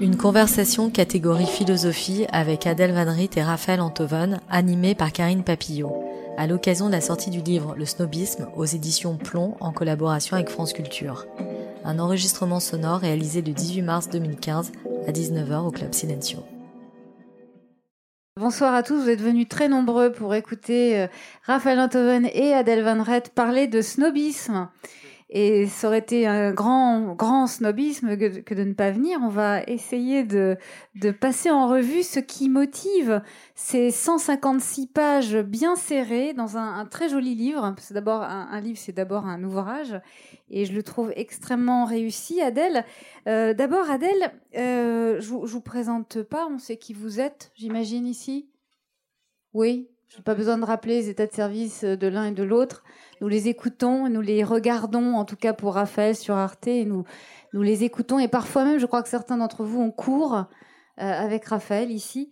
[0.00, 5.92] Une conversation catégorie philosophie avec Adèle Van Riet et Raphaël Antoven, animée par Karine Papillot,
[6.36, 10.48] à l'occasion de la sortie du livre Le snobisme aux éditions Plomb en collaboration avec
[10.48, 11.26] France Culture.
[11.84, 14.72] Un enregistrement sonore réalisé le 18 mars 2015
[15.06, 16.40] à 19h au Club Silencio.
[18.40, 21.08] Bonsoir à tous, vous êtes venus très nombreux pour écouter euh,
[21.44, 24.70] Raphaël Antoven et Adèle Van Riet parler de snobisme.
[25.32, 29.20] Et ça aurait été un grand, grand snobisme que, de ne pas venir.
[29.22, 30.56] On va essayer de,
[30.96, 33.22] de passer en revue ce qui motive
[33.54, 37.72] ces 156 pages bien serrées dans un, très joli livre.
[37.78, 40.00] C'est d'abord un, livre, c'est d'abord un ouvrage,
[40.48, 42.40] et je le trouve extrêmement réussi.
[42.40, 42.84] Adèle,
[43.28, 46.48] euh, d'abord Adèle, euh, je, je vous présente pas.
[46.50, 48.50] On sait qui vous êtes, j'imagine ici?
[49.52, 52.42] Oui, je n'ai pas besoin de rappeler les états de service de l'un et de
[52.42, 52.82] l'autre.
[53.20, 57.04] Nous les écoutons, nous les regardons, en tout cas pour Raphaël sur Arte, et nous,
[57.52, 58.18] nous les écoutons.
[58.18, 60.44] Et parfois même, je crois que certains d'entre vous ont cours euh,
[60.96, 62.28] avec Raphaël ici.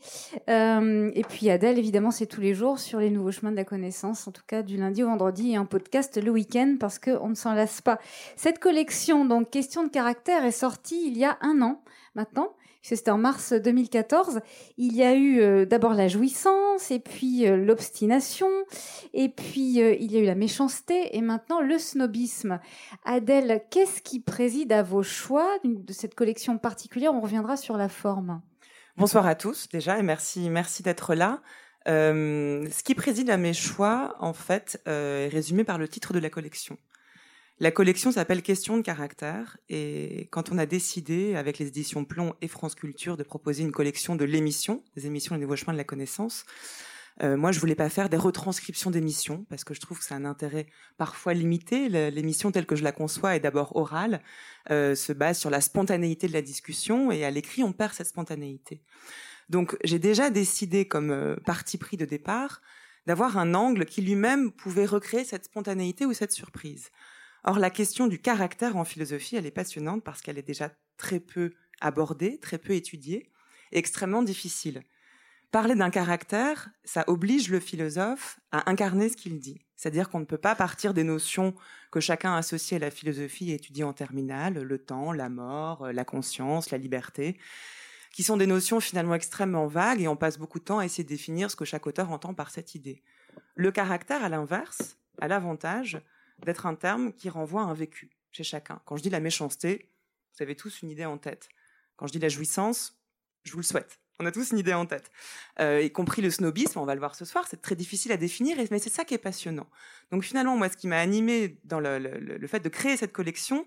[0.50, 3.64] Euh, et puis Adèle, évidemment, c'est tous les jours sur les nouveaux chemins de la
[3.64, 7.28] connaissance, en tout cas du lundi au vendredi, et un podcast le week-end, parce qu'on
[7.28, 8.00] ne s'en lasse pas.
[8.34, 11.80] Cette collection, donc Question de caractère, est sortie il y a un an
[12.16, 12.50] maintenant
[12.96, 14.40] c'était en mars 2014.
[14.76, 18.48] Il y a eu euh, d'abord la jouissance, et puis euh, l'obstination,
[19.12, 22.60] et puis euh, il y a eu la méchanceté, et maintenant le snobisme.
[23.04, 27.12] Adèle, qu'est-ce qui préside à vos choix de cette collection particulière?
[27.12, 28.40] On reviendra sur la forme.
[28.96, 31.42] Bonsoir à tous déjà, et merci, merci d'être là.
[31.86, 36.30] ce qui préside à mes choix, en fait, est résumé par le titre de la
[36.30, 36.78] collection.
[37.60, 42.34] La collection s'appelle Question de caractère et quand on a décidé avec les éditions Plomb
[42.40, 45.78] et France Culture de proposer une collection de l'émission, des émissions Les Nouveaux Chemins de
[45.78, 46.46] la Connaissance,
[47.24, 50.14] euh, moi je voulais pas faire des retranscriptions d'émissions parce que je trouve que c'est
[50.14, 50.66] un intérêt
[50.98, 51.88] parfois limité.
[51.88, 54.22] L'émission telle que je la conçois est d'abord orale,
[54.70, 58.06] euh, se base sur la spontanéité de la discussion et à l'écrit on perd cette
[58.06, 58.82] spontanéité.
[59.48, 62.62] Donc j'ai déjà décidé comme euh, parti pris de départ
[63.08, 66.90] d'avoir un angle qui lui-même pouvait recréer cette spontanéité ou cette surprise.
[67.44, 71.20] Or, la question du caractère en philosophie, elle est passionnante parce qu'elle est déjà très
[71.20, 73.30] peu abordée, très peu étudiée,
[73.72, 74.82] et extrêmement difficile.
[75.50, 79.64] Parler d'un caractère, ça oblige le philosophe à incarner ce qu'il dit.
[79.76, 81.54] C'est-à-dire qu'on ne peut pas partir des notions
[81.90, 86.04] que chacun associe à la philosophie et étudie en terminale, le temps, la mort, la
[86.04, 87.38] conscience, la liberté,
[88.12, 91.04] qui sont des notions finalement extrêmement vagues et on passe beaucoup de temps à essayer
[91.04, 93.02] de définir ce que chaque auteur entend par cette idée.
[93.54, 96.02] Le caractère, à l'inverse, a l'avantage
[96.44, 98.80] d'être un terme qui renvoie à un vécu chez chacun.
[98.84, 99.90] Quand je dis la méchanceté,
[100.36, 101.48] vous avez tous une idée en tête.
[101.96, 102.98] Quand je dis la jouissance,
[103.44, 104.00] je vous le souhaite.
[104.20, 105.10] On a tous une idée en tête.
[105.60, 108.16] Euh, y compris le snobisme, on va le voir ce soir, c'est très difficile à
[108.16, 109.68] définir, mais c'est ça qui est passionnant.
[110.10, 113.66] Donc finalement, moi, ce qui m'a animé dans le, fait de créer cette collection,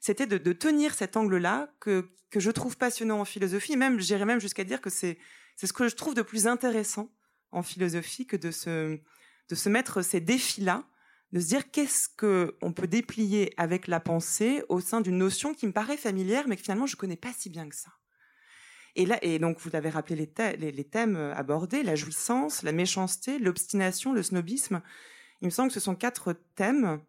[0.00, 3.76] c'était de, tenir cet angle-là que, que je trouve passionnant en philosophie.
[3.76, 5.18] Même, j'irais même jusqu'à dire que c'est
[5.56, 7.12] ce que je trouve de plus intéressant
[7.52, 8.98] en philosophie que de se,
[9.48, 10.84] de se mettre ces défis-là
[11.32, 15.54] de se dire qu'est-ce que on peut déplier avec la pensée au sein d'une notion
[15.54, 17.90] qui me paraît familière, mais que finalement je connais pas si bien que ça.
[18.96, 23.38] Et là, et donc vous avez rappelé les, les, thèmes abordés la jouissance, la méchanceté,
[23.38, 24.82] l'obstination, le snobisme.
[25.40, 27.00] Il me semble que ce sont quatre thèmes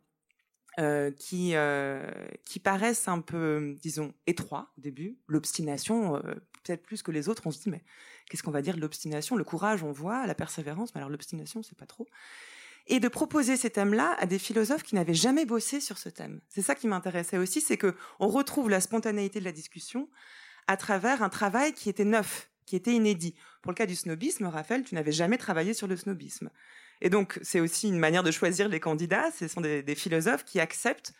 [0.79, 2.09] euh, qui euh,
[2.45, 5.17] qui paraissent un peu, disons, étroits au début.
[5.27, 6.21] L'obstination, euh,
[6.63, 7.83] peut-être plus que les autres, on se dit mais
[8.29, 9.35] qu'est-ce qu'on va dire l'obstination?
[9.35, 12.07] Le courage, on voit, la persévérance, mais alors l'obstination, c'est pas trop
[12.87, 16.41] et de proposer ces thèmes-là à des philosophes qui n'avaient jamais bossé sur ce thème.
[16.49, 20.09] C'est ça qui m'intéressait aussi, c'est que on retrouve la spontanéité de la discussion
[20.67, 23.35] à travers un travail qui était neuf, qui était inédit.
[23.61, 26.49] Pour le cas du snobisme, Raphaël, tu n'avais jamais travaillé sur le snobisme.
[27.01, 29.31] Et donc, c'est aussi une manière de choisir les candidats.
[29.31, 31.13] Ce sont des, philosophes qui acceptent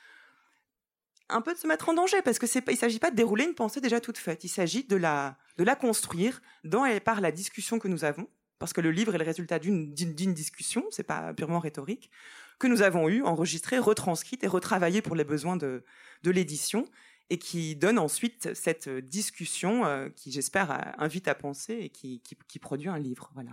[1.30, 3.56] un peu de se mettre en danger, parce que il s'agit pas de dérouler une
[3.56, 4.44] pensée déjà toute faite.
[4.44, 5.38] Il s'agit de la
[5.80, 8.28] construire dans et par la discussion que nous avons
[8.62, 12.12] parce que le livre est le résultat d'une discussion, c'est pas purement rhétorique,
[12.60, 15.84] que nous avons eue, enregistrée, retranscrite et retravaillée pour les besoins de,
[16.22, 16.86] de l'édition
[17.30, 19.84] et qui donne ensuite cette discussion
[20.16, 23.32] qui, j'espère, invite à penser et qui, produit un livre.
[23.34, 23.52] Voilà.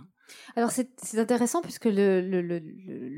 [0.55, 2.19] Alors c'est intéressant puisque le,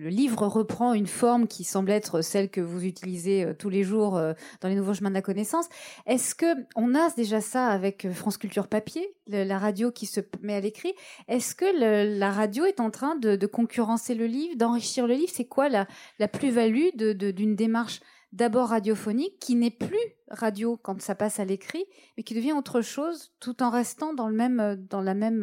[0.10, 4.14] livre reprend une forme qui semble être celle que vous utilisez tous les jours
[4.62, 5.68] dans les nouveaux chemins de la connaissance.
[6.06, 6.46] Est-ce que
[6.76, 10.94] on a déjà ça avec France Culture Papier, la radio qui se met à l'écrit?
[11.28, 11.66] Est-ce que
[12.20, 15.32] la radio est en train de, concurrencer le livre, d'enrichir le livre?
[15.34, 15.88] C'est quoi la,
[16.28, 18.00] plus-value d'une démarche
[18.32, 19.98] d'abord radiophonique, qui n'est plus
[20.30, 21.84] radio quand ça passe à l'écrit,
[22.16, 25.42] mais qui devient autre chose, tout en restant dans le même, dans la même,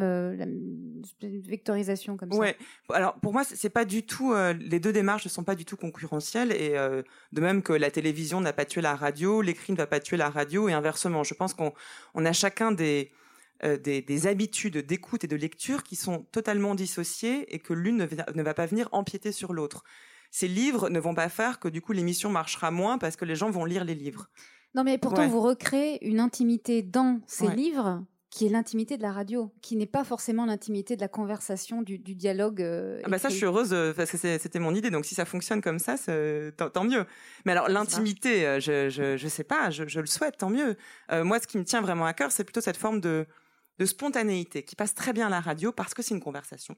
[1.21, 2.37] vectorisation comme ça.
[2.37, 2.57] Ouais.
[2.91, 4.33] Alors pour moi, c'est pas du tout.
[4.59, 6.71] les deux démarches ne sont pas du tout concurrentielles, et
[7.31, 10.17] de même que la télévision n'a pas tué la radio, l'écrit ne va pas tuer
[10.17, 11.23] la radio, et inversement.
[11.23, 11.73] Je pense qu'on
[12.15, 12.71] on a chacun
[13.65, 18.41] euh, des, habitudes d'écoute et de lecture qui sont totalement dissociées et que l'une ne,
[18.41, 19.83] va pas venir empiéter sur l'autre.
[20.31, 23.35] Ces livres ne vont pas faire que du coup l'émission marchera moins parce que les
[23.35, 24.29] gens vont lire les livres.
[24.75, 29.11] Non mais pourtant vous recréez une intimité dans ces livres qui est l'intimité de la
[29.11, 32.61] radio, qui n'est pas forcément l'intimité de la conversation, du, dialogue.
[32.61, 34.91] Euh, ah bah ça, je suis heureuse euh, parce que c'était mon idée.
[34.91, 35.95] Donc si ça fonctionne comme ça,
[36.55, 37.05] tant, mieux.
[37.45, 40.77] Mais alors l'intimité, je, je, sais pas, je, je, le souhaite, tant mieux.
[41.11, 43.25] moi, ce qui me tient vraiment à cœur, c'est plutôt cette forme de
[43.79, 46.75] de spontanéité qui passe très bien à la radio parce que c'est une conversation.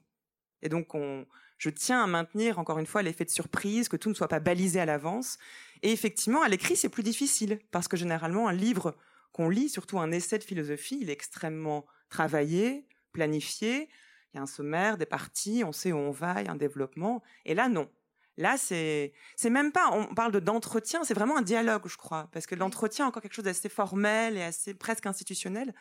[0.62, 1.26] Et donc, on,
[1.58, 4.40] je tiens à maintenir encore une fois l'effet de surprise, que tout ne soit pas
[4.40, 5.38] balisé à l'avance.
[5.82, 8.96] Et effectivement, à l'écrit, c'est plus difficile parce que généralement, un livre
[9.32, 13.88] qu'on lit, surtout un essai de philosophie, il est extrêmement travaillé, planifié.
[14.32, 16.52] Il y a un sommaire, des parties, on sait où on va, il y a
[16.52, 17.22] un développement.
[17.44, 17.90] Et là, non.
[18.38, 19.90] Là, c'est c'est même pas.
[19.92, 23.34] On parle de d'entretien, c'est vraiment un dialogue, je crois, parce que l'entretien encore quelque
[23.34, 25.74] chose d'assez formel et assez presque institutionnel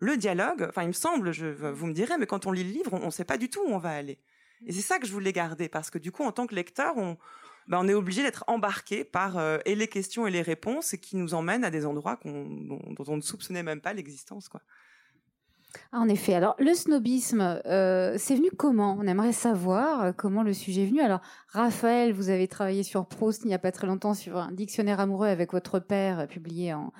[0.00, 2.94] le dialogue, enfin, il me semble, vous me direz, mais quand on lit le livre,
[2.94, 4.18] on ne sait pas du tout où on va aller.
[4.66, 6.96] Et c'est ça que je voulais garder, parce que du coup, en tant que lecteur,
[6.96, 7.16] on,
[7.76, 11.34] on est obligé d'être embarqué par euh, et les questions et les réponses qui nous
[11.34, 14.48] emmènent à des endroits dont, on ne soupçonnait même pas l'existence.
[15.92, 16.32] Ah, en effet.
[16.32, 18.96] Alors, le snobisme, euh, c'est venu comment?
[18.98, 21.02] On aimerait savoir euh, comment le sujet est venu.
[21.02, 24.50] Alors, Raphaël, vous avez travaillé sur Proust il n'y a pas très longtemps sur un
[24.50, 26.92] dictionnaire amoureux avec votre père, publié en,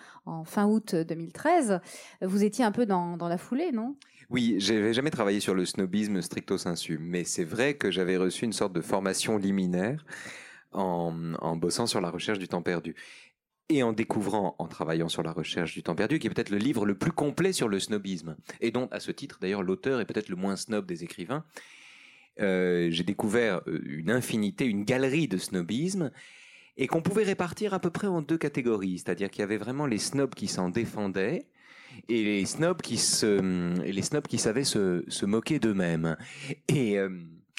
[0.44, 1.81] fin août 2013.
[2.20, 3.96] Vous étiez un peu dans, la foulée, non?
[4.30, 8.44] Oui, j'avais jamais travaillé sur le snobisme stricto sensu, mais c'est vrai que j'avais reçu
[8.44, 10.04] une sorte de formation liminaire
[10.72, 12.94] en, bossant sur la recherche du temps perdu
[13.70, 16.58] et en découvrant, en travaillant sur la recherche du temps perdu, qui est peut-être le
[16.58, 20.06] livre le plus complet sur le snobisme, et dont, à ce titre, d'ailleurs, l'auteur est
[20.06, 21.44] peut-être le moins snob des écrivains,
[22.40, 26.10] euh, j'ai découvert euh, une infinité, une galerie de snobisme,
[26.78, 29.84] et qu'on pouvait répartir à peu près en deux catégories, c'est-à-dire qu'il y avait vraiment
[29.84, 31.46] les snobs qui s'en défendaient,
[32.08, 36.17] et les snobs qui se, les snobs qui savaient se, moquer d'eux-mêmes.
[36.69, 37.11] Et, euh,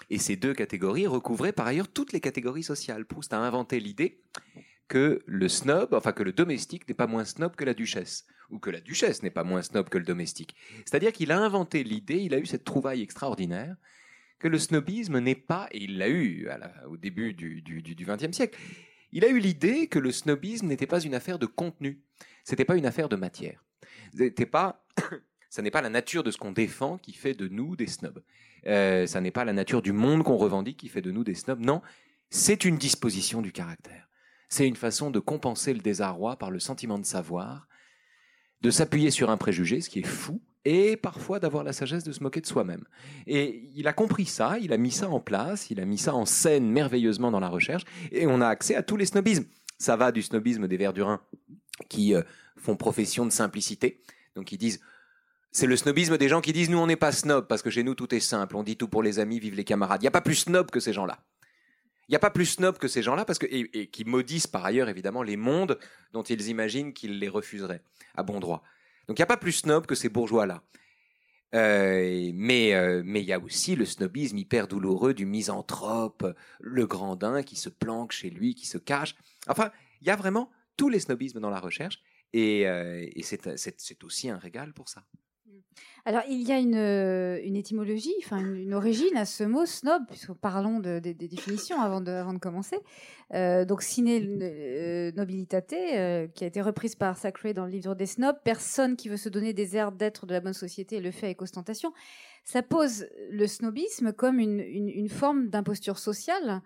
[0.10, 3.06] et ces deux catégories recouvraient par ailleurs toutes les catégories sociales.
[3.06, 4.22] Proust a inventé l'idée
[4.88, 8.58] que le snob, enfin que le domestique n'est pas moins snob que la duchesse, ou
[8.58, 10.56] que la duchesse n'est pas moins snob que le domestique.
[10.86, 13.76] C'est-à-dire qu'il a inventé l'idée, il a eu cette trouvaille extraordinaire,
[14.40, 16.50] que le snobisme n'est pas, et il l'a eu
[16.88, 17.62] au début du
[18.00, 18.58] XXe siècle,
[19.12, 22.02] il a eu l'idée que le snobisme n'était pas une affaire de contenu,
[22.44, 23.64] c'était pas une affaire de matière.
[24.52, 24.86] Pas,
[25.50, 28.22] ça n'est pas la nature de ce qu'on défend qui fait de nous des snobs.
[28.68, 31.36] Euh, ça n'est pas la nature du monde qu'on revendique qui fait de nous des
[31.36, 31.60] snobs.
[31.60, 31.81] Non,
[32.30, 34.10] c'est une disposition du caractère.
[34.50, 37.68] C'est une façon de compenser le désarroi par le sentiment de savoir,
[38.62, 42.12] de s'appuyer sur un préjugé, ce qui est fou, et parfois d'avoir la sagesse de
[42.12, 42.84] se moquer de soi-même.
[43.28, 46.14] Et il a compris ça, il a mis ça en place, il a mis ça
[46.14, 49.46] en scène merveilleusement dans la recherche, et on a accès à tous les snobismes.
[49.78, 51.22] Ça va du snobisme des Verdurins
[51.88, 52.24] qui euh,
[52.60, 54.02] font profession de simplicité,
[54.36, 54.80] donc ils disent
[55.52, 57.84] c'est le snobisme des gens qui disent nous on n'est pas snob parce que chez
[57.84, 60.02] nous tout est simple, on dit tout pour les amis, vive les camarades.
[60.02, 61.20] Il n'y a pas plus snob que ces gens-là.
[62.08, 64.66] Il n'y a pas plus snob que ces gens-là, parce que et, qui maudissent par
[64.66, 65.78] ailleurs évidemment les mondes
[66.12, 67.82] dont ils imaginent qu'ils les refuseraient
[68.16, 68.64] à bon droit.
[69.08, 70.64] Donc il n'y a pas plus snob que ces bourgeois-là.
[71.56, 76.86] Euh, mais euh, mais il y a aussi le snobisme hyper douloureux du misanthrope, le
[76.86, 79.16] grandin qui se planque chez lui, qui se cache.
[79.48, 82.02] Enfin, il y a vraiment tous les snobismes dans la recherche,
[82.33, 85.04] et, euh, c'est aussi un régal pour ça.
[86.06, 90.33] Alors, il y a une, euh, étymologie, enfin une, origine à ce mot snob, puisque
[90.33, 92.78] parlons des définitions avant de, commencer.
[93.33, 95.68] Euh, donc, euh, nobilitate,
[96.33, 99.30] qui a été reprise par Sacré dans le livre des snobs, personne qui veut se
[99.30, 101.94] donner des airs d'être de la bonne société le fait avec ostentation.
[102.45, 106.62] Ça pose le snobisme comme une forme d'imposture sociale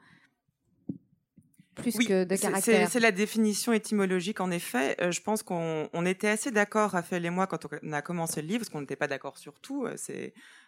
[1.76, 2.90] plus que de caractère.
[2.90, 4.96] C'est la définition étymologique en effet.
[5.02, 8.48] Euh, je pense qu'on était assez d'accord, Raphaël et moi, quand on a commencé le
[8.48, 9.86] livre, parce qu'on n'était pas d'accord sur tout.
[9.86, 9.96] Euh,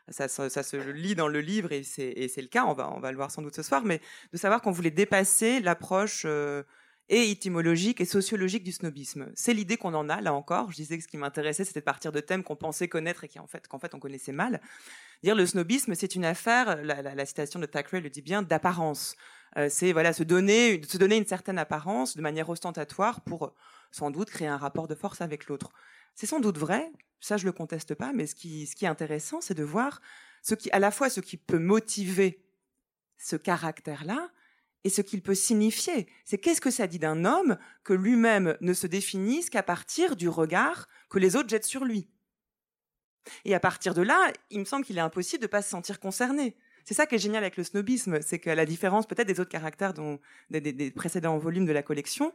[0.09, 2.65] ça, ça, se lit dans le livre et c'est le cas.
[2.65, 4.01] On va on va le voir sans doute ce soir, mais
[4.33, 6.63] de savoir qu'on voulait dépasser l'approche euh,
[7.09, 9.31] et étymologique et sociologique du snobisme.
[9.35, 10.71] C'est l'idée qu'on en a là encore.
[10.71, 13.27] Je disais que ce qui m'intéressait, c'était de partir de thèmes qu'on pensait connaître et
[13.27, 14.59] qui en fait qu'en fait on connaissait mal.
[15.23, 16.81] Dire le snobisme, c'est une affaire.
[16.83, 19.15] La, la, la citation de Thackeray le dit bien d'apparence.
[19.57, 23.53] Euh, c'est voilà se donner, se donner une certaine apparence de manière ostentatoire pour
[23.91, 25.71] sans doute créer un rapport de force avec l'autre.
[26.15, 28.89] C'est sans doute vrai, ça je le conteste pas, mais ce qui, ce qui est
[28.89, 30.01] intéressant, c'est de voir
[30.41, 32.45] ce qui, à la fois ce qui peut motiver
[33.17, 34.29] ce caractère-là
[34.85, 36.07] et ce qu'il peut signifier.
[36.23, 40.29] C'est qu'est-ce que ça dit d'un homme que lui-même ne se définisse qu'à partir du
[40.29, 42.07] regard que les autres jettent sur lui?
[43.43, 45.69] Et à partir de là, il me semble qu'il est impossible de ne pas se
[45.69, 46.55] sentir concerné.
[46.85, 49.49] C'est ça qui est génial avec le snobisme, c'est qu'à la différence peut-être des autres
[49.49, 50.19] caractères dont,
[50.51, 52.31] des, précédents volumes de la collection,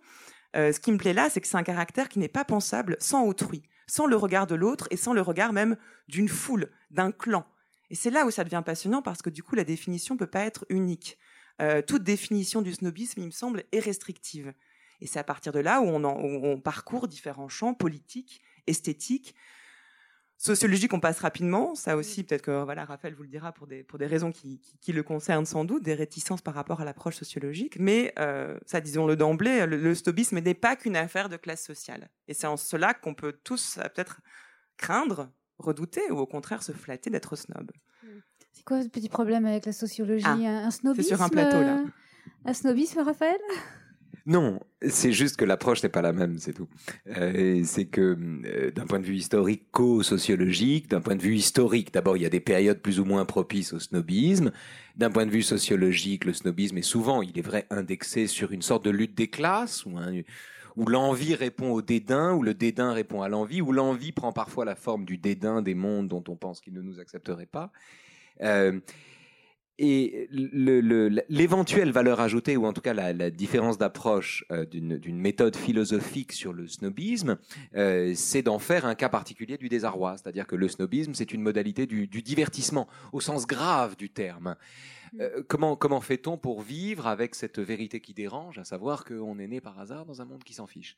[0.57, 2.97] euh, ce qui me plaît là, c'est que c'est un caractère qui n'est pas pensable
[2.99, 5.76] sans autrui, sans le regard de l'autre et sans le regard même
[6.09, 7.47] d'une foule, d'un clan.
[7.90, 10.45] Et c'est là où ça devient passionnant parce que du coup, la définition peut pas
[10.45, 11.16] être unique.
[11.61, 14.52] Euh, toute définition du snobisme, il me semble, est restrictive.
[15.00, 19.35] Et c'est à partir de là où on, on parcourt différents champs politiques, esthétiques,
[20.40, 21.75] sociologiques, on passe rapidement.
[21.75, 24.61] Ça aussi, peut-être que voilà, Raphaël vous le dira pour des, pour des raisons qui,
[24.81, 27.79] qui, le concernent sans doute, des réticences par rapport à l'approche sociologique.
[27.79, 32.09] Mais euh, ça, disons-le d'emblée, le, le snobisme n'est pas qu'une affaire de classe sociale.
[32.26, 34.23] Et c'est en cela qu'on peut tous euh, peut-être
[34.79, 37.71] craindre, redouter ou au contraire se flatter d'être snob.
[38.61, 40.26] C'est quoi ce petit problème avec la sociologie?
[40.26, 41.83] Ah, Un snobisme C'est sur un plateau là.
[42.45, 43.38] Un snobisme, Raphaël?
[44.26, 46.69] Non, c'est juste que l'approche n'est pas la même, c'est tout.
[47.17, 52.19] Euh, c'est que euh, d'un point de vue historico-sociologique, d'un point de vue historique, d'abord
[52.19, 54.52] il y a des périodes plus ou moins propices au snobisme.
[54.95, 58.62] D'un point de vue sociologique, le snobisme est souvent, il est vrai, indexé sur une
[58.62, 59.93] sorte de lutte des classes, où,
[60.76, 64.67] où l'envie répond au dédain, où le dédain répond à l'envie, où l'envie prend parfois
[64.67, 67.73] la forme du dédain des mondes dont on pense qu'ils ne nous accepteraient pas.
[68.42, 68.80] Euh,
[69.82, 70.28] et
[71.30, 76.52] l'éventuelle valeur ajoutée, ou en tout cas la, différence d'approche euh, d'une méthode philosophique sur
[76.52, 77.38] le snobisme,
[77.76, 80.18] euh, c'est d'en faire un cas particulier du désarroi.
[80.18, 84.54] C'est-à-dire que le snobisme, c'est une modalité du, du, divertissement, au sens grave du terme.
[85.19, 89.49] Euh, comment comment fait-on pour vivre avec cette vérité qui dérange, à savoir qu'on est
[89.49, 90.97] né par hasard dans un monde qui s'en fiche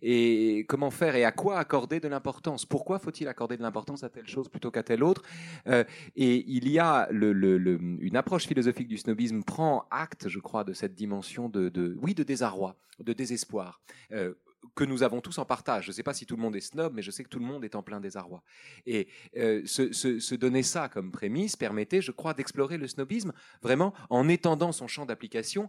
[0.00, 2.64] Et comment faire et à quoi accorder de l'importance?
[2.64, 5.22] Pourquoi faut-il accorder de l'importance à telle chose plutôt qu'à telle autre?
[5.66, 5.84] Euh,
[6.16, 10.64] Et il y a le, le, une approche philosophique du snobisme prend acte, je crois,
[10.64, 13.80] de cette dimension de, de oui de désarroi, de désespoir.
[14.12, 14.34] Euh,
[14.74, 15.84] que nous avons tous en partage.
[15.84, 17.38] Je ne sais pas si tout le monde est snob, mais je sais que tout
[17.38, 18.42] le monde est en plein désarroi.
[18.86, 24.28] Et euh, se, donner ça comme prémisse permettait, je crois, d'explorer le snobisme vraiment en
[24.28, 25.68] étendant son champ d'application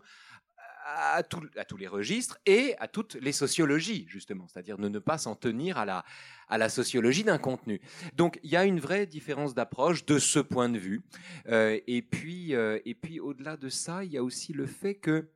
[0.84, 5.36] à, tous les registres et à toutes les sociologies, justement, c'est-à-dire de ne pas s'en
[5.36, 7.82] tenir à la, sociologie d'un contenu.
[8.16, 11.02] Donc il y a une vraie différence d'approche de ce point de vue.
[11.48, 14.96] Euh, et puis, euh, et puis au-delà de ça, il y a aussi le fait
[14.96, 15.30] que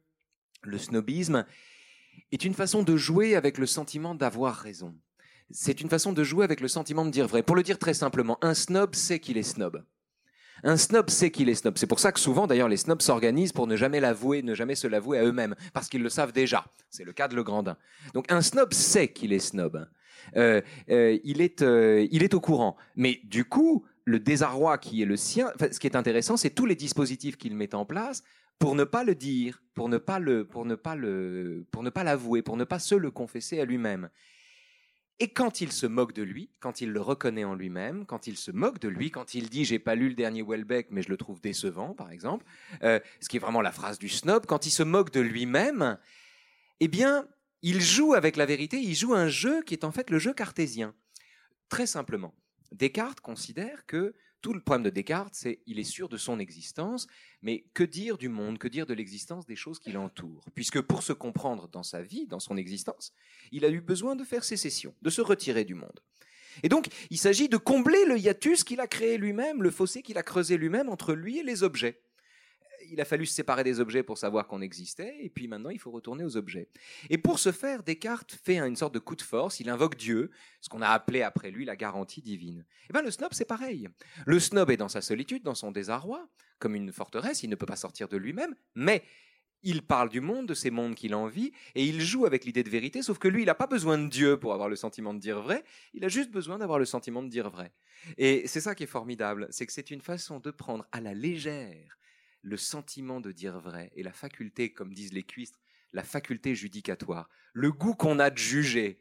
[0.64, 1.46] le snobisme
[2.32, 4.96] est une façon de jouer avec le sentiment d'avoir raison.
[5.52, 7.44] C'est une façon de jouer avec le sentiment de dire vrai.
[7.44, 9.84] Pour le dire très simplement, un snob sait qu'il est snob.
[10.64, 11.78] Un snob sait qu'il est snob.
[11.78, 14.76] C'est pour ça que souvent, d'ailleurs, les snobs s'organisent pour ne jamais l'avouer, ne jamais
[14.76, 16.66] se l'avouer à eux-mêmes, parce qu'ils le savent déjà.
[16.90, 17.78] C'est le cas de Legrandin.
[18.14, 19.88] Donc, un snob sait qu'il est snob.
[20.36, 22.78] Euh, euh, il, est, euh, il est au courant.
[22.96, 26.66] Mais du coup, le désarroi qui est le sien, ce qui est intéressant, c'est tous
[26.66, 28.24] les dispositifs qu'il met en place
[28.60, 31.90] pour ne pas le dire, pour ne pas le, pour ne pas le, pour ne
[31.90, 34.10] pas l'avouer, pour ne pas se le confesser à lui-même.
[35.20, 38.36] Et quand il se moque de lui, quand il le reconnaît en lui-même, quand il
[38.36, 41.10] se moque de lui, quand il dit j'ai pas lu le dernier Welbeck mais je
[41.10, 42.46] le trouve décevant par exemple,
[42.84, 45.98] euh, ce qui est vraiment la phrase du snob, quand il se moque de lui-même,
[46.82, 47.28] eh bien
[47.62, 50.34] il joue avec la vérité, il joue un jeu qui est en fait le jeu
[50.34, 50.94] cartésien.
[51.70, 52.36] Très simplement,
[52.74, 54.14] Descartes considère que
[54.46, 57.08] tout le problème de Descartes, c'est il est sûr de son existence,
[57.42, 60.46] mais que dire du monde, que dire de l'existence des choses qui l'entourent?
[60.54, 63.12] Puisque pour se comprendre dans sa vie, dans son existence,
[63.52, 66.00] il a eu besoin de faire sécession, de se retirer du monde.
[66.62, 70.20] Et donc, il s'agit de combler le hiatus qu'il a créé lui-même, le fossé qu'il
[70.20, 72.00] a creusé lui-même entre lui et les objets
[72.92, 75.80] il a fallu se séparer des objets pour savoir qu'on existait, et puis maintenant il
[75.80, 76.70] faut retourner aux objets.
[77.10, 80.32] Et pour ce faire, Descartes fait une sorte de coup de force, il invoque Dieu,
[80.62, 82.60] ce qu'on a appelé après lui la garantie divine.
[82.60, 83.88] Et eh bien le snob c'est pareil.
[84.26, 86.28] Le snob est dans sa solitude, dans son désarroi,
[86.60, 89.04] comme une forteresse, il ne peut pas sortir de lui-même, mais
[89.66, 92.70] il parle du monde, de ces mondes qu'il envie, et il joue avec l'idée de
[92.70, 95.20] vérité, sauf que lui, il n'a pas besoin de Dieu pour avoir le sentiment de
[95.20, 95.64] dire vrai,
[95.94, 97.74] il a juste besoin d'avoir le sentiment de dire vrai.
[98.18, 101.16] Et c'est ça qui est formidable, c'est que c'est une façon de prendre à la
[101.16, 101.98] légère
[102.46, 105.60] le sentiment de dire vrai et la faculté, comme disent les cuistres,
[105.94, 109.00] la faculté judicatoire, le goût qu'on a de juger.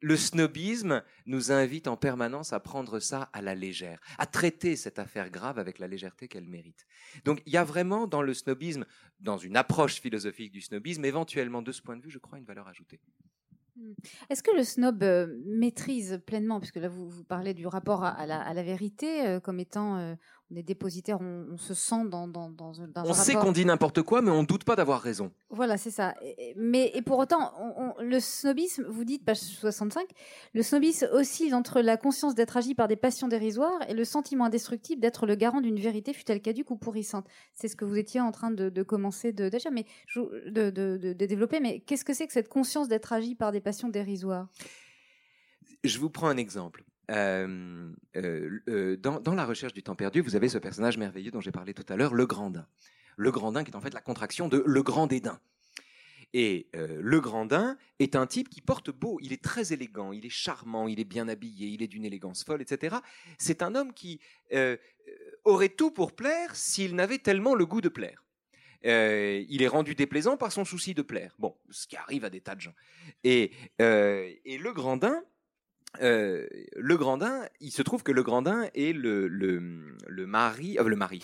[0.00, 4.98] Le snobisme nous invite en permanence à prendre ça à la légère, à traiter cette
[4.98, 6.86] affaire grave avec la légèreté qu'elle mérite.
[7.24, 8.84] Donc il y a vraiment dans le snobisme,
[9.18, 12.44] dans une approche philosophique du snobisme, éventuellement de ce point de vue, je crois, une
[12.44, 13.00] valeur ajoutée.
[13.76, 13.94] Hmm.
[14.30, 18.62] Est-ce que le snob euh, maîtrise pleinement, puisque là vous, parlez du rapport à, la,
[18.62, 20.14] vérité euh, comme étant, euh,
[20.56, 22.72] est dépositaire, on, se sent dans, dans, dans,
[23.04, 25.32] On sait qu'on dit n'importe quoi, mais on ne doute pas d'avoir raison.
[25.50, 26.14] Voilà, c'est ça.
[26.56, 27.52] mais et pour autant,
[28.00, 30.06] le snobisme, vous dites, page 65,
[30.52, 34.46] le snobisme oscille entre la conscience d'être agi par des passions dérisoires et le sentiment
[34.46, 37.26] indestructible d'être le garant d'une vérité, fut-elle caduque ou pourrissante.
[37.54, 39.84] C'est ce que vous étiez en train de, commencer de, déjà, mais
[40.14, 41.60] de, de développer.
[41.60, 44.48] Mais qu'est-ce que c'est que cette conscience d'être agi par des passions dérisoires?
[45.84, 46.84] Je vous prends un exemple.
[47.08, 47.94] Dans,
[49.34, 51.96] la recherche du temps perdu, vous avez ce personnage merveilleux dont j'ai parlé tout à
[51.96, 52.66] l'heure, le Grandin.
[53.16, 55.40] Le Grandin qui est en fait la contraction de le Grand Dédain.
[56.36, 60.30] Et le Grandin est un type qui porte beau, il est très élégant, il est
[60.30, 62.96] charmant, il est bien habillé, il est d'une élégance folle, etc.
[63.38, 64.20] C'est un homme qui
[65.44, 68.24] aurait tout pour plaire s'il n'avait tellement le goût de plaire.
[68.82, 71.36] il est rendu déplaisant par son souci de plaire.
[71.38, 72.74] Bon, ce qui arrive à des tas de gens.
[73.22, 75.22] Et le Grandin,
[76.00, 81.22] le Grandin, il se trouve que le Grandin est le, le, mari, euh, le mari,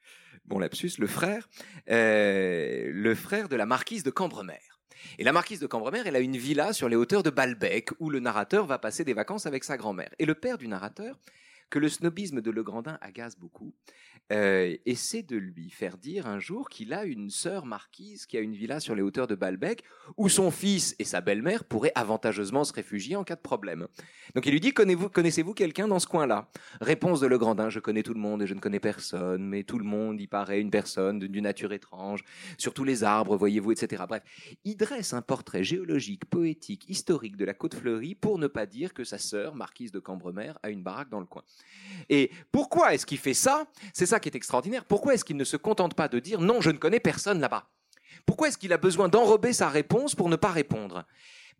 [0.46, 1.48] bon lapsus, le frère,
[1.86, 4.60] le frère de la marquise de Cambremer.
[5.18, 8.08] Et la marquise de Cambremer, elle a une villa sur les hauteurs de Balbec où
[8.08, 10.10] le narrateur va passer des vacances avec sa grand-mère.
[10.18, 11.18] Et le père du narrateur,
[11.72, 13.72] que le snobisme de Le Grandin agace beaucoup,
[14.30, 18.40] euh, essaie de lui faire dire un jour qu'il a une sœur marquise qui a
[18.40, 19.82] une villa sur les hauteurs de Balbec
[20.16, 23.88] où son fils et sa belle-mère pourraient avantageusement se réfugier en cas de problème.
[24.34, 26.50] Donc il lui dit Connaissez-vous quelqu'un dans ce coin-là?
[26.82, 29.78] Réponse de Legrandin Je connais tout le monde et je ne connais personne, mais tout
[29.78, 32.22] le monde y paraît une personne d'une nature étrange,
[32.58, 34.04] sur tous les arbres, voyez-vous, etc.
[34.06, 34.22] Bref,
[34.64, 38.92] il dresse un portrait géologique, poétique, historique de la côte fleurie pour ne pas dire
[38.92, 41.42] que sa sœur, marquise de Cambremer, a une baraque dans le coin.
[42.08, 43.66] Et pourquoi est-ce qu'il fait ça?
[43.94, 44.84] C'est ça qui est extraordinaire.
[44.84, 47.70] Pourquoi est-ce qu'il ne se contente pas de dire non, je ne connais personne là-bas?
[48.26, 51.06] Pourquoi est-ce qu'il a besoin d'enrober sa réponse pour ne pas répondre?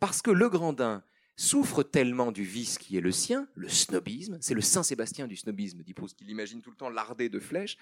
[0.01, 1.03] Parce que le Grandin
[1.37, 5.83] souffre tellement du vice qui est le sien, le snobisme, c'est le Saint-Sébastien du snobisme,
[5.83, 7.79] dit Proust, qu'il imagine tout le temps lardé de flèches.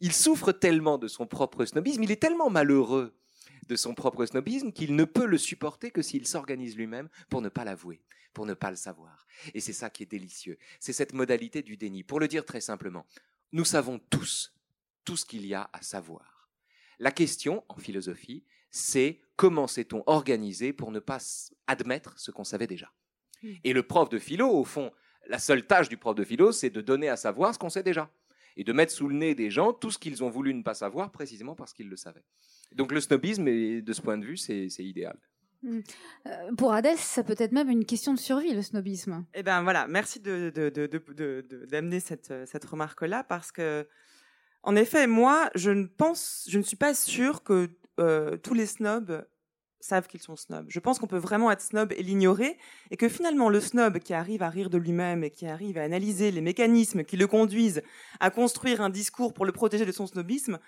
[0.00, 3.14] Il souffre tellement de son propre snobisme, il est tellement malheureux
[3.68, 7.48] de son propre snobisme qu'il ne peut le supporter que s'il s'organise lui-même pour ne
[7.48, 8.00] pas l'avouer,
[8.32, 9.26] pour ne pas le savoir.
[9.54, 10.58] Et c'est ça qui est délicieux.
[10.80, 12.02] C'est cette modalité du déni.
[12.02, 13.06] Pour le dire très simplement,
[13.52, 14.54] nous savons tous
[15.04, 16.50] tout ce qu'il y a à savoir.
[16.98, 21.18] La question, en philosophie, c'est comment s'est-on organisé pour ne pas
[21.66, 22.92] admettre ce qu'on savait déjà?
[23.42, 23.54] Hmm.
[23.64, 24.92] Et le prof de philo, au fond,
[25.26, 27.82] la seule tâche du prof de philo, c'est de donner à savoir ce qu'on sait
[27.82, 28.10] déjà.
[28.56, 30.74] Et de mettre sous le nez des gens tout ce qu'ils ont voulu ne pas
[30.74, 32.24] savoir, précisément parce qu'ils le savaient.
[32.72, 35.18] Donc le snobisme, de ce point de vue, c'est idéal.
[35.62, 35.80] Hmm.
[36.26, 39.24] Euh, pour Hadès, ça peut être même une question de survie, le snobisme.
[39.34, 43.86] Eh bien voilà, merci d'amener de, cette, cette remarque-là, parce que,
[44.62, 47.70] en effet, moi, je ne pense, je ne suis pas sûre que
[48.00, 49.24] euh, tous les snobs
[49.80, 50.66] savent qu'ils sont snobs.
[50.68, 52.56] Je pense qu'on peut vraiment être snob et l'ignorer,
[52.90, 55.82] et que finalement le snob qui arrive à rire de lui-même et qui arrive à
[55.82, 57.82] analyser les mécanismes qui le conduisent
[58.20, 60.58] à construire un discours pour le protéger de son snobisme,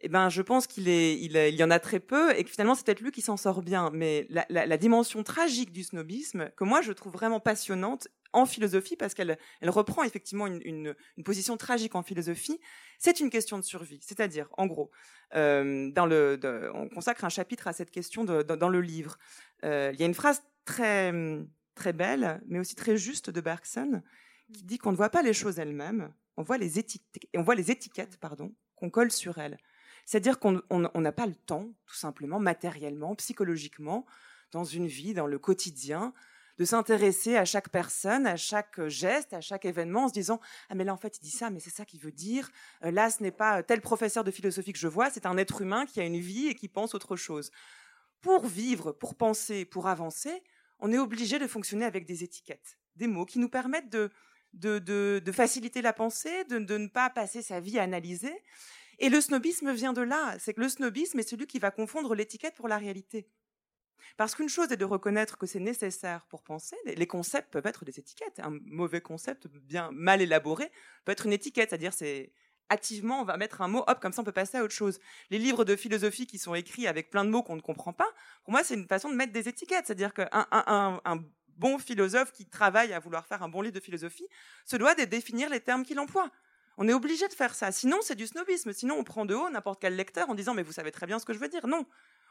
[0.00, 2.74] eh ben, je pense qu'il est, il, y en a très peu et que finalement
[2.76, 3.90] c'est peut-être lui qui s'en sort bien.
[3.92, 9.14] Mais la, dimension tragique du snobisme, que moi je trouve vraiment passionnante en philosophie, parce
[9.14, 12.60] qu'elle elle reprend effectivement une, position tragique en philosophie,
[12.98, 14.00] c'est une question de survie.
[14.02, 14.90] C'est-à-dire, en gros,
[15.34, 16.38] euh, dans le,
[16.74, 19.18] on consacre un chapitre à cette question dans le livre.
[19.64, 21.12] Euh, il y a une phrase très
[21.74, 24.02] très belle, mais aussi très juste de Bergson,
[24.52, 27.54] qui dit qu'on ne voit pas les choses elles-mêmes, on voit les étiquettes, on voit
[27.54, 29.58] les étiquettes, pardon, qu'on colle sur elles.
[30.08, 34.06] C'est-à-dire qu'on n'a pas le temps, tout simplement, matériellement, psychologiquement,
[34.52, 36.14] dans une vie, dans le quotidien,
[36.56, 40.40] de s'intéresser à chaque personne, à chaque geste, à chaque événement, en se disant
[40.70, 42.48] ah mais là en fait il dit ça, mais c'est ça qu'il veut dire.
[42.84, 45.60] Euh, là ce n'est pas tel professeur de philosophie que je vois, c'est un être
[45.60, 47.50] humain qui a une vie et qui pense autre chose.
[48.22, 50.42] Pour vivre, pour penser, pour avancer,
[50.78, 54.10] on est obligé de fonctionner avec des étiquettes, des mots qui nous permettent de,
[55.32, 58.34] faciliter la pensée, de, de, ne pas passer sa vie à analyser.
[58.98, 60.36] Et le snobisme vient de là.
[60.38, 63.28] C'est que le snobisme est celui qui va confondre l'étiquette pour la réalité.
[64.16, 66.76] Parce qu'une chose est de reconnaître que c'est nécessaire pour penser.
[66.84, 68.40] Les concepts peuvent être des étiquettes.
[68.40, 70.70] Un mauvais concept bien mal élaboré
[71.04, 72.32] peut être une étiquette, c'est-à-dire c'est
[72.70, 74.98] activement on va mettre un mot, hop, comme ça on peut passer à autre chose.
[75.30, 78.08] Les livres de philosophie qui sont écrits avec plein de mots qu'on ne comprend pas,
[78.44, 81.24] pour moi c'est une façon de mettre des étiquettes, c'est-à-dire qu'un un, un,
[81.56, 84.28] bon philosophe qui travaille à vouloir faire un bon livre de philosophie
[84.64, 86.30] se doit de définir les termes qu'il emploie.
[86.80, 87.72] On est obligé de faire ça.
[87.72, 88.72] Sinon, c'est du snobisme.
[88.72, 91.18] Sinon, on prend de haut n'importe quel lecteur en disant mais vous savez très bien
[91.18, 91.66] ce que je veux dire.
[91.66, 91.84] Non,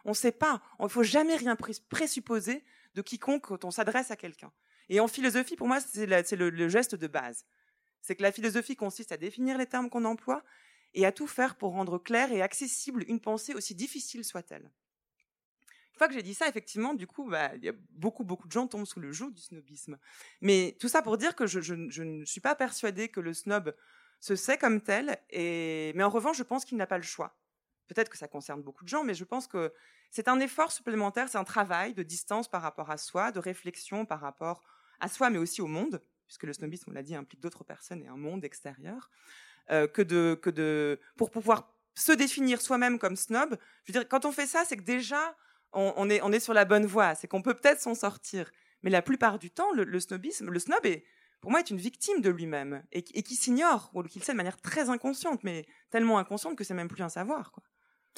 [0.06, 0.62] on ne sait pas.
[0.80, 1.58] Il ne faut jamais rien
[1.90, 2.64] présupposer
[2.96, 4.54] de quiconque quand on s'adresse à quelqu'un.
[4.88, 7.46] Et en philosophie, pour moi, c'est le, geste de base.
[8.02, 10.42] C'est que la philosophie consiste à définir les termes qu'on emploie
[10.94, 14.64] et à tout faire pour rendre claire et accessible une pensée aussi difficile soit-elle.
[14.64, 18.54] Une fois que j'ai dit ça, effectivement, du coup, bah, y a beaucoup, beaucoup de
[18.54, 19.98] gens tombent sous le joug du snobisme.
[20.40, 23.76] Mais tout ça pour dire que je, je ne suis pas persuadée que le snob
[24.20, 25.94] se sait comme tel, et...
[25.96, 27.36] mais en revanche, je pense qu'il n'a pas le choix.
[27.88, 29.74] Peut-être que ça concerne beaucoup de gens, mais je pense que
[30.12, 34.06] c'est un effort supplémentaire, c'est un travail de distance par rapport à soi, de réflexion
[34.06, 34.64] par rapport
[35.00, 38.02] à soi, mais aussi au monde, puisque le snobisme, on l'a dit, implique d'autres personnes
[38.02, 39.10] et un monde extérieur,
[39.70, 43.58] euh, que, de, que de, pour pouvoir se définir soi-même comme snob.
[43.84, 45.36] Je veux dire, quand on fait ça, c'est que déjà,
[45.74, 48.52] on, est, on est sur la bonne voie, c'est qu'on peut peut-être s'en sortir.
[48.84, 51.04] Mais la plupart du temps, le, snobisme, le snob est,
[51.42, 54.38] pour moi, est une victime de lui-même et, qui s'ignore, ou qui le sait de
[54.38, 57.52] manière très inconsciente, mais tellement inconsciente que c'est même plus un savoir.
[57.52, 57.64] Quoi.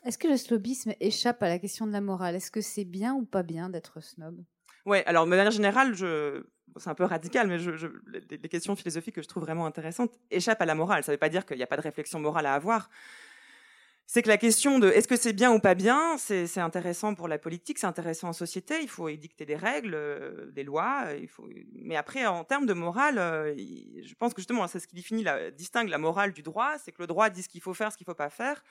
[0.05, 2.36] Est-ce que le snobisme échappe à la question de la morale?
[2.36, 4.43] Est-ce que c'est bien ou pas bien d'être snob?
[4.86, 6.43] Ouais, alors de manière générale, je...
[6.77, 7.71] c'est un peu radical, mais je,
[8.08, 11.03] les, questions philosophiques que je trouve vraiment intéressantes échappent à la morale.
[11.03, 12.89] Ça ne veut pas dire qu'il n'y a pas de réflexion morale à avoir.
[14.12, 17.28] C'est que la question de est-ce que c'est bien ou pas bien, c'est intéressant pour
[17.28, 18.82] la politique, c'est intéressant en société.
[18.82, 21.06] Il faut édicter des règles, euh, des lois.
[21.28, 21.48] Faut...
[21.76, 25.26] Mais après, en termes de morale, euh, je pense que justement, c'est ce qui définit,
[25.56, 27.98] distingue la morale du droit, c'est que le droit dit ce qu'il faut faire, ce
[27.98, 28.63] qu'il ne faut pas faire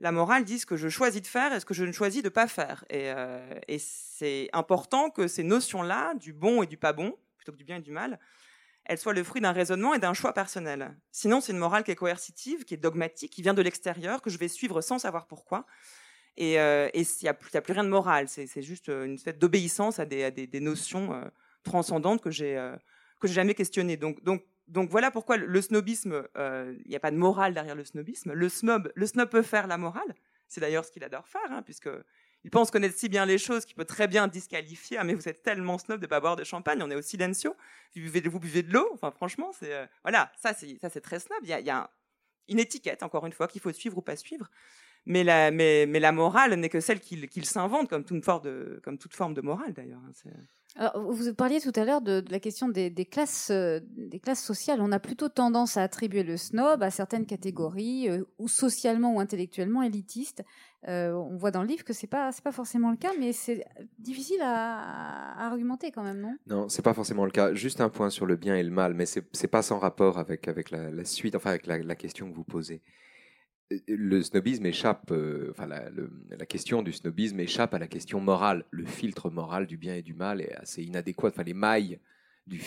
[0.00, 2.22] la morale dit ce que je choisis de faire et ce que je ne choisis
[2.22, 2.84] de pas faire.
[2.92, 7.56] Euh, et, c'est important que ces notions-là, du bon et du pas bon, plutôt que
[7.56, 8.18] du bien et du mal,
[8.84, 10.96] elles soient le fruit d'un raisonnement et d'un choix personnel.
[11.10, 14.30] Sinon, c'est une morale qui est coercitive, qui est dogmatique, qui vient de l'extérieur, que
[14.30, 15.66] je vais suivre sans savoir pourquoi.
[16.36, 20.04] Et euh, il n'y a, plus rien de morale, c'est juste une espèce d'obéissance à
[20.04, 21.24] des, notions euh,
[21.62, 22.58] transcendantes que j'ai
[23.28, 23.96] j'ai jamais questionnées.
[23.96, 28.32] Donc, voilà pourquoi le snobisme, euh, il n'y a pas de morale derrière le snobisme.
[28.32, 30.14] Le snob, le snob peut faire la morale.
[30.48, 31.88] C'est d'ailleurs ce qu'il adore faire, hein, puisque
[32.44, 34.98] il pense connaître si bien les choses qu'il peut très bien disqualifier.
[34.98, 37.56] Ah, mais vous êtes tellement snob de pas boire de champagne, on est au silencio.
[37.96, 38.88] Vous buvez, vous buvez de l'eau.
[38.92, 41.38] Enfin, franchement, c'est euh, voilà, ça c'est ça c'est très snob.
[41.42, 41.90] Il y a,
[42.48, 44.50] une étiquette, encore une fois, qu'il faut suivre ou pas suivre.
[45.06, 48.98] Mais la, mais, la morale n'est que celle qu'il s'invente, comme toute forme de, comme
[48.98, 50.00] toute forme de morale d'ailleurs.
[50.06, 50.30] Hein,
[50.76, 54.80] alors, vous parliez tout à l'heure de, la question des, classes, euh, des classes sociales.
[54.80, 59.20] On a plutôt tendance à attribuer le snob à certaines catégories, euh, ou socialement ou
[59.20, 60.42] intellectuellement élitistes.
[60.88, 63.32] Euh, on voit dans le livre que c'est pas c'est pas forcément le cas, mais
[63.32, 63.64] c'est
[63.98, 66.36] difficile à, argumenter quand même, non?
[66.48, 67.54] Non, c'est pas forcément le cas.
[67.54, 70.48] Juste un point sur le bien et le mal, mais c'est pas sans rapport avec
[70.48, 72.82] avec la, suite, enfin avec la question que vous posez
[73.70, 78.64] le snobisme échappe, euh, enfin la, question du snobisme échappe à la question morale.
[78.70, 81.28] Le filtre moral du bien et du mal est assez inadéquat.
[81.28, 81.98] Enfin, les mailles
[82.46, 82.58] du,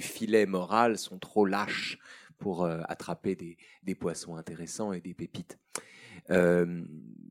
[0.00, 1.98] filet moral sont trop lâches
[2.40, 5.58] pour euh, attraper des, poissons intéressants et des pépites.
[6.30, 6.82] Euh,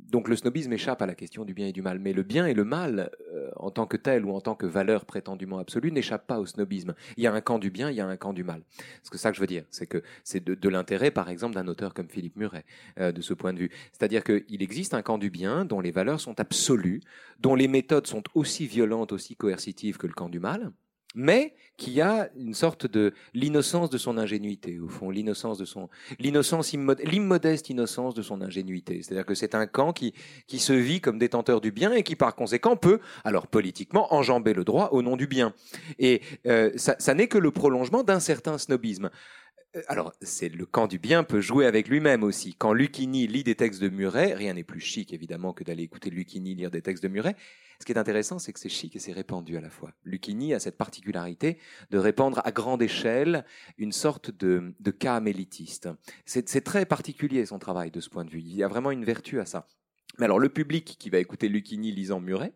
[0.10, 2.46] donc le snobisme échappe à la question du bien et du mal, mais le bien
[2.46, 5.92] et le mal, euh, en tant que tel ou en tant que valeur prétendument absolue,
[5.92, 6.94] n'échappent pas au snobisme.
[7.18, 8.62] Il y a un camp du bien, il y a un camp du mal.
[9.04, 11.94] C'est ça que je veux dire, c'est que c'est de, l'intérêt, par exemple, d'un auteur
[11.94, 12.66] comme Philippe Muret,
[12.98, 13.72] de ce point de vue.
[13.92, 17.02] C'est-à-dire qu'il existe un camp du bien dont les valeurs sont absolues,
[17.40, 20.72] dont les méthodes sont aussi violentes, aussi coercitives que le camp du mal,
[21.16, 25.90] mais qui a une sorte de l'innocence de son ingénuité au fond, l'innocence de son
[26.20, 29.02] l'innocence l'immodeste innocence de son ingénuité.
[29.02, 30.14] C'est-à-dire que c'est un camp qui
[30.46, 34.54] qui se vit comme détenteur du bien et qui par conséquent peut alors politiquement enjamber
[34.54, 35.54] le droit au nom du bien.
[35.98, 39.10] Et euh, ça, ça n'est que le prolongement d'un certain snobisme.
[39.76, 42.56] Euh, alors, c'est le camp du bien peut jouer avec lui-même aussi.
[42.56, 46.10] Quand Lucchini lit des textes de Muret, rien n'est plus chic évidemment que d'aller écouter
[46.10, 47.36] Lucchini lire des textes de Muret.
[47.80, 49.92] Ce qui est intéressant, c'est que c'est chic et c'est répandu à la fois.
[50.04, 51.60] Lucchini a cette particularité
[51.92, 53.46] de répandre à grande échelle
[53.78, 54.96] une sorte de, de.
[56.26, 58.42] C'est très particulier son travail de ce point de vue.
[58.42, 59.68] Il y a vraiment une vertu à ça.
[60.18, 62.54] Mais alors, le public qui va écouter Lucchini lisant Muret,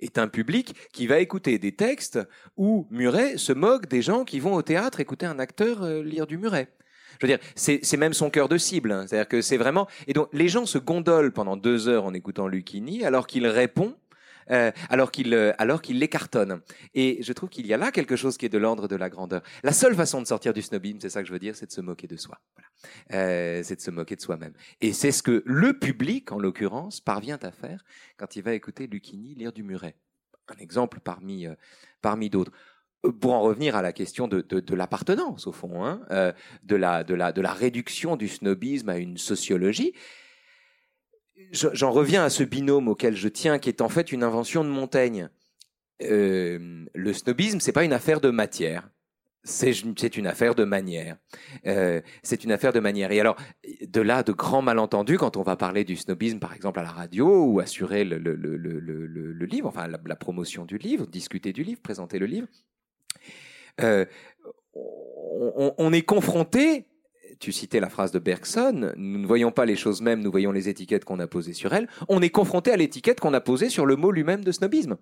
[0.00, 2.18] est un public qui va écouter des textes
[2.56, 6.26] où Muret se moque des gens qui vont au théâtre écouter un acteur euh, lire
[6.26, 6.68] du Muret.
[7.20, 8.90] Je veux dire, c'est même son cœur de cible.
[8.90, 9.04] Hein.
[9.06, 9.86] C'est-à-dire que c'est vraiment.
[10.06, 13.94] Et donc, les gens se gondolent pendant deux heures en écoutant Lucchini, alors qu'il répond
[14.50, 16.60] euh, alors qu'il euh, alors qu'il les cartonne.
[16.94, 19.08] Et je trouve qu'il y a là quelque chose qui est de l'ordre de la
[19.08, 19.42] grandeur.
[19.62, 21.72] La seule façon de sortir du snobisme, c'est ça que je veux dire, c'est de
[21.72, 22.40] se moquer de soi.
[23.12, 24.52] Euh, c'est de se moquer de soi-même.
[24.80, 27.84] Et c'est ce que le public, en l'occurrence, parvient à faire
[28.16, 29.96] quand il va écouter Lucchini lire du Muret.
[30.48, 31.46] Un exemple parmi
[32.00, 32.52] parmi d'autres
[33.20, 36.02] pour en revenir à la question de, de, l'appartenance, au fond, hein,
[36.62, 39.92] de, la, de, la, de la réduction du snobisme à une sociologie,
[41.52, 44.68] j'en reviens à ce binôme auquel je tiens, qui est en fait une invention de
[44.68, 45.28] Montaigne.
[46.02, 48.88] Euh, le snobisme, c'est pas une affaire de matière.
[49.44, 51.16] C'est une affaire de manière.
[51.66, 53.10] Euh, c'est une affaire de manière.
[53.10, 53.36] Et alors,
[53.84, 56.92] de là, de grands malentendus quand on va parler du snobisme, par exemple à la
[56.92, 58.16] radio, ou assurer le,
[59.44, 62.46] livre, enfin la, promotion du livre, discuter du livre, présenter le livre.
[63.80, 64.04] Euh,
[64.74, 66.86] on, est confronté
[67.42, 70.52] tu citais la phrase de Bergson, nous ne voyons pas les choses mêmes, nous voyons
[70.52, 71.88] les étiquettes qu'on a posées sur elles.
[72.08, 74.96] On est confronté à l'étiquette qu'on a posée sur le mot lui-même de snobisme,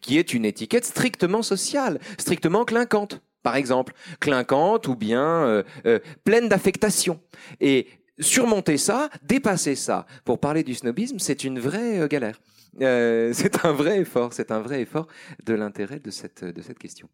[0.00, 3.20] qui est une étiquette strictement sociale, strictement clinquante.
[3.42, 7.18] par exemple, clinquante ou bien euh, euh, pleine d'affectation.
[7.60, 7.88] Et
[8.20, 12.40] surmonter ça, dépasser ça, pour parler du snobisme, c'est une vraie euh, galère.
[12.78, 15.06] C'est un vrai effort, c'est un vrai effort
[15.44, 17.10] de l'intérêt de cette, de cette question.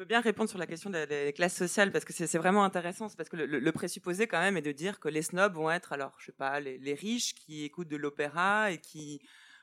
[0.00, 3.10] Veux bien répondre sur la question des des classes sociales parce que c'est vraiment intéressant.
[3.10, 5.92] C'est parce que le, présupposé quand même est de dire que les snobs vont être
[5.92, 9.20] alors je sais pas les, riches qui écoutent de l'opéra et qui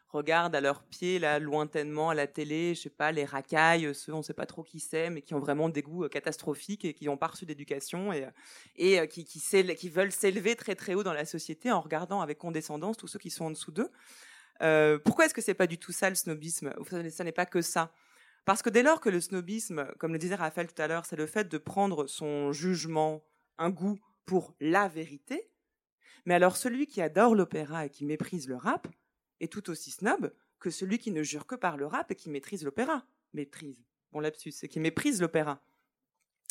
[0.09, 4.13] regardent à leurs pieds là lointainement à la télé, je sais pas les racailles, ceux
[4.13, 6.93] on sait pas trop qui c'est mais qui ont vraiment des goûts euh, catastrophiques et
[6.93, 8.27] qui ont pas reçu d'éducation et
[8.79, 12.95] euh, euh, qui veulent s'élever très très haut dans la société en regardant avec condescendance
[12.95, 13.89] tous ceux qui sont en dessous d'eux.
[15.03, 16.75] Pourquoi est-ce que c'est pas du tout ça le snobisme?
[17.09, 17.91] Ça n'est pas que ça?
[18.47, 21.17] Parce que dès lors que le snobisme, comme le disait Raphaël tout à l'heure, c'est
[21.17, 23.21] le fait de prendre son jugement,
[23.57, 25.51] un goût pour la vérité,
[26.25, 28.87] mais alors celui qui adore l'opéra et qui méprise le rap
[29.41, 32.29] est tout aussi snob que celui qui ne jure que par le rap et qui
[32.29, 33.05] maîtrise l'opéra.
[33.33, 33.83] Maîtrise,
[34.13, 35.55] bon lapsus, c'est qui méprise l'opéra.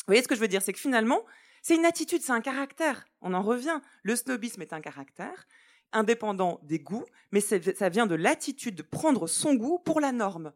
[0.01, 0.61] Vous voyez ce que je veux dire?
[0.61, 1.25] C'est que finalement,
[1.63, 3.07] c'est une attitude, c'est un caractère.
[3.21, 3.81] On en revient.
[4.03, 5.47] Le snobisme est un caractère
[5.93, 10.53] indépendant des goûts, mais ça vient de l'attitude de prendre son goût pour la norme.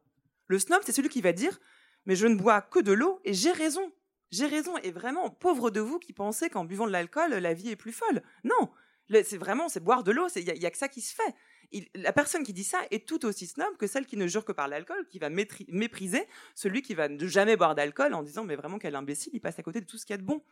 [0.52, 1.58] Le snob, c'est celui qui va dire
[2.06, 3.90] Mais je ne bois que de l'eau et j'ai raison.
[4.32, 4.76] J'ai raison.
[4.80, 7.94] Et vraiment, pauvre de vous qui pensez qu'en buvant de l'alcool, la vie est plus
[7.94, 8.22] folle.
[8.44, 8.70] Non.
[9.10, 10.28] C'est vraiment, c'est boire de l'eau.
[10.36, 11.88] Il y a que ça qui se fait.
[11.96, 14.52] La personne qui dit ça est tout aussi snob que celle qui ne jure que
[14.52, 18.58] par l'alcool, qui va mépriser celui qui va ne jamais boire d'alcool en disant Mais
[18.58, 20.44] vraiment, quel imbécile, il passe à côté de tout ce qu'il y a de bon.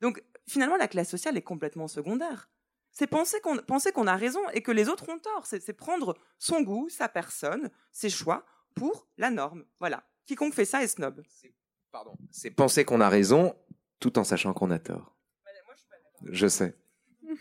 [0.00, 2.48] Donc, finalement, la classe sociale est complètement secondaire.
[2.92, 5.44] C'est penser qu'on a raison et que les autres ont tort.
[5.46, 9.64] C'est prendre son goût, sa personne, ses choix pour la norme.
[9.78, 10.04] Voilà.
[10.26, 11.22] Quiconque fait ça est snob.
[11.92, 12.14] Pardon.
[12.30, 13.54] C'est penser qu'on a raison
[13.98, 15.16] tout en sachant qu'on a tort.
[16.24, 16.76] Je sais.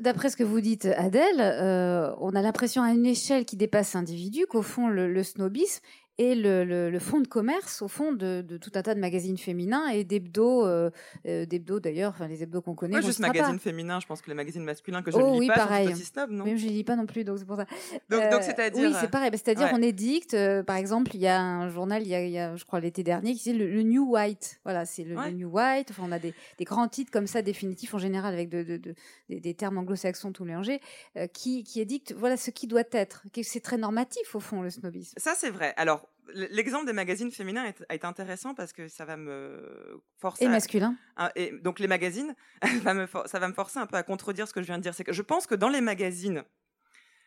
[0.00, 3.92] D'après ce que vous dites, Adèle, euh, on a l'impression à une échelle qui dépasse
[3.92, 5.84] l'individu qu'au fond, le, le snobisme
[6.20, 9.00] est le, le, le fonds de commerce, au fond, de, de tout un tas de
[9.00, 10.90] magazines féminins et d'hebdos, euh,
[11.26, 12.92] euh, d'hebdos d'ailleurs, enfin les hebdos qu'on connaît.
[12.92, 15.38] Moi, juste magazine féminin, je pense que les magazines masculins que je Oh ne lis
[15.40, 15.86] oui, pas pareil.
[15.88, 16.44] sont aussi snob, non?
[16.44, 17.66] Même je ne lis pas non plus, donc c'est pour ça.
[18.08, 18.88] Donc, Euh, c'est-à-dire.
[18.90, 19.30] Oui, c'est pareil.
[19.30, 19.72] Bah, C'est-à-dire, ouais.
[19.74, 22.38] on édicte, euh, par exemple, il y a un journal, il y a, il y
[22.38, 24.60] a, je crois, l'été dernier, qui c'est le, le New White.
[24.64, 25.32] Voilà, c'est le, Ouais.
[25.32, 25.88] New White.
[25.90, 28.76] Enfin, on a des, des grands titres comme ça, définitifs en général, avec de, de-
[28.76, 28.94] de-
[29.28, 30.80] des, des termes anglo-saxons tout mélangés,
[31.16, 33.24] euh, qui, qui édictent voilà ce qui doit être.
[33.42, 35.14] C'est très normatif, au fond, le snobisme.
[35.16, 35.72] Ça, c'est vrai.
[35.76, 40.44] Alors, l'exemple des magazines féminins est, est intéressant parce que ça va me forcer.
[40.44, 40.96] Et à- masculin.
[41.16, 42.34] Ah, et donc les magazines,
[42.82, 44.78] va me for- ça va me forcer un peu à contredire ce que je viens
[44.78, 44.94] de dire.
[44.94, 46.44] C'est que je pense que dans les magazines,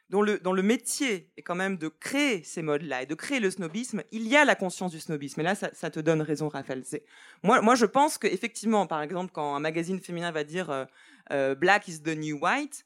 [0.09, 3.39] dont le, dont le métier est quand même de créer ces modes-là et de créer
[3.39, 5.39] le snobisme, il y a la conscience du snobisme.
[5.41, 6.83] Et là, ça, ça te donne raison, Raphaël.
[7.41, 10.85] Moi, moi, je pense que effectivement, par exemple, quand un magazine féminin va dire euh,
[11.31, 12.85] euh, Black is the new white,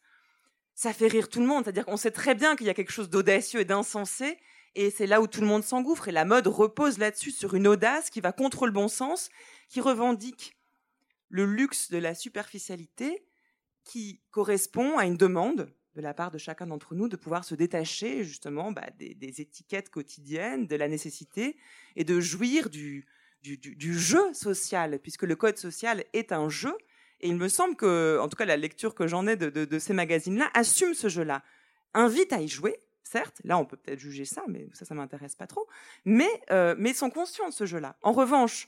[0.73, 1.63] ça fait rire tout le monde.
[1.63, 4.37] C'est-à-dire qu'on sait très bien qu'il y a quelque chose d'audacieux et d'insensé.
[4.77, 6.07] Et c'est là où tout le monde s'engouffre.
[6.07, 9.31] Et la mode repose là-dessus, sur une audace qui va contre le bon sens,
[9.69, 10.55] qui revendique
[11.29, 13.25] le luxe de la superficialité
[13.83, 17.55] qui correspond à une demande de la part de chacun d'entre nous de pouvoir se
[17.55, 21.57] détacher justement bah, des, étiquettes quotidiennes, de la nécessité
[21.95, 23.07] et de jouir du,
[23.41, 26.77] jeu social, puisque le code social est un jeu.
[27.19, 29.93] Et il me semble que, en tout cas, la lecture que j'en ai de ces
[29.93, 31.43] magazines-là assume ce jeu-là,
[31.95, 32.79] invite à y jouer.
[33.09, 35.65] Certes, là on peut peut-être juger ça, mais ça, ça m'intéresse pas trop.
[36.03, 37.95] Mais, euh, mais ils sont conscients de ce jeu-là.
[38.01, 38.67] En revanche,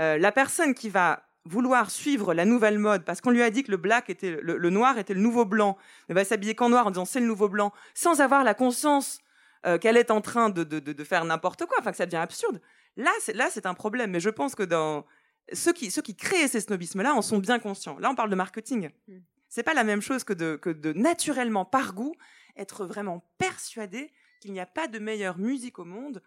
[0.00, 3.62] euh, la personne qui va vouloir suivre la nouvelle mode parce qu'on lui a dit
[3.62, 6.70] que le black était le, le noir était le nouveau blanc, elle va s'habiller qu'en
[6.70, 9.20] noir en disant c'est le nouveau blanc, sans avoir la conscience
[9.64, 12.06] euh, qu'elle est en train de, de, de, de faire n'importe quoi, enfin que ça
[12.06, 12.60] devient absurde.
[12.96, 14.10] Là, c'est là c'est un problème.
[14.10, 15.04] Mais je pense que dans
[15.52, 17.96] ceux qui ceux qui créent ces snobismes-là en sont bien conscients.
[18.00, 18.90] Là, on parle de marketing.
[19.06, 19.18] Mm.
[19.48, 22.14] C'est pas la même chose que de que de naturellement par goût
[22.58, 26.22] être vraiment persuadé qu'il n'y a pas de meilleure musique au monde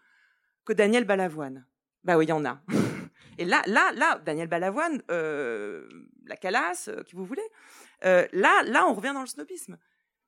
[0.65, 1.65] que Daniel Balavoine.
[2.03, 2.61] Bah oui, il y en a.
[3.37, 5.87] Et là, là, là, Daniel Balavoine, euh,
[6.25, 7.47] la Calas, euh, qui vous voulez,
[8.03, 9.77] euh, là, là, on revient dans le snobisme.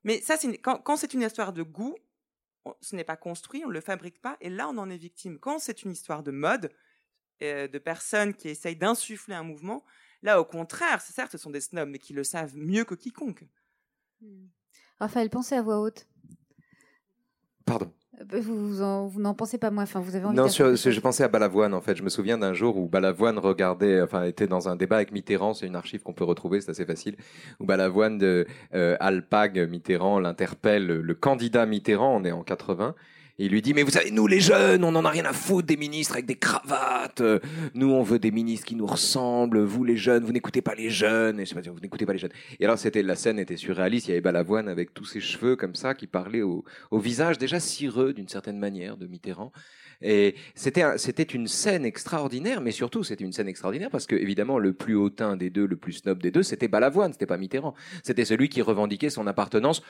[0.04, 1.96] Mais ça, quand, c'est une histoire de goût,
[2.82, 5.40] ce n'est pas construit, on ne le fabrique pas, et là, on en est victime.
[5.40, 6.72] Quand c'est une histoire de mode,
[7.42, 9.84] de personnes qui essayent d'insuffler un mouvement,
[10.22, 13.46] là, au contraire, certes, ce sont des snobs, mais qui le savent mieux que quiconque.
[15.04, 16.08] Raphaël, pensez à voix haute.
[17.66, 17.92] Pardon.
[18.22, 19.84] Euh, Vous, vous, en- vous n'en pensez pas moins.
[19.84, 21.96] Enfin, vous avez envie Non, sur- je pensais à Balavoine en fait.
[21.98, 25.54] Je me souviens d'un jour où Balavoine regardait, enfin était dans un débat avec Mitterrand.
[25.54, 27.18] C'est une archive qu'on peut retrouver, c'est assez facile.
[27.60, 32.96] Où Balavoine de euh, Alpag Mitterrand l'interpelle, le candidat Mitterrand, on est en 80,
[33.40, 35.66] Il lui dit, mais vous savez, nous les jeunes, on n'en a rien à foutre
[35.66, 37.24] des ministres avec des cravates.
[37.74, 39.60] Nous, on veut des ministres qui nous ressemblent.
[39.60, 41.40] Vous les jeunes, vous n'écoutez pas les jeunes.
[41.40, 42.32] Et je sais pas, vous n'écoutez pas les jeunes.
[42.60, 44.08] Et alors, c'était la scène était surréaliste.
[44.08, 47.60] Il y avait Balavoine avec tous ses cheveux comme ça qui parlait au, visage déjà
[47.60, 49.52] cireux d'une certaine manière de Mitterrand.
[50.04, 54.60] Et c'était c'était une scène extraordinaire, mais surtout c'était une scène extraordinaire parce que évidemment
[54.60, 57.74] le plus hautain des deux, le plus snob des deux, c'était Balavoine, c'était pas Mitterrand.
[58.04, 59.82] C'était celui qui revendiquait son appartenance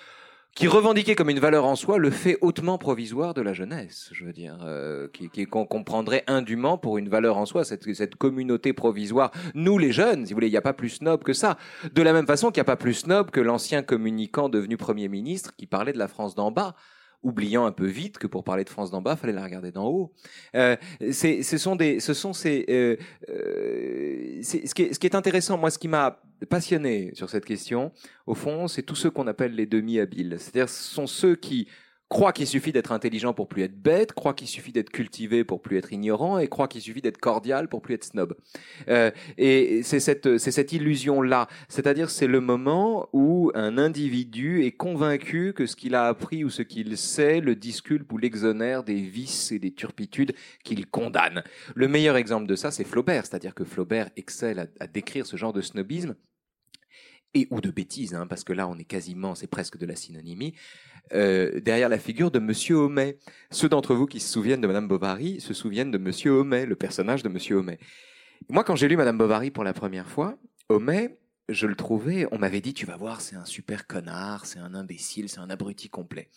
[0.55, 4.23] qui revendiquait comme une valeur en soi le fait hautement provisoire de la jeunesse, je
[4.23, 5.07] veux dire, euh,
[5.49, 9.31] qu'on comprendrait indûment pour une valeur en soi, cette, cette communauté provisoire.
[9.55, 11.57] Nous, les jeunes, si vous voulez, il n'y a pas plus snob que ça.
[11.93, 15.07] De la même façon qu'il n'y a pas plus snob que l'ancien communicant devenu Premier
[15.07, 16.75] ministre qui parlait de la France d'en bas
[17.23, 19.87] oubliant un peu vite que pour parler de France d'en bas, fallait la regarder d'en
[19.87, 20.13] haut.
[20.55, 20.75] Euh,
[21.11, 22.97] ce sont des, ce sont ces, euh,
[23.29, 27.45] euh, ce, qui est, ce qui est intéressant, moi, ce qui m'a passionné sur cette
[27.45, 27.91] question,
[28.27, 30.35] au fond, c'est tous ceux qu'on appelle les demi-habiles.
[30.37, 31.67] C'est-à-dire, ce sont ceux qui
[32.13, 35.63] croient qu'il suffit d'être intelligent pour plus être bête, croient qu'il suffit d'être cultivé pour
[35.63, 38.37] plus être ignorant, et croient qu'il suffit d'être cordial pour plus être snob.
[38.87, 41.47] Euh, et c'est cette, c'est cette illusion-là.
[41.69, 46.51] C'est-à-dire, c'est le moment où un individu est convaincu que ce qu'il a appris ou
[46.51, 51.41] ce qu'il sait le disculpe ou l'exonère des vices et des turpitudes qu'il condamne.
[51.73, 53.25] Le meilleur exemple de ça, c'est Flaubert.
[53.25, 56.15] C'est-à-dire que Flaubert excelle à, à décrire ce genre de snobisme
[57.33, 59.95] et ou de bêtises, hein, parce que là on est quasiment, c'est presque de la
[59.95, 60.53] synonymie,
[61.13, 63.17] euh, derrière la figure de Monsieur Homais.
[63.51, 66.75] Ceux d'entre vous qui se souviennent de Madame Bovary se souviennent de Monsieur Homais, le
[66.75, 67.79] personnage de Monsieur Homais.
[68.49, 70.37] Moi, quand j'ai lu Madame Bovary pour la première fois,
[70.69, 71.17] Homais,
[71.49, 74.73] je le trouvais, on m'avait dit, tu vas voir, c'est un super connard, c'est un
[74.73, 76.29] imbécile, c'est un abruti complet.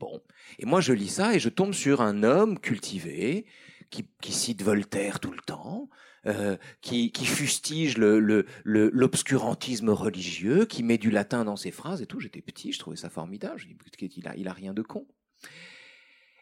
[0.00, 0.20] Bon.
[0.58, 3.46] Et moi, je lis ça et je tombe sur un homme cultivé
[3.90, 5.88] qui, qui cite Voltaire tout le temps,
[6.26, 11.70] euh, qui, qui fustige le, le, le- l'obscurantisme religieux, qui met du latin dans ses
[11.70, 12.20] phrases et tout.
[12.20, 13.58] J'étais petit, je trouvais ça formidable.
[13.58, 13.76] Je dis,
[14.16, 15.06] il a, il a rien de con.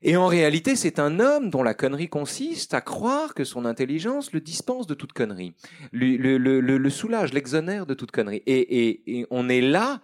[0.04, 4.32] Et en réalité, c'est un homme dont la connerie consiste à croire que son intelligence
[4.32, 5.54] le dispense de toute connerie,
[5.92, 8.42] le, le, le, le- le soulage, l'exonère de toute connerie.
[8.46, 10.00] Et, et, et on est là,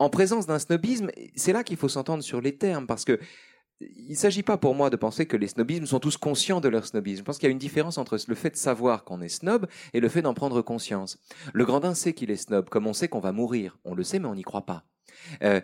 [0.00, 3.20] en présence d'un snobisme, c'est là qu'il faut s'entendre sur les termes, parce que
[3.80, 6.68] il ne s'agit pas pour moi de penser que les snobismes sont tous conscients de
[6.68, 7.18] leur snobisme.
[7.18, 9.66] Je pense qu'il y a une différence entre le fait de savoir qu'on est snob
[9.92, 11.18] et le fait d'en prendre conscience.
[11.52, 13.78] Le Grandin sait qu'il est snob, comme on sait qu'on va mourir.
[13.84, 14.84] On le sait, mais on n'y croit pas.
[15.42, 15.60] Euh,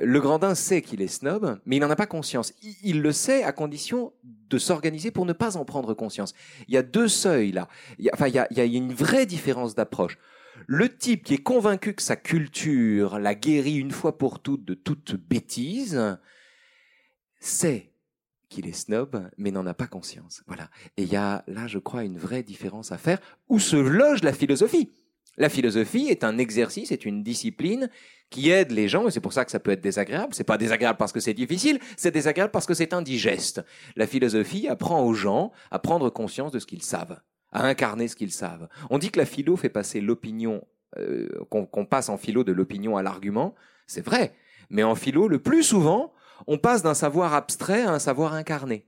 [0.00, 2.52] le Grandin sait qu'il est snob, mais il n'en a pas conscience.
[2.82, 6.34] Il, le sait à condition de s'organiser pour ne pas en prendre conscience.
[6.68, 7.68] Il y a deux seuils là.
[7.98, 10.18] Il a, enfin, il y a, il y a une vraie différence d'approche.
[10.66, 14.74] Le type qui est convaincu que sa culture l'a guéri une fois pour toutes de
[14.74, 16.18] toute bêtise,
[17.40, 17.92] sait
[18.48, 20.42] qu'il est snob, mais n'en a pas conscience.
[20.46, 20.68] Voilà.
[20.96, 24.22] Et il y a là, je crois, une vraie différence à faire où se loge
[24.22, 24.90] la philosophie.
[25.36, 27.88] La philosophie est un exercice, est une discipline
[28.28, 30.34] qui aide les gens, et c'est pour ça que ça peut être désagréable.
[30.34, 33.64] C'est pas désagréable parce que c'est difficile, c'est désagréable parce que c'est indigeste.
[33.96, 37.20] La philosophie apprend aux gens à prendre conscience de ce qu'ils savent,
[37.52, 38.68] à incarner ce qu'ils savent.
[38.90, 40.62] On dit que la philo fait passer l'opinion,
[40.98, 43.54] euh, qu'on passe en philo de l'opinion à l'argument.
[43.86, 44.34] C'est vrai.
[44.68, 46.12] Mais en philo, le plus souvent,
[46.46, 48.86] on passe d'un savoir abstrait à un savoir incarné.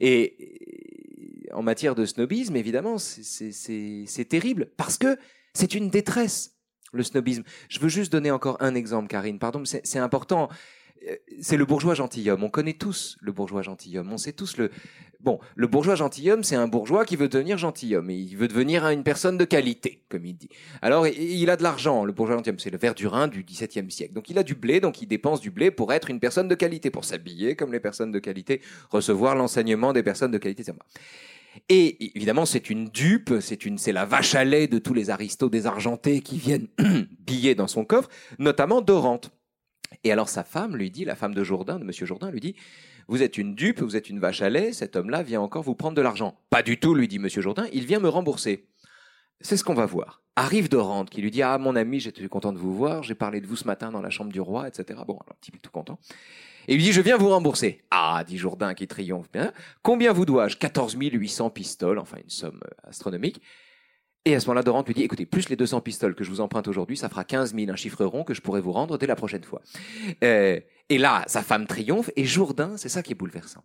[0.00, 5.16] Et en matière de snobisme, évidemment, c'est- terrible parce que
[5.54, 6.56] c'est une détresse,
[6.92, 7.42] le snobisme.
[7.68, 10.48] Je veux juste donner encore un exemple, Karine, pardon, c'est important.
[11.40, 12.42] C'est le bourgeois gentilhomme.
[12.42, 14.12] On connaît tous le bourgeois gentilhomme.
[14.12, 14.70] On sait tous le.
[15.20, 18.86] Bon, le bourgeois gentilhomme, c'est un bourgeois qui veut devenir gentilhomme et il veut devenir
[18.88, 20.48] une personne de qualité, comme il dit.
[20.80, 24.14] Alors, il a de l'argent, le bourgeois gentilhomme, c'est le Verdurin du XVIIe siècle.
[24.14, 26.54] Donc, il a du blé, donc il dépense du blé pour être une personne de
[26.54, 30.62] qualité, pour s'habiller comme les personnes de qualité, recevoir l'enseignement des personnes de qualité.
[31.68, 35.10] Et évidemment, c'est une dupe, c'est une, c'est la vache à lait de tous les
[35.10, 36.68] aristos désargentés qui viennent
[37.26, 38.08] piller dans son coffre,
[38.38, 39.32] notamment Dorante.
[40.04, 42.54] Et alors sa femme lui dit, la femme de Jourdain, de Monsieur Jourdain, lui dit,
[43.08, 45.74] vous êtes une dupe, vous êtes une vache à lait, cet homme-là vient encore vous
[45.74, 46.38] prendre de l'argent.
[46.50, 48.68] Pas du tout, lui dit Monsieur Jourdain, il vient me rembourser.
[49.40, 50.22] C'est ce qu'on va voir.
[50.36, 53.40] Arrive Dorante qui lui dit, ah mon ami, j'étais content de vous voir, j'ai parlé
[53.40, 55.00] de vous ce matin dans la chambre du roi, etc.
[55.06, 55.98] Bon, alors, type est tout content.
[56.66, 57.82] Et lui dit, je viens vous rembourser.
[57.90, 59.52] Ah, dit Jourdain qui triomphe bien.
[59.82, 60.56] Combien vous dois-je?
[60.56, 63.40] 14 800 pistoles, enfin une somme euh, astronomique.
[64.28, 66.42] Et à ce moment-là, Dorante lui dit, écoutez, plus les 200 pistoles que je vous
[66.42, 69.06] emprunte aujourd'hui, ça fera 15 000, un chiffre rond que je pourrai vous rendre dès
[69.06, 69.62] la prochaine fois.
[70.22, 70.60] Euh,
[70.90, 73.64] et là, sa femme triomphe, et Jourdain, c'est ça qui est bouleversant.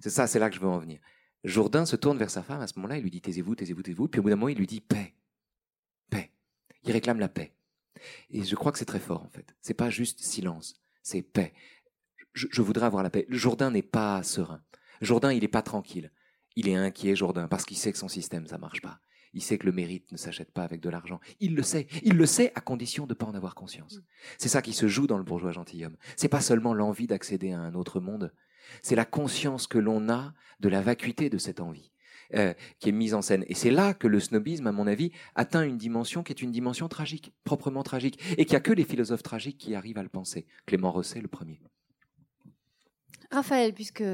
[0.00, 0.98] C'est ça, c'est là que je veux en venir.
[1.44, 4.08] Jourdain se tourne vers sa femme à ce moment-là, il lui dit, taisez-vous, taisez-vous, taisez-vous.
[4.08, 5.14] Puis au bout d'un moment, il lui dit, paix,
[6.10, 6.32] paix.
[6.82, 7.52] Il réclame la paix.
[8.30, 9.54] Et je crois que c'est très fort, en fait.
[9.60, 11.52] C'est pas juste silence, c'est paix.
[12.32, 13.24] Je, je voudrais avoir la paix.
[13.28, 14.64] Jourdain n'est pas serein.
[15.00, 16.10] Jourdain, il est pas tranquille.
[16.56, 18.98] Il est inquiet, Jourdain, parce qu'il sait que son système, ça marche pas.
[19.34, 21.20] Il sait que le mérite ne s'achète pas avec de l'argent.
[21.40, 21.86] Il le sait.
[22.02, 24.00] Il le sait à condition de ne pas en avoir conscience.
[24.38, 25.96] C'est ça qui se joue dans le bourgeois gentilhomme.
[26.16, 28.32] C'est pas seulement l'envie d'accéder à un autre monde.
[28.82, 31.92] C'est la conscience que l'on a de la vacuité de cette envie.
[32.34, 33.44] Euh, qui est mise en scène.
[33.48, 36.50] Et c'est là que le snobisme, à mon avis, atteint une dimension qui est une
[36.50, 40.02] dimension tragique, proprement tragique, et qu'il n'y a que les philosophes tragiques qui arrivent à
[40.02, 40.46] le penser.
[40.64, 41.60] Clément Rosset, le premier.
[43.32, 44.04] Raphaël, puisque,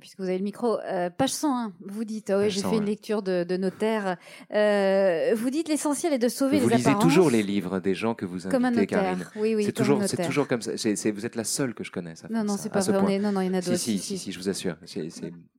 [0.00, 2.84] puisque vous avez le micro, euh, page 101, vous dites, oh oui, j'ai fait une
[2.84, 4.16] lecture de, de notaire,
[4.54, 8.14] euh, vous dites l'essentiel est de sauver vous les lisez toujours les livres des gens
[8.14, 8.86] que vous invitez, comme un notaire.
[8.86, 9.26] Karine.
[9.36, 10.70] Oui, oui, c'est comme toujours, c'est toujours comme ça.
[11.12, 12.24] Vous êtes la seule que je connaisse.
[12.24, 13.00] à Non, non, c'est pas ce vrai.
[13.02, 13.80] on est- non, non, il y en a Si, d'autres.
[13.82, 14.76] si, si, si, je vous assure.
[14.86, 15.08] C'est-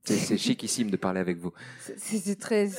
[0.37, 1.51] chiquissime de parler avec vous.
[1.97, 2.69] C'est très.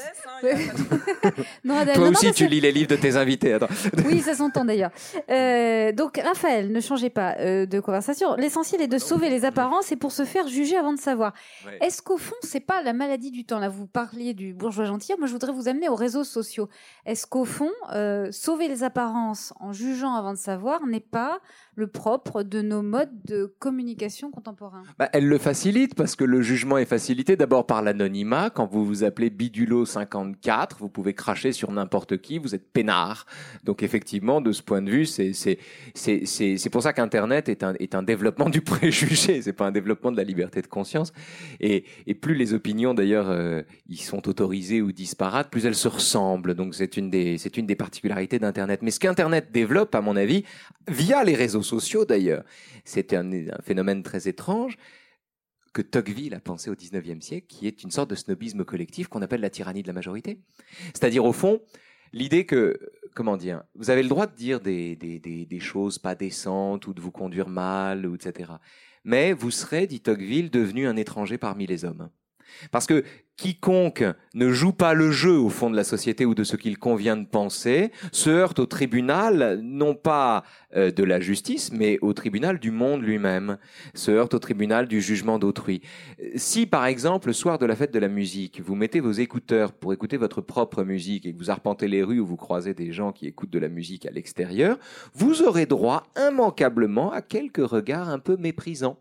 [1.65, 3.53] non, Adèle, Toi non, aussi, tu lis les livres de tes invités.
[3.53, 3.69] Attends.
[4.07, 4.91] Oui, ça s'entend d'ailleurs.
[5.31, 8.35] Euh, donc, Raphaël, ne changez pas euh, de conversation.
[8.37, 11.33] L'essentiel est de sauver les apparences et pour se faire juger avant de savoir.
[11.81, 13.59] Est-ce qu'au fond, c'est pas la maladie du temps?
[13.59, 15.13] Là, vous parliez du bourgeois gentil.
[15.19, 16.69] Moi, je voudrais vous amener aux réseaux sociaux.
[17.05, 21.41] Est-ce qu'au fond, euh, sauver les apparences en jugeant avant de savoir n'est pas
[21.81, 26.43] le propre de nos modes de communication contemporains Bah, elle le facilite parce que le
[26.43, 28.51] jugement est facilité d'abord par l'anonymat.
[28.51, 33.25] Quand vous vous appelez Bidulo54, vous pouvez cracher sur n'importe qui, vous êtes peinard.
[33.65, 38.03] Donc effectivement, de ce point de vue, c'est pour ça qu'Internet est un est un
[38.03, 39.41] développement du préjugé.
[39.41, 41.15] C'est pas un développement de la liberté de conscience.
[41.61, 41.85] Et
[42.21, 46.55] plus les opinions d'ailleurs euh, y sont autorisées ou disparates, plus elles se ressemblent.
[46.55, 48.81] Donc c'est une des c'est une des particularités d'Internet.
[48.83, 50.45] Mais ce qu'Internet développe, à mon avis,
[50.87, 51.70] via les réseaux sociaux
[52.07, 52.45] d'ailleurs,
[52.85, 53.31] c'est un,
[53.63, 54.77] phénomène très étrange
[55.73, 59.23] que Tocqueville a pensé au XIXe siècle, qui est une sorte de snobisme collectif qu'on
[59.23, 60.41] appelle la tyrannie de la majorité.
[60.87, 61.61] C'est-à-dire, au fond,
[62.13, 62.79] l'idée que,
[63.15, 67.13] comment dire, vous avez le droit de dire des, choses pas décentes ou de vous
[67.13, 68.53] conduire mal, etc.
[69.05, 72.11] Mais vous serez, dit Tocqueville, devenu un étranger parmi les hommes.
[72.71, 73.05] Parce que
[73.41, 76.79] quiconque ne joue pas le jeu au fond de la société ou de ce qu'il
[76.79, 80.45] convient de penser se heurte au tribunal, non pas
[80.77, 83.57] euh, de la justice, mais au tribunal du monde lui-même,
[83.95, 85.81] se heurte au tribunal du jugement d'autrui.
[86.37, 89.73] Si, par exemple, le soir de la fête de la musique, vous mettez vos écouteurs
[89.73, 92.93] pour écouter votre propre musique et que vous arpentez les rues où vous croisez des
[92.93, 94.79] gens qui écoutent de la musique à l'extérieur,
[95.15, 98.99] vous aurez droit immanquablement à quelques regards un peu méprisants.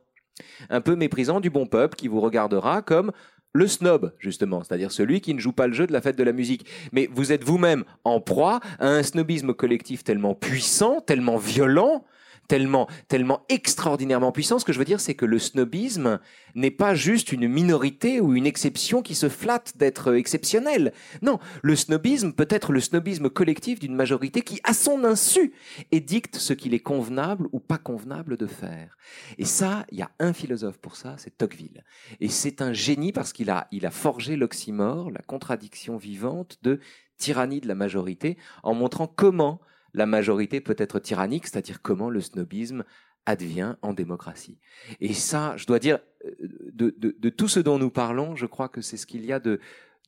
[0.69, 3.11] Un peu méprisants du bon peuple qui vous regardera comme
[3.53, 6.23] le snob, justement, c'est-à-dire celui qui ne joue pas le jeu de la fête de
[6.23, 6.65] la musique.
[6.91, 12.05] Mais vous êtes vous-même en proie à un snobisme collectif tellement puissant, tellement violent,
[12.49, 14.59] tellement, tellement extraordinairement puissant.
[14.59, 16.19] Ce que je veux dire, c'est que le snobisme
[16.55, 20.91] n'est pas juste une minorité ou une exception qui se flatte d'être exceptionnelle.
[21.21, 25.53] Non, le snobisme peut être le snobisme collectif d'une majorité qui, à son insu,
[25.91, 28.97] édicte ce qu'il est convenable ou pas convenable de faire.
[29.37, 31.83] Et ça, il y a un philosophe pour ça, c'est Tocqueville.
[32.19, 36.79] Et c'est un génie parce qu'il a, il a forgé l'oxymore, la contradiction vivante de
[37.17, 39.61] tyrannie de la majorité, en montrant comment
[39.93, 42.83] la majorité peut être tyrannique, c'est-à-dire comment le snobisme
[43.25, 44.57] advient en démocratie.
[45.01, 46.31] Et ça, je dois dire, euh,
[46.73, 49.33] de, de, de tout ce dont nous parlons, je crois que c'est ce qu'il y
[49.33, 49.59] a de,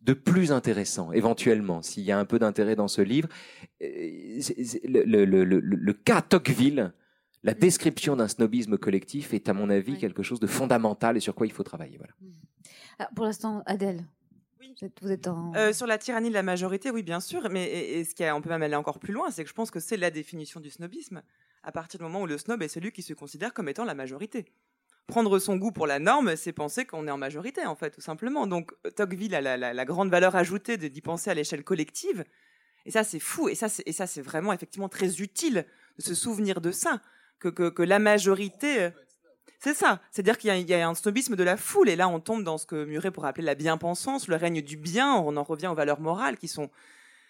[0.02, 3.28] de plus intéressant, éventuellement, s'il y a un peu d'intérêt dans ce livre.
[3.84, 3.88] Euh,
[4.86, 6.94] Le, le, le, le, le cas Tocqueville,
[7.44, 9.98] la description d'un snobisme collectif est, à mon avis, Oui.
[10.00, 11.98] quelque chose de fondamental et sur quoi il faut travailler.
[11.98, 12.14] Voilà.
[13.00, 14.06] Ah, Pour l'instant, Adèle.
[14.62, 14.74] Oui.
[14.80, 15.52] Vous êtes, vous êtes en.
[15.56, 17.50] Euh, sur la tyrannie de la majorité, oui, bien sûr.
[17.50, 19.50] Mais et, et ce qui est, on peut même aller encore plus loin, c'est que
[19.50, 21.22] je pense que c'est la définition du snobisme.
[21.64, 23.94] À partir du moment où le snob est celui qui se considère comme étant la
[23.96, 24.46] majorité.
[25.08, 28.02] Prendre son goût pour la norme, c'est penser qu'on est en majorité, en fait, tout
[28.02, 28.48] simplement.
[28.48, 32.24] Donc, Tocqueville a la, la- la grande valeur ajoutée de- d'y penser à l'échelle collective.
[32.86, 33.50] Et ça, c'est fou.
[33.50, 35.66] Et ça, c'est et ça, c'est vraiment effectivement très utile
[35.98, 37.02] de se souvenir de ça.
[37.40, 38.90] Que, que, que la majorité.
[39.64, 40.02] C'est ça.
[40.10, 41.88] C'est-à-dire qu'il y, a- un snobisme de la foule.
[41.88, 44.76] Et là, on tombe dans ce que Muret pourrait appeler la bien-pensance, le règne du
[44.76, 45.14] bien.
[45.14, 46.72] On en revient aux valeurs morales qui sont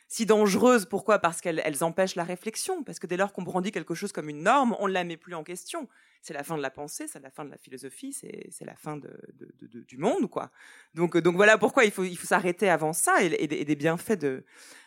[0.08, 0.86] si dangereuses.
[0.86, 1.20] Pourquoi?
[1.20, 2.84] Parce qu'elles elles empêchent la réflexion.
[2.84, 5.18] Parce que dès lors qu'on brandit quelque chose comme une norme, on ne la met
[5.18, 5.90] plus en question.
[6.22, 8.98] C'est la fin de la pensée, c'est la fin de la philosophie, c'est la fin
[8.98, 10.52] du monde, quoi.
[10.94, 14.46] Donc, donc voilà pourquoi il faut, s'arrêter avant ça et, des- bienfaits de,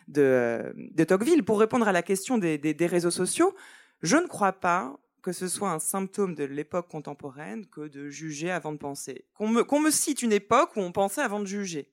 [0.09, 1.43] de, Tocqueville.
[1.45, 3.55] Pour répondre à la question des- des réseaux sociaux,
[4.01, 8.51] je ne crois pas que ce soit un symptôme de l'époque contemporaine que de juger
[8.51, 9.25] avant de penser.
[9.35, 11.91] Qu'on me, qu'on me cite une époque où on pensait avant de juger.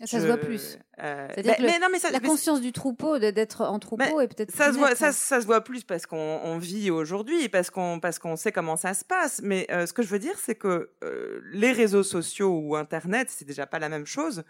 [0.00, 0.78] ça Je- se voit plus.
[1.02, 4.50] euh, mais- non, mais ça, La conscience du troupeau, d'être en troupeau, est peut-être.
[4.50, 8.00] ça se voit, ça, ça se voit plus parce qu'on on vit aujourd'hui, parce qu'on
[8.00, 9.40] parce qu'on sait comment ça se passe.
[9.42, 13.28] Mais euh, ce que je veux dire, c'est que euh, les réseaux sociaux ou Internet,
[13.30, 14.42] c'est déjà pas la même chose,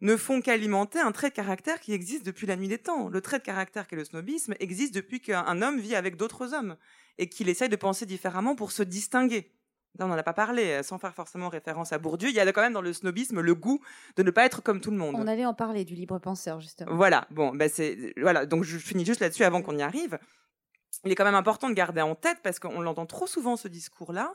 [0.00, 3.08] ne font qu'alimenter un trait de caractère qui existe depuis la nuit des temps.
[3.08, 6.76] Le trait de caractère qu'est le snobisme existe depuis qu'un homme vit avec d'autres hommes
[7.18, 9.52] et qu'il essaye de penser différemment pour se distinguer.
[9.98, 12.28] On n'en a pas parlé, euh, sans faire forcément référence à Bourdieu.
[12.28, 13.80] Il y a quand même dans le snobisme le goût
[14.16, 15.16] de ne pas être comme tout le monde.
[15.18, 16.94] On allait en parler du libre penseur, justement.
[16.94, 20.18] Voilà, bon, ben c'est voilà, donc je finis juste là-dessus avant qu'on y arrive.
[21.04, 23.68] Il est quand même important de garder en tête parce qu'on l'entend trop souvent ce
[23.68, 24.34] discours-là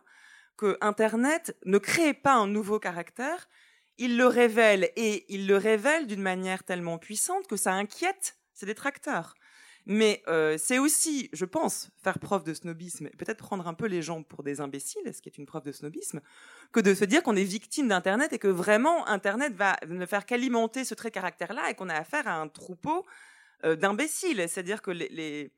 [0.57, 3.47] que Internet ne crée pas un nouveau caractère,
[3.97, 8.65] il le révèle et il le révèle d'une manière tellement puissante que ça inquiète ses
[8.65, 9.35] détracteurs.
[9.87, 14.01] Mais euh, c'est aussi, je pense, faire preuve de snobisme, peut-être prendre un peu les
[14.01, 16.21] gens pour des imbéciles, ce qui est une preuve de snobisme,
[16.71, 20.25] que de se dire qu'on est victime d'Internet et que vraiment Internet va ne faire
[20.25, 23.05] qu'alimenter ce trait caractère-là et qu'on a affaire à un troupeau
[23.63, 24.43] euh, d'imbéciles.
[24.49, 25.51] C'est-à-dire que les, les,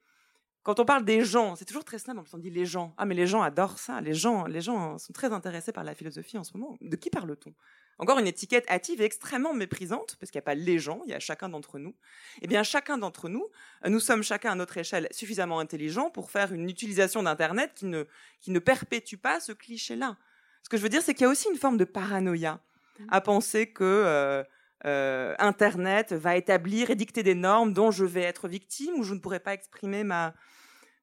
[0.67, 2.93] quand on parle des gens, c'est toujours très snob, on dit les gens.
[2.97, 5.95] Ah mais les gens adorent ça, les gens, les gens sont très intéressés par la
[5.95, 6.77] philosophie en ce moment.
[6.81, 7.53] De qui parle-t-on?
[7.99, 11.11] Encore une étiquette hâtive et extrêmement méprisante, parce qu'il n'y a pas les gens, il
[11.11, 11.95] y a chacun d'entre nous.
[12.41, 13.47] Eh bien, chacun d'entre nous,
[13.85, 17.85] euh, nous sommes chacun à notre échelle suffisamment intelligents pour faire une utilisation d'Internet qui
[17.85, 18.03] ne,
[18.41, 20.17] qui ne perpétue pas ce cliché-là.
[20.63, 22.59] Ce que je veux dire, c'est qu'il y a aussi une forme de paranoïa
[22.99, 23.05] mmh.
[23.09, 24.43] à penser que euh,
[24.85, 29.13] euh, Internet va établir et dicter des normes dont je vais être victime ou je
[29.13, 30.33] ne pourrai pas exprimer ma,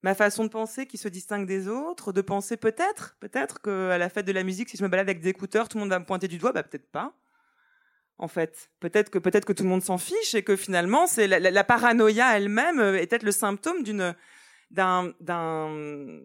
[0.05, 4.11] ma façon de penser qui se distingue des autres, de penser peut-être, peut-être qu'à la
[4.11, 5.98] fête de la musique, si je me balade avec des écouteurs, tout le monde va
[5.98, 7.14] me pointer du doigt, bah peut-être pas.
[8.18, 11.26] En fait, peut-être que peut-être que tout le monde s'en fiche et que finalement, c'est
[11.26, 14.14] la, paranoïa elle-même est peut-être le symptôme d'une
[14.70, 16.20] d'un d'un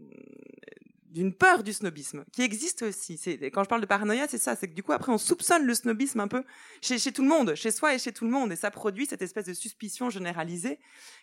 [1.09, 3.19] d'une peur du snobisme qui existe aussi.
[3.53, 5.73] Quand je parle de paranoïa, c'est ça, c'est que du coup après on soupçonne le
[5.73, 6.43] snobisme un peu
[6.81, 9.05] chez, chez, tout le monde, chez soi et chez tout le monde, et ça produit
[9.05, 10.79] cette espèce de suspicion généralisée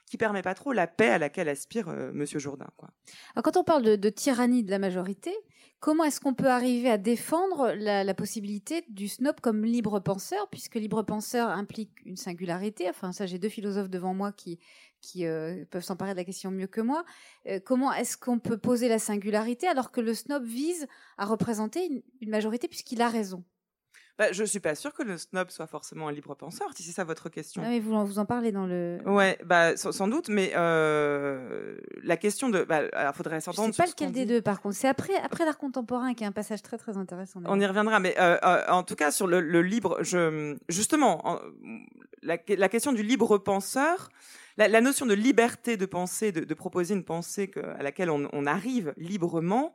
[0.07, 2.69] qui permet pas trop la paix à laquelle aspire euh, Monsieur Jourdain.
[2.77, 2.91] Quoi.
[3.35, 5.35] Alors, quand on parle de, tyrannie de la majorité,
[5.81, 10.77] comment est-ce qu'on peut arriver à défendre la, possibilité du snob comme libre penseur, puisque
[10.77, 12.89] libre penseur implique une singularité?
[12.89, 14.59] Enfin, ça, j'ai deux philosophes devant moi qui
[15.25, 17.05] euh, peuvent s'emparer de la question mieux que moi.
[17.47, 20.87] Euh, comment est-ce qu'on peut poser la singularité alors que le snob vise
[21.19, 23.45] à représenter une majorité puisqu'il a raison?
[24.19, 26.93] Bah, je suis pas sûre que le snob soit forcément un libre penseur, si c'est
[26.93, 27.63] ça votre question.
[27.65, 28.99] Ah, mais vous, vous en parlez dans le.
[29.05, 33.75] Ouais, bah sans, sans doute, mais euh, la question de, bah, alors faudrait s'entendre.
[33.75, 34.75] C'est pas lequel des deux, par contre.
[34.75, 37.43] C'est après, après l'art contemporain qui est un passage très très intéressant.
[37.45, 41.29] On y reviendra, mais euh, euh, en tout cas sur le, le libre, je, justement,
[41.29, 41.39] en,
[42.23, 44.09] la, la, question du libre penseur.
[44.57, 48.09] La, la, notion de liberté de penser, de, de proposer une pensée que, à laquelle
[48.09, 49.75] on, on arrive librement,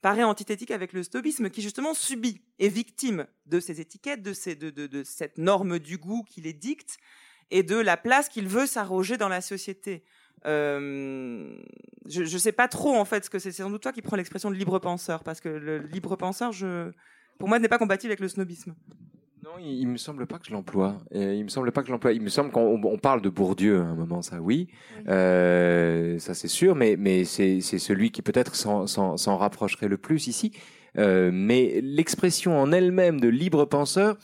[0.00, 4.70] paraît antithétique avec le snobisme qui justement subit et victime de ces étiquettes, de, de,
[4.70, 6.98] de, de cette norme du goût qui les dicte
[7.50, 10.04] et de la place qu'il veut s'arroger dans la société.
[10.46, 11.60] Euh,
[12.06, 13.50] je ne sais pas trop en fait ce que c'est.
[13.50, 16.52] C'est sans doute toi qui prends l'expression de libre penseur parce que le libre penseur,
[16.52, 16.92] je,
[17.38, 18.74] pour moi, n'est pas compatible avec le snobisme.
[19.48, 21.00] Non, il, il, me semble pas que je l'emploie.
[21.14, 22.12] Il me semble pas que je l'emploie.
[22.12, 25.08] Il me semble qu'on on parle de Bourdieu à un moment, ça oui, oui.
[25.08, 30.52] Euh, ça c'est sûr, mais mais c'est celui qui peut-être s'en rapprocherait le plus ici.
[30.98, 34.18] Euh, mais l'expression en elle-même de libre penseur,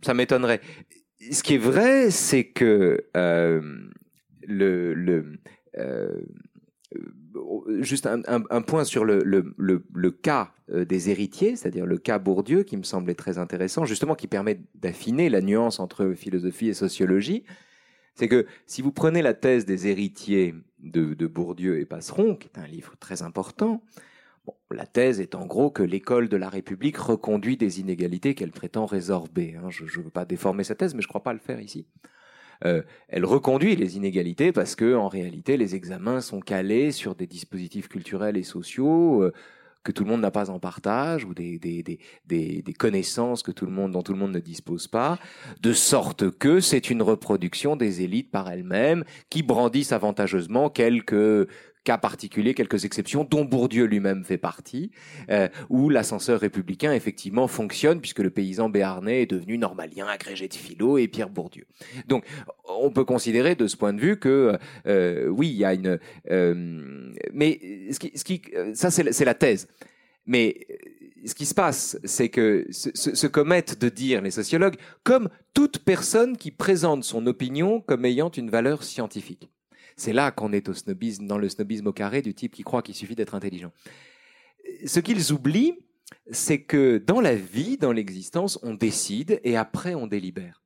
[0.00, 0.60] ça m'étonnerait.
[1.30, 3.60] Ce qui est vrai, c'est que euh,
[4.42, 5.38] le le
[5.78, 6.20] euh,
[7.80, 12.82] juste un, point sur le, cas euh, des héritiers, c'est-à-dire le cas Bourdieu, qui me
[12.82, 17.44] semblait très intéressant, justement qui permet d'affiner la nuance entre philosophie et sociologie.
[18.14, 22.58] C'est que si vous prenez la thèse des héritiers de, Bourdieu et Passeron, qui est
[22.58, 23.82] un livre très important,
[24.70, 28.86] la thèse est en gros que l'école de la République reconduit des inégalités qu'elle prétend
[28.86, 29.54] résorber.
[29.56, 29.70] Hein.
[29.70, 31.86] Je ne veux pas déformer sa thèse, mais je ne crois pas le faire ici
[32.64, 37.26] euh, elle reconduit les inégalités parce que en réalité les examens sont calés sur des
[37.26, 39.32] dispositifs culturels et sociaux euh,
[39.82, 43.50] que tout le monde n'a pas en partage ou des, des, des, des, connaissances que
[43.50, 45.18] tout le monde, dont tout le monde ne dispose pas,
[45.60, 51.48] de sorte que c'est une reproduction des élites par elles-mêmes qui brandissent avantageusement quelques
[51.84, 54.90] cas particuliers, quelques exceptions, dont Bourdieu lui-même fait partie,
[55.30, 60.54] euh, où l'ascenseur républicain effectivement fonctionne puisque le paysan béarnais est devenu normalien, agrégé de
[60.54, 61.66] philo et Pierre Bourdieu.
[62.06, 62.24] Donc,
[62.68, 65.98] on peut considérer de ce point de vue que euh, oui, il y a une,
[66.30, 67.60] euh, mais
[67.90, 68.42] ce qui, ce qui,
[68.74, 69.68] ça c'est la thèse.
[70.24, 70.66] Mais
[71.24, 76.36] ce qui se passe, c'est que se, commettent de dire les sociologues comme toute personne
[76.36, 79.50] qui présente son opinion comme ayant une valeur scientifique.
[79.96, 82.82] C'est là qu'on est au snobisme, dans le snobisme au carré du type qui croit
[82.82, 83.72] qu'il suffit d'être intelligent.
[84.86, 85.78] Ce qu'ils oublient,
[86.30, 90.62] c'est que dans la vie, dans l'existence, on décide et après on délibère.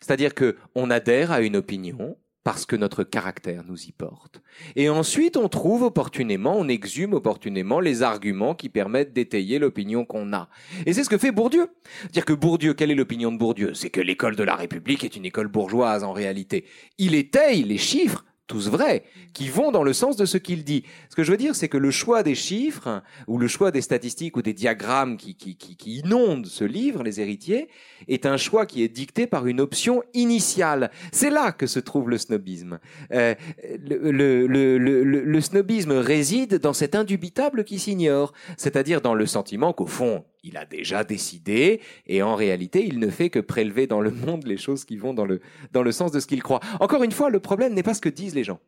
[0.00, 2.16] C'est-à-dire que on adhère à une opinion
[2.46, 4.40] parce que notre caractère nous y porte.
[4.76, 10.32] Et ensuite, on trouve opportunément, on exhume opportunément les arguments qui permettent d'étayer l'opinion qu'on
[10.32, 10.48] a.
[10.86, 11.66] Et c'est ce que fait Bourdieu.
[12.12, 13.74] Dire que Bourdieu, quelle est l'opinion de Bourdieu?
[13.74, 16.66] C'est que l'école de la République est une école bourgeoise en réalité.
[16.98, 20.84] Il étaye les chiffres tous vrais, qui vont dans le sens de ce qu'il dit.
[21.10, 23.80] Ce que je veux dire, c'est que le choix des chiffres, ou le choix des
[23.80, 27.68] statistiques ou des diagrammes qui, qui, qui, inondent ce livre, Les héritiers,
[28.08, 30.90] est un choix qui est dicté par une option initiale.
[31.12, 32.78] C'est là que se trouve le snobisme.
[33.12, 33.34] Euh,
[33.80, 39.72] le, le, le, le, snobisme réside dans cet indubitable qui s'ignore, c'est-à-dire dans le sentiment
[39.72, 44.00] qu'au fond, il a déjà décidé et en réalité, il ne fait que prélever dans
[44.00, 45.40] le monde les choses qui vont dans le,
[45.72, 46.60] dans le sens de ce qu'il croit.
[46.80, 48.60] Encore une fois, le problème n'est pas ce que disent les gens.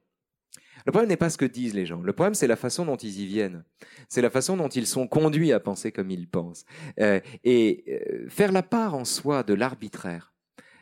[0.86, 2.00] Le problème n'est pas ce que disent les gens.
[2.00, 3.64] Le problème, c'est la façon dont ils y viennent.
[4.08, 6.64] C'est la façon dont ils sont conduits à penser comme ils pensent.
[7.00, 10.32] Euh, et euh, faire la part en soi de l'arbitraire,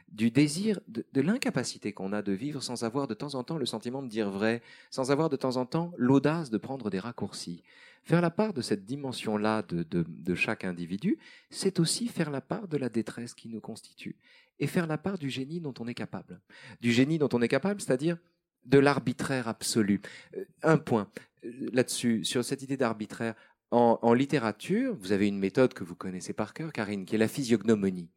[0.08, 3.58] du désir, de, de l'incapacité qu'on a de vivre sans avoir de temps en temps
[3.58, 7.00] le sentiment de dire vrai, sans avoir de temps en temps l'audace de prendre des
[7.00, 7.64] raccourcis,
[8.06, 11.18] Faire la part de cette dimension-là de, chaque individu,
[11.50, 14.14] c'est aussi faire la part de la détresse qui nous constitue
[14.60, 16.40] et faire la part du génie dont on est capable.
[16.80, 18.16] Du génie dont on est capable, c'est-à-dire
[18.64, 20.00] de l'arbitraire absolu.
[20.36, 21.10] Euh, un point
[21.44, 23.34] euh, là-dessus, sur cette idée d'arbitraire.
[23.72, 27.18] En, en, littérature, vous avez une méthode que vous connaissez par cœur, Karine, qui est
[27.18, 28.08] la physiognomonie.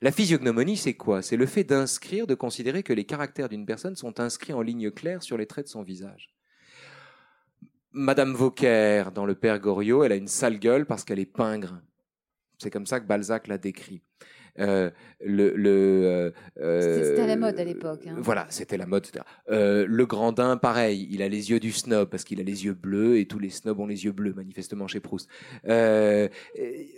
[0.00, 1.22] La physiognomonie, c'est quoi?
[1.22, 4.90] C'est le fait d'inscrire, de considérer que les caractères d'une personne sont inscrits en ligne
[4.90, 6.28] claire sur les traits de son visage.
[7.92, 11.80] Madame Vauquer, dans Le Père Goriot, elle a une sale gueule parce qu'elle est pingre.
[12.58, 14.02] C'est comme ça que Balzac l'a décrit.
[14.58, 14.90] Euh,
[15.24, 18.06] le, le euh, c'était la mode à l'époque.
[18.06, 18.16] Hein.
[18.18, 19.06] Voilà, c'était la mode.
[19.50, 22.74] Euh, le Grandin, pareil, il a les yeux du snob parce qu'il a les yeux
[22.74, 25.28] bleus et tous les snobs ont les yeux bleus, manifestement chez Proust.
[25.66, 26.28] Euh,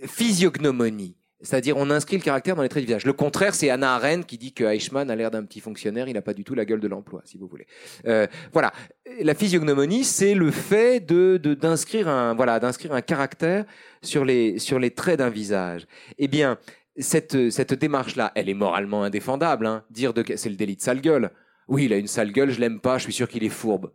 [0.05, 1.17] physiognomonie.
[1.45, 3.05] C'est-à-dire, on inscrit le caractère dans les traits du visage.
[3.05, 6.15] Le contraire, c'est Anna Arendt qui dit que Eichmann a l'air d'un petit fonctionnaire, il
[6.15, 7.67] n'a pas du tout la gueule de l'emploi, si vous voulez.
[8.07, 8.73] Euh, voilà.
[9.21, 13.67] La physiognomonie, c'est le fait de d'inscrire un voilà d'inscrire un caractère
[14.03, 15.87] sur les sur les traits d'un visage.
[16.19, 16.59] Eh bien,
[16.97, 19.67] cette cette démarche-là, elle est moralement indéfendable.
[19.67, 19.85] Hein.
[19.91, 21.31] Dire de c'est le délit de sale gueule.
[21.69, 23.93] Oui, il a une sale gueule, je l'aime pas, je suis sûr qu'il est fourbe.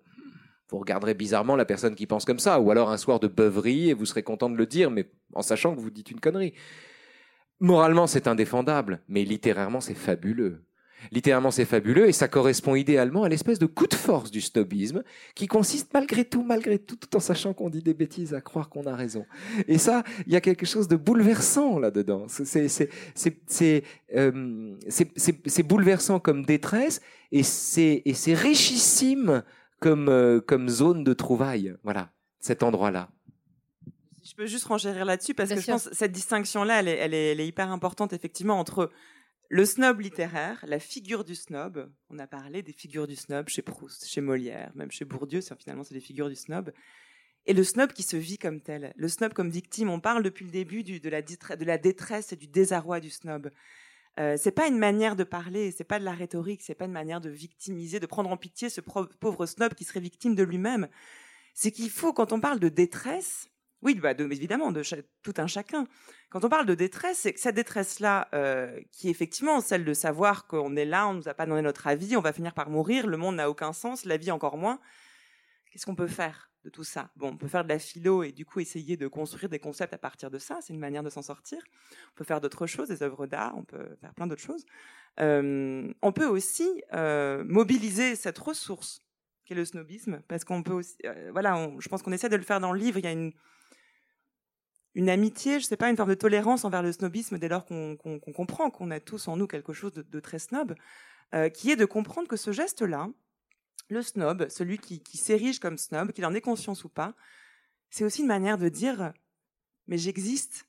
[0.70, 3.90] Vous regarderez bizarrement la personne qui pense comme ça, ou alors un soir de beuverie
[3.90, 6.54] et vous serez content de le dire, mais en sachant que vous dites une connerie.
[7.60, 10.64] Moralement, c'est indéfendable, mais littérairement, c'est fabuleux.
[11.12, 15.04] Littérairement, c'est fabuleux et ça correspond idéalement à l'espèce de coup de force du snobisme
[15.34, 18.70] qui consiste malgré tout, malgré tout, tout en sachant qu'on dit des bêtises, à croire
[18.70, 19.26] qu'on a raison.
[19.68, 22.28] Et ça, il y a quelque chose de bouleversant là-dedans.
[22.28, 23.84] C'est
[24.16, 24.76] euh,
[25.66, 27.02] bouleversant comme détresse
[27.32, 29.44] et c'est richissime
[29.80, 31.76] comme, euh, comme zone de trouvaille.
[31.84, 33.10] Voilà, cet endroit-là
[34.40, 37.32] peux juste renchérir là-dessus parce que je pense que cette distinction-là, elle est, elle, est,
[37.32, 38.90] elle est, hyper importante effectivement entre
[39.50, 41.92] le snob littéraire, la figure du snob.
[42.10, 45.42] On a parlé des figures du snob chez Proust, chez Molière, même chez Bourdieu.
[45.60, 46.72] Finalement, c'est des figures du snob.
[47.48, 49.90] Et le snob qui se vit comme tel, le snob comme victime.
[49.90, 53.10] On parle depuis le début du, de, la de la détresse et du désarroi du
[53.10, 53.52] snob.
[54.22, 56.94] Euh, c'est pas une manière de parler, c'est pas de la rhétorique, c'est pas une
[56.94, 60.88] manière de victimiser, de prendre en pitié ce pauvre snob qui serait victime de lui-même.
[61.54, 63.49] C'est qu'il faut, quand on parle de détresse,
[63.82, 64.84] oui, bah évidemment, de
[65.24, 65.86] tout un chacun.
[66.30, 69.94] Quand on parle de détresse, c'est que cette détresse-là, euh, qui est effectivement celle de
[69.94, 72.70] savoir qu'on est là, on nous a pas donné notre avis, on va finir par
[72.70, 74.80] mourir, le monde n'a aucun sens, la vie encore moins.
[75.72, 77.10] Qu'est-ce qu'on peut faire de tout ça?
[77.16, 79.94] Bon, on peut faire de la philo et du coup essayer de construire des concepts
[79.94, 81.60] à partir de ça, c'est une manière de s'en sortir.
[82.12, 84.66] On peut faire d'autres choses, des œuvres d'art, on peut faire plein d'autres choses.
[85.22, 89.04] Euh, on peut aussi euh, mobiliser cette ressource
[89.46, 90.98] qu'est le snobisme, parce qu'on peut aussi,
[91.32, 93.00] voilà, je pense qu'on essaie de le faire dans le livre.
[93.00, 93.34] Il y a une
[94.96, 97.98] une amitié, je sais pas, une forme de tolérance envers le snobisme dès lors qu'on
[98.36, 100.76] comprend qu'on a tous en nous quelque chose de, très snob,
[101.34, 103.10] euh, qui est de comprendre que ce geste-là,
[103.90, 107.14] le snob, celui qui, s'érige comme snob, qu'il en ait conscience ou pas,
[107.90, 109.14] c'est aussi une manière de dire
[109.88, 110.68] mais j'existe.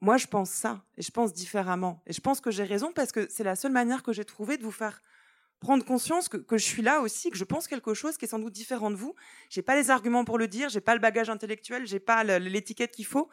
[0.00, 2.02] Moi, je pense ça et je pense différemment.
[2.06, 4.56] Et je pense que j'ai raison parce que c'est la seule manière que j'ai trouvé
[4.56, 5.00] de vous faire
[5.62, 8.40] prendre conscience que, je suis là aussi, que je pense quelque chose qui est sans
[8.40, 9.14] doute différent de vous.
[9.48, 12.90] J'ai pas les arguments pour le dire, j'ai pas le bagage intellectuel, j'ai pas l'étiquette
[12.90, 13.30] qu'il faut,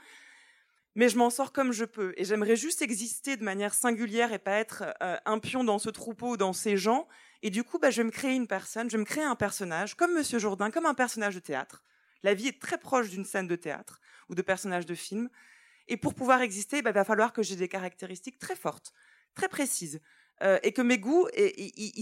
[0.94, 2.14] mais je m'en sors comme je peux.
[2.18, 5.90] Et j'aimerais juste exister de manière singulière et pas être euh, un pion dans ce
[5.90, 7.08] troupeau, dans ces gens.
[7.42, 9.36] Et du coup, bah, je vais me créer une personne, je vais me créer un
[9.36, 11.84] personnage, comme Monsieur Jourdain, comme un personnage de théâtre.
[12.22, 14.00] La vie est très proche d'une scène de théâtre
[14.30, 15.30] ou de personnage de film.
[15.88, 18.94] Et pour pouvoir exister, bah, il va falloir que j'ai des caractéristiques très fortes,
[19.34, 20.00] très précises.
[20.42, 21.28] Euh, et que mes goûts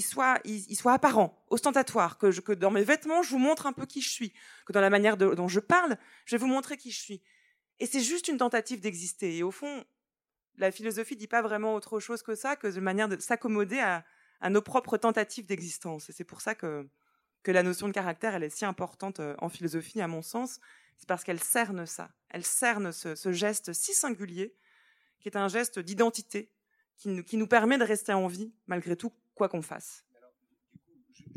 [0.01, 0.39] soient,
[0.85, 4.33] apparents, ostentatoires, que, dans mes vêtements, je vous montre un peu qui je suis,
[4.65, 7.23] que dans la manière dont je parle, je vais vous montrer qui je suis.
[7.79, 9.37] Et c'est juste une tentative d'exister.
[9.37, 9.83] Et au fond,
[10.57, 14.03] la philosophie dit pas vraiment autre chose que ça, que de manière de s'accommoder à,
[14.49, 16.09] nos propres tentatives d'existence.
[16.09, 16.87] Et c'est pour ça que,
[17.45, 20.59] la notion de caractère, elle est si importante euh, en philosophie, à mon sens.
[20.97, 22.11] C'est parce qu'elle cerne ça.
[22.29, 24.53] Elle cerne ce, ce geste si singulier,
[25.21, 26.51] qui est un geste d'identité,
[26.97, 30.03] qui, nous permet de rester en vie malgré tout, quoi qu'on fasse.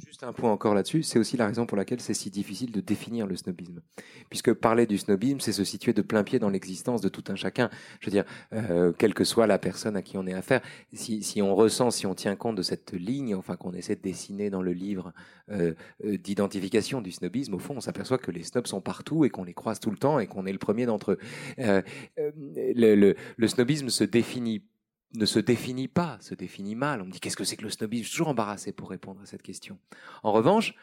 [0.07, 2.81] Juste un point encore là-dessus, c'est aussi la raison pour laquelle c'est si difficile de
[2.81, 3.81] définir le snobisme.
[4.29, 7.35] Puisque parler du snobisme, c'est se situer de plein pied dans l'existence de tout un
[7.35, 7.71] chacun.
[8.01, 11.43] Je veux dire, euh, quelle que soit la personne à qui on est affaire, si,
[11.43, 14.63] on ressent, si on tient compte de cette ligne, enfin qu'on essaie de dessiner dans
[14.63, 15.13] le livre
[15.51, 19.31] euh, euh, d'identification du snobisme, au fond, on s'aperçoit que les snobs sont partout et
[19.31, 21.85] qu'on les croise tout le temps et qu'on est le premier d'entre eux.
[22.17, 24.63] Le snobisme se définit
[25.15, 27.03] ne se définit pas, se définit mal.
[27.03, 28.05] On me dit qu'est-ce que c'est que le snobisme?
[28.05, 29.79] Je suis toujours embarrassé pour répondre à cette question.
[30.23, 30.75] En revanche,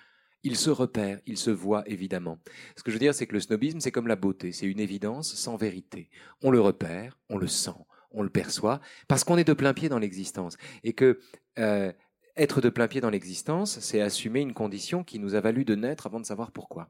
[0.44, 2.40] il se repère, il se voit évidemment.
[2.76, 4.80] Ce que je veux dire, c'est que le snobisme, c'est comme la beauté, c'est une
[4.80, 6.10] évidence sans vérité.
[6.42, 7.72] On le repère, on le sent,
[8.12, 10.58] on le perçoit, parce qu'on est de plein pied dans l'existence.
[10.84, 11.20] Et que
[11.60, 11.92] euh,
[12.36, 15.76] être de plein pied dans l'existence, c'est assumer une condition qui nous a valu de
[15.76, 16.90] naître avant de savoir pourquoi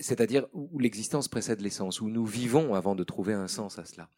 [0.00, 4.08] c'est-à-dire où l'existence précède l'essence, où nous vivons avant de trouver un sens à cela,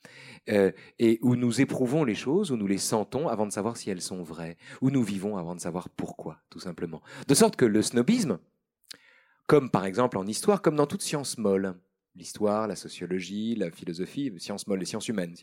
[0.48, 3.90] euh, et où nous éprouvons les choses, où nous les sentons avant de savoir si
[3.90, 7.02] elles sont vraies, où nous vivons avant de savoir pourquoi, tout simplement.
[7.26, 8.38] De sorte que le snobisme,
[9.46, 11.74] comme par exemple en histoire, comme dans toute science molle,
[12.16, 15.34] l'histoire, la sociologie, la philosophie, sciences molles, les sciences humaines,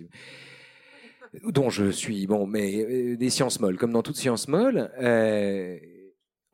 [1.44, 5.78] dont je suis, bon, mais euh, des sciences molles, comme dans toute science molle, euh,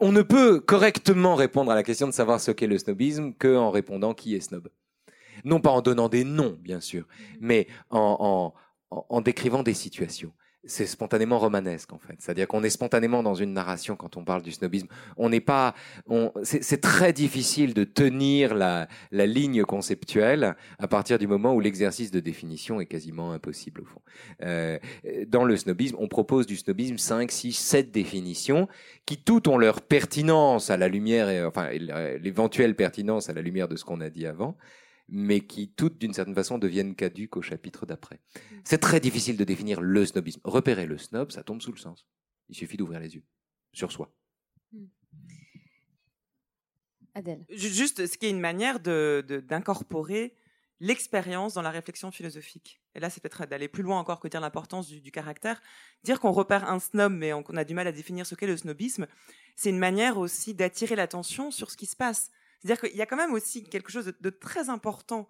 [0.01, 3.69] on ne peut correctement répondre à la question de savoir ce qu'est le snobisme qu'en
[3.69, 4.69] répondant qui est snob.
[5.45, 7.07] Non pas en donnant des noms, bien sûr,
[7.39, 8.53] mais en,
[8.89, 10.33] en, en décrivant des situations
[10.63, 12.15] c'est spontanément romanesque en fait.
[12.19, 14.87] C'est-à-dire qu'on est spontanément dans une narration quand on parle du snobisme.
[15.17, 15.73] On n'est pas,
[16.43, 22.11] c'est très difficile de tenir la, la, ligne conceptuelle à partir du moment où l'exercice
[22.11, 24.01] de définition est quasiment impossible au fond.
[24.43, 24.77] Euh,
[25.27, 28.67] dans le snobisme, on propose du snobisme 5, 6, 7 définitions
[29.05, 33.75] qui toutes ont leur pertinence à la lumière, enfin l'éventuelle pertinence à la lumière de
[33.75, 34.57] ce qu'on a dit avant
[35.09, 38.19] mais qui toutes, d'une certaine façon, deviennent caduques au chapitre d'après.
[38.33, 38.55] Mm.
[38.63, 40.41] C'est très difficile de définir le snobisme.
[40.43, 42.07] Repérer le snob, ça tombe sous le sens.
[42.49, 43.23] Il suffit d'ouvrir les yeux
[43.73, 44.13] sur soi.
[44.71, 44.85] Mm.
[47.13, 47.45] Adèle.
[47.49, 50.33] Juste, ce qui est une manière d'incorporer de,
[50.79, 52.81] l'expérience dans la réflexion philosophique.
[52.95, 55.61] Et là, c'est peut-être d'aller plus loin encore que dire l'importance du, du, caractère.
[56.03, 58.57] Dire qu'on repère un snob, mais qu'on a du mal à définir ce qu'est le
[58.57, 59.07] snobisme,
[59.55, 62.31] c'est une manière aussi d'attirer l'attention sur ce qui se passe.
[62.61, 65.27] C'est-à-dire qu'il y a quand même aussi quelque chose de, très important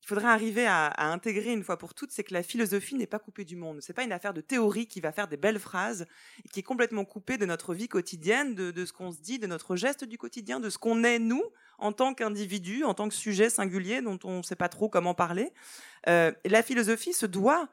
[0.00, 3.18] qu'il faudrait arriver à, intégrer une fois pour toutes, c'est que la philosophie n'est pas
[3.18, 3.80] coupée du monde.
[3.80, 6.06] C'est pas une affaire de théorie qui va faire des belles phrases
[6.44, 9.48] et qui est complètement coupée de notre vie quotidienne, de, ce qu'on se dit, de
[9.48, 11.42] notre geste du quotidien, de ce qu'on est nous
[11.78, 15.14] en tant qu'individu, en tant que sujet singulier dont on ne sait pas trop comment
[15.14, 15.52] parler.
[16.06, 17.68] Euh, la philosophie se doit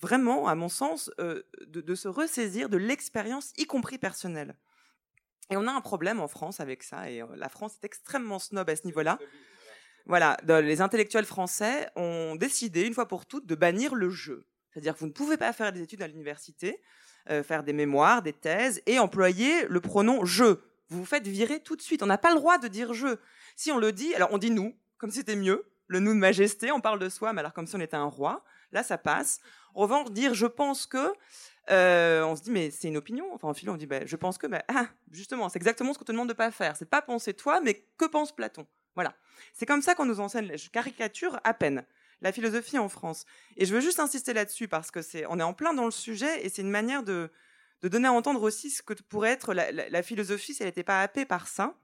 [0.00, 4.56] vraiment, à mon sens, euh, de, de se ressaisir de l'expérience, y compris personnelle.
[5.50, 8.38] Et on a un problème en France avec ça, et euh, la France est extrêmement
[8.38, 9.18] snob à ce niveau-là.
[10.06, 14.46] Voilà, les intellectuels français ont décidé, une fois pour toutes, de bannir le jeu.
[14.70, 16.80] C'est-à-dire que vous ne pouvez pas faire des études à l'université,
[17.30, 20.44] euh, faire des mémoires, des thèses, et employer le pronom je.
[20.88, 22.02] Vous vous faites virer tout de suite.
[22.02, 23.16] On n'a pas le droit de dire je.
[23.56, 25.66] Si on le dit, alors on dit nous, comme si c'était mieux.
[25.88, 28.04] Le nous de majesté, on parle de soi, mais alors comme si on était un
[28.04, 28.44] roi.
[28.72, 29.40] Là, ça passe.
[29.74, 31.12] En revanche, dire je pense que,
[31.70, 33.26] euh, on se dit, mais c'est une opinion.
[33.32, 35.98] Enfin, en philo, on dit, bah, je pense que, bah, ah, justement, c'est exactement ce
[35.98, 36.76] qu'on te demande de pas faire.
[36.76, 38.66] C'est pas penser toi, mais que pense Platon?
[38.94, 39.14] Voilà.
[39.52, 40.56] C'est comme ça qu'on nous enseigne.
[40.56, 41.84] Je caricature à peine
[42.22, 43.24] la philosophie en France.
[43.56, 45.90] Et je veux juste insister là-dessus parce que c'est, on est en plein dans le
[45.90, 47.30] sujet et c'est une manière de,
[47.82, 50.82] de donner à entendre aussi ce que pourrait être la, la, philosophie si elle n'était
[50.82, 51.74] pas happée par ça,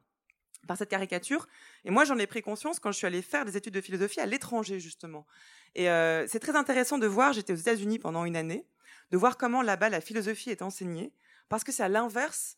[0.67, 1.47] par cette caricature.
[1.85, 4.21] Et moi, j'en ai pris conscience quand je suis allée faire des études de philosophie
[4.21, 5.27] à l'étranger, justement.
[5.75, 8.67] Et euh, c'est très intéressant de voir, j'étais aux États-Unis pendant une année,
[9.13, 11.13] de voir comment là-bas la philosophie est enseignée,
[11.49, 12.57] parce que c'est à l'inverse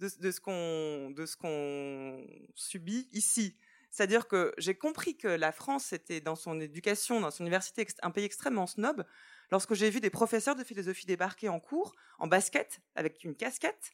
[0.00, 0.40] de, ce
[1.36, 3.56] qu'on subit ici.
[3.90, 8.10] C'est-à-dire que j'ai compris que la France était dans son éducation, dans son université, un
[8.10, 9.04] pays extrêmement snob,
[9.52, 13.92] lorsque j'ai vu des professeurs de philosophie débarquer en cours, en basket, avec une casquette,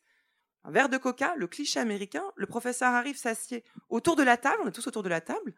[0.65, 4.63] un verre de coca, le cliché américain, le professeur arrive, s'assied autour de la table,
[4.65, 5.53] on est tous autour de la table,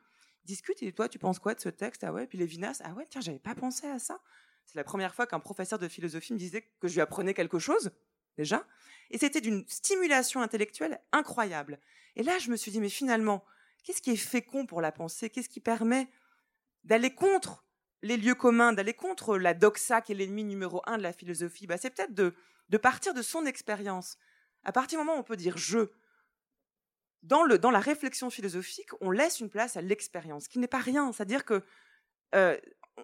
[0.45, 3.07] discute, et toi, tu penses quoi de ce texte Ah ouais, puis Lévinas, ah ouais,
[3.09, 4.21] tiens, j'avais pas pensé à ça.
[4.67, 7.59] C'est la première fois qu'un professeur de philosophie me disait que je lui apprenais quelque
[7.59, 7.91] chose,
[8.37, 8.67] déjà.
[9.11, 11.79] Et c'était d'une stimulation intellectuelle incroyable.
[12.17, 13.45] Et là, je me suis dit, mais finalement,
[13.85, 15.31] qu'est-ce qui est fécond pour la pensée?
[15.31, 16.09] Qu'est-ce qui permet
[16.85, 17.65] d'aller contre
[18.03, 21.67] les lieux communs, d'aller contre la doxa qui est l'ennemi numéro un de la philosophie?
[21.67, 22.35] Bah, C'est peut-être de,
[22.79, 24.17] partir de son expérience.
[24.65, 25.91] À partir du moment où on peut dire je,
[27.23, 31.13] dans la réflexion philosophique, on laisse une place à l'expérience, qui n'est pas rien.
[31.13, 31.63] C'est-à-dire que
[32.35, 32.59] euh,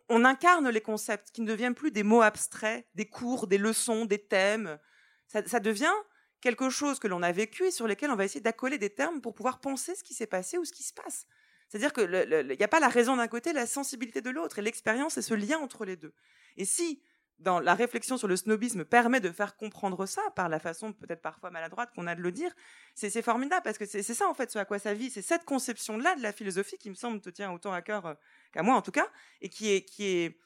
[0.09, 4.05] on incarne les concepts qui ne deviennent plus des mots abstraits, des cours, des leçons,
[4.05, 4.78] des thèmes.
[5.26, 5.93] Ça, devient
[6.41, 9.20] quelque chose que l'on a vécu et sur lesquels on va essayer d'accoler des termes
[9.20, 11.26] pour pouvoir penser ce qui s'est passé ou ce qui se passe.
[11.68, 15.18] C'est-à-dire qu'il n'y a pas la raison d'un côté, la sensibilité de l'autre, et l'expérience
[15.18, 16.14] est ce lien entre les deux.
[16.57, 17.03] Et si,
[17.39, 21.22] dans la réflexion sur le snobisme permet de faire comprendre ça par la façon peut-être
[21.22, 22.53] parfois maladroite qu'on a de le dire,
[22.95, 25.45] c'est formidable parce que c'est ça en fait ce à quoi ça vit, c'est cette
[25.45, 28.14] conception-là de la philosophie qui me semble te tient autant à cœur euh,
[28.59, 29.06] qu'à moi en tout cas,
[29.40, 30.36] et qui est, qui est,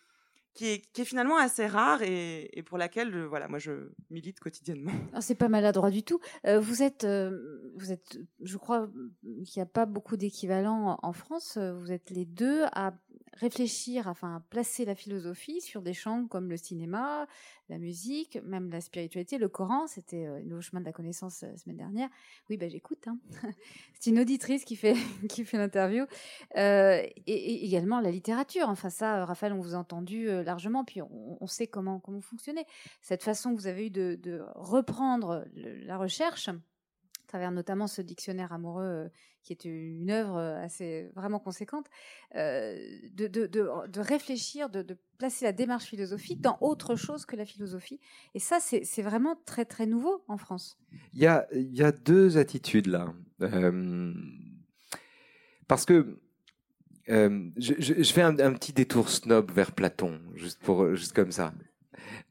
[0.52, 4.38] qui est, qui est finalement assez rare et, pour laquelle euh, voilà, moi je milite
[4.38, 4.92] quotidiennement.
[5.20, 6.20] C'est pas maladroit du tout.
[6.46, 8.90] Euh, vous êtes, vous êtes, je crois
[9.22, 11.56] qu'il n'y a pas beaucoup d'équivalents en France.
[11.56, 12.92] Vous êtes les deux à
[13.34, 17.26] réfléchir, enfin placer la philosophie sur des champs comme le cinéma,
[17.68, 19.86] la musique, même la spiritualité, le Coran.
[19.86, 22.08] C'était euh, le chemin de la connaissance la semaine dernière.
[22.50, 23.08] Oui, ben j'écoute.
[23.08, 23.18] Hein.
[24.00, 24.94] C'est une auditrice qui fait
[25.28, 26.04] qui fait l'interview
[26.56, 28.68] euh, et, également la littérature.
[28.68, 32.22] Enfin ça, Raphaël, on vous a entendu euh, largement, puis on, sait comment comment vous
[32.22, 32.66] fonctionnez.
[33.00, 36.50] Cette façon que vous avez eu de reprendre la recherche
[37.32, 39.08] travers notamment ce dictionnaire amoureux euh,
[39.42, 41.86] qui est une œuvre euh, assez vraiment conséquente,
[42.36, 42.76] euh,
[43.14, 44.84] de, de, de, réfléchir, de,
[45.16, 48.00] placer la démarche philosophique dans autre chose que la philosophie.
[48.34, 50.76] Et ça, c'est vraiment très très nouveau en France.
[51.14, 53.14] Il y a, il y a deux attitudes là.
[55.68, 56.20] parce que
[57.06, 61.54] je, je, fais un, un, petit détour snob vers Platon, juste, pour, juste comme ça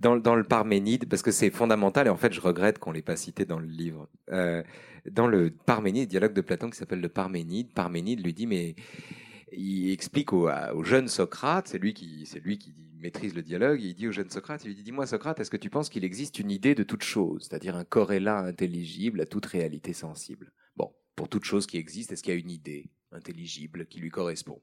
[0.01, 3.15] dans, le Parménide, parce que c'est fondamental, et en fait, je regrette qu'on l'ait pas
[3.15, 4.09] cité dans le livre.
[4.31, 4.63] Euh,
[5.09, 8.75] dans le Parménide, dialogue de Platon qui s'appelle le Parménide, Parménide lui dit, mais
[9.51, 10.49] il explique au,
[10.83, 14.29] jeune Socrate, c'est lui qui, c'est lui qui maîtrise le dialogue, il dit au jeune
[14.29, 16.83] Socrate, il lui dit, dis-moi Socrate, est-ce que tu penses qu'il existe une idée de
[16.83, 20.51] toute chose, c'est-à-dire un corrélat intelligible à toute réalité sensible?
[21.21, 24.59] Pour toute chose qui existe, est-ce qu'il y a une idée intelligible qui lui correspond?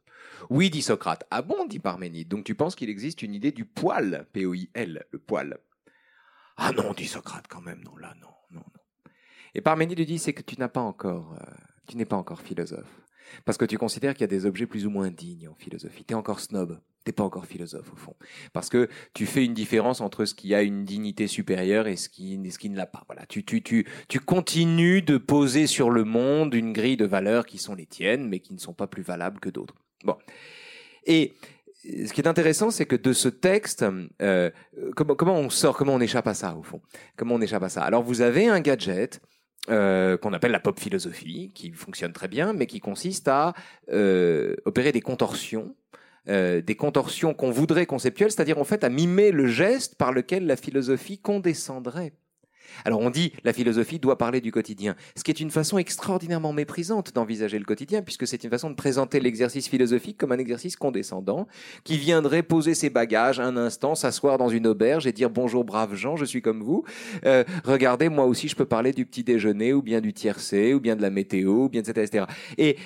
[0.50, 1.24] Oui, dit Socrate.
[1.30, 2.26] Ah bon, dit Parménide.
[2.26, 5.56] Donc tu penses qu'il existe une idée du poil, P-O-I-L, le poil?
[6.56, 7.80] Ah non, dit Socrate quand même.
[7.84, 8.64] Non, là, non, non,
[9.04, 9.12] non.
[9.54, 11.20] Et Parménide lui dit, c'est que tu euh,
[11.86, 12.90] tu n'es pas encore philosophe.
[13.44, 16.04] Parce que tu considères qu'il y a des objets plus ou moins dignes en philosophie.
[16.04, 16.80] Tu es encore snob.
[17.04, 18.14] T'es pas encore philosophe au fond.
[18.52, 22.08] Parce que tu fais une différence entre ce qui a une dignité supérieure et ce
[22.08, 23.04] qui, ne l'a pas.
[23.06, 23.24] Voilà.
[23.26, 23.44] Tu,
[24.26, 28.40] continues de poser sur le monde une grille de valeurs qui sont les tiennes, mais
[28.40, 29.74] qui ne sont pas plus valables que d'autres.
[30.04, 30.16] Bon.
[31.06, 31.34] Et
[31.84, 33.84] ce qui est intéressant, c'est que de ce texte,
[34.20, 34.50] euh,
[34.94, 36.82] comment, on sort, comment on échappe à ça au fond?
[37.16, 37.82] Comment on échappe à ça?
[37.82, 39.20] Alors vous avez un gadget
[39.70, 43.54] euh, qu'on appelle la pop philosophie, qui fonctionne très bien, mais qui consiste à
[43.90, 45.76] euh, opérer des contorsions,
[46.28, 50.46] euh, des contorsions qu'on voudrait conceptuelles, c'est-à-dire en fait à mimer le geste par lequel
[50.46, 52.12] la philosophie condescendrait
[52.84, 56.52] alors on dit la philosophie doit parler du quotidien, ce qui est une façon extraordinairement
[56.52, 60.76] méprisante d'envisager le quotidien, puisque c'est une façon de présenter l'exercice philosophique comme un exercice
[60.76, 61.46] condescendant,
[61.84, 65.94] qui viendrait poser ses bagages un instant, s'asseoir dans une auberge et dire bonjour braves
[65.94, 66.84] gens, je suis comme vous.
[67.24, 70.80] Euh, regardez, moi aussi je peux parler du petit déjeuner, ou bien du tiercé, ou
[70.80, 72.00] bien de la météo, ou bien etc.
[72.02, 72.24] etc.
[72.58, 72.76] Et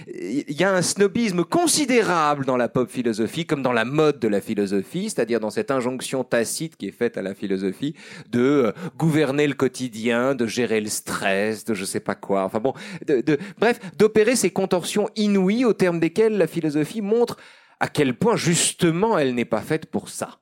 [0.49, 4.29] il y a un snobisme considérable dans la pop philosophie, comme dans la mode de
[4.29, 7.95] la philosophie, c'est-à-dire dans cette injonction tacite qui est faite à la philosophie
[8.31, 12.45] de euh, gouverner le quotidien de gérer le stress, de je sais pas quoi.
[12.45, 12.75] Enfin bon,
[13.07, 17.37] de, bref, d'opérer ces contorsions inouïes au terme desquelles la philosophie montre
[17.81, 20.39] à quel point justement elle n'est pas faite pour ça.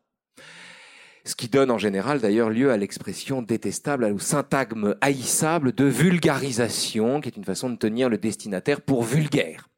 [1.24, 7.20] Ce qui donne en général d'ailleurs lieu à l'expression détestable, au syntagme haïssable de vulgarisation,
[7.20, 9.68] qui est une façon de tenir le destinataire pour vulgaire.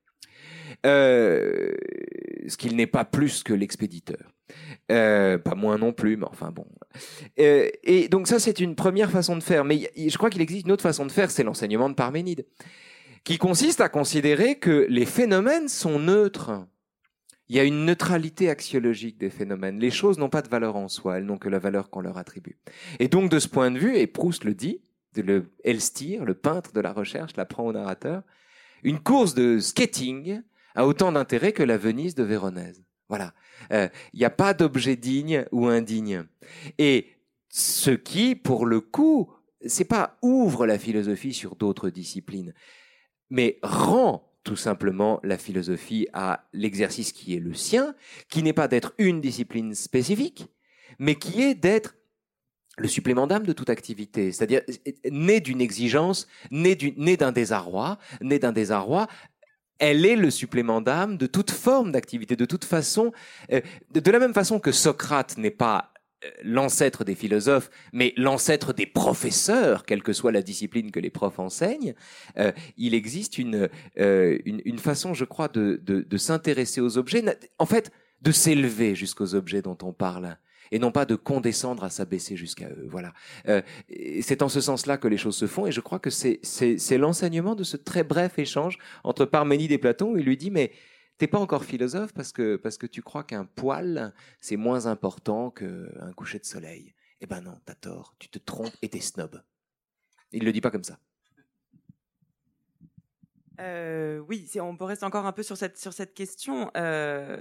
[0.85, 1.72] Euh,
[2.49, 4.33] ce qu'il n'est pas plus que l'expéditeur.
[4.91, 6.66] Euh, pas moins non plus, mais enfin bon.
[7.39, 9.64] Euh, et donc ça, c'est une première façon de faire.
[9.64, 12.47] Mais je crois qu'il existe une autre façon de faire, c'est l'enseignement de Parménide,
[13.24, 16.66] qui consiste à considérer que les phénomènes sont neutres.
[17.49, 19.78] Il y a une neutralité axiologique des phénomènes.
[19.78, 22.18] Les choses n'ont pas de valeur en soi, elles n'ont que la valeur qu'on leur
[22.18, 22.59] attribue.
[22.99, 24.80] Et donc de ce point de vue, et Proust le dit,
[25.16, 28.22] le Elstir, le peintre de la recherche, l'apprend au narrateur,
[28.83, 30.43] une course de skating
[30.74, 32.82] a autant d'intérêt que la Venise de Véronèse.
[33.08, 33.34] Voilà.
[33.70, 36.24] Il euh, n'y a pas d'objet digne ou indigne.
[36.78, 37.08] Et
[37.50, 39.30] ce qui, pour le coup,
[39.66, 42.54] c'est pas ouvre la philosophie sur d'autres disciplines,
[43.30, 47.94] mais rend tout simplement la philosophie à l'exercice qui est le sien,
[48.28, 50.46] qui n'est pas d'être une discipline spécifique,
[50.98, 51.94] mais qui est d'être
[52.78, 54.62] le supplément d'âme de toute activité, c'est-à-dire
[55.10, 59.08] né d'une exigence, né d'un désarroi, né d'un désarroi
[59.83, 63.11] elle est le supplément d'âme de toute forme d'activité, de toute façon,
[63.53, 63.61] euh,
[63.91, 65.93] de, la même façon que Socrate n'est pas
[66.24, 71.11] euh, l'ancêtre des philosophes, mais l'ancêtre des professeurs, quelle que soit la discipline que les
[71.11, 71.95] profs enseignent,
[72.39, 77.24] euh, il existe une, une, façon, je crois, de, de s'intéresser aux objets,
[77.59, 80.39] en fait, de s'élever jusqu'aux objets dont on parle
[80.72, 82.88] et non pas de condescendre à s'abaisser jusqu'à eux.
[82.90, 83.12] Voilà.
[83.48, 83.62] Euh,
[84.20, 87.54] c'est en ce sens-là que les choses se font, et je crois que c'est l'enseignement
[87.54, 90.72] de ce très bref échange entre Parménide et Platon, où il lui dit, mais
[91.18, 95.52] T'es pas encore philosophe parce que, parce que tu crois qu'un poil, c'est moins important
[95.52, 96.94] qu'un coucher de soleil.
[97.20, 99.40] Eh ben non, t'as tort, tu te trompes et t'es snob.
[100.32, 100.98] Il le dit pas comme ça.
[103.60, 106.72] Euh, oui, on peut rester encore un peu sur cette, sur cette question.
[106.76, 107.36] Euh,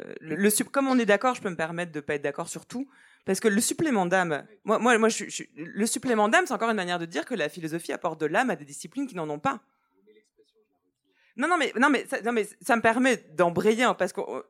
[0.72, 2.88] comme on est d'accord, je peux me permettre de pas être d'accord sur tout.
[3.26, 7.06] Parce que le supplément d'âme, moi, moi, le supplément d'âme, c'est encore une manière de
[7.06, 9.62] dire que la philosophie apporte de l'âme à des disciplines qui n'en ont pas.
[11.38, 14.44] Non, non, mais, non, mais, ça, non, mais ça me permet d'embrayer, hein, parce qu'on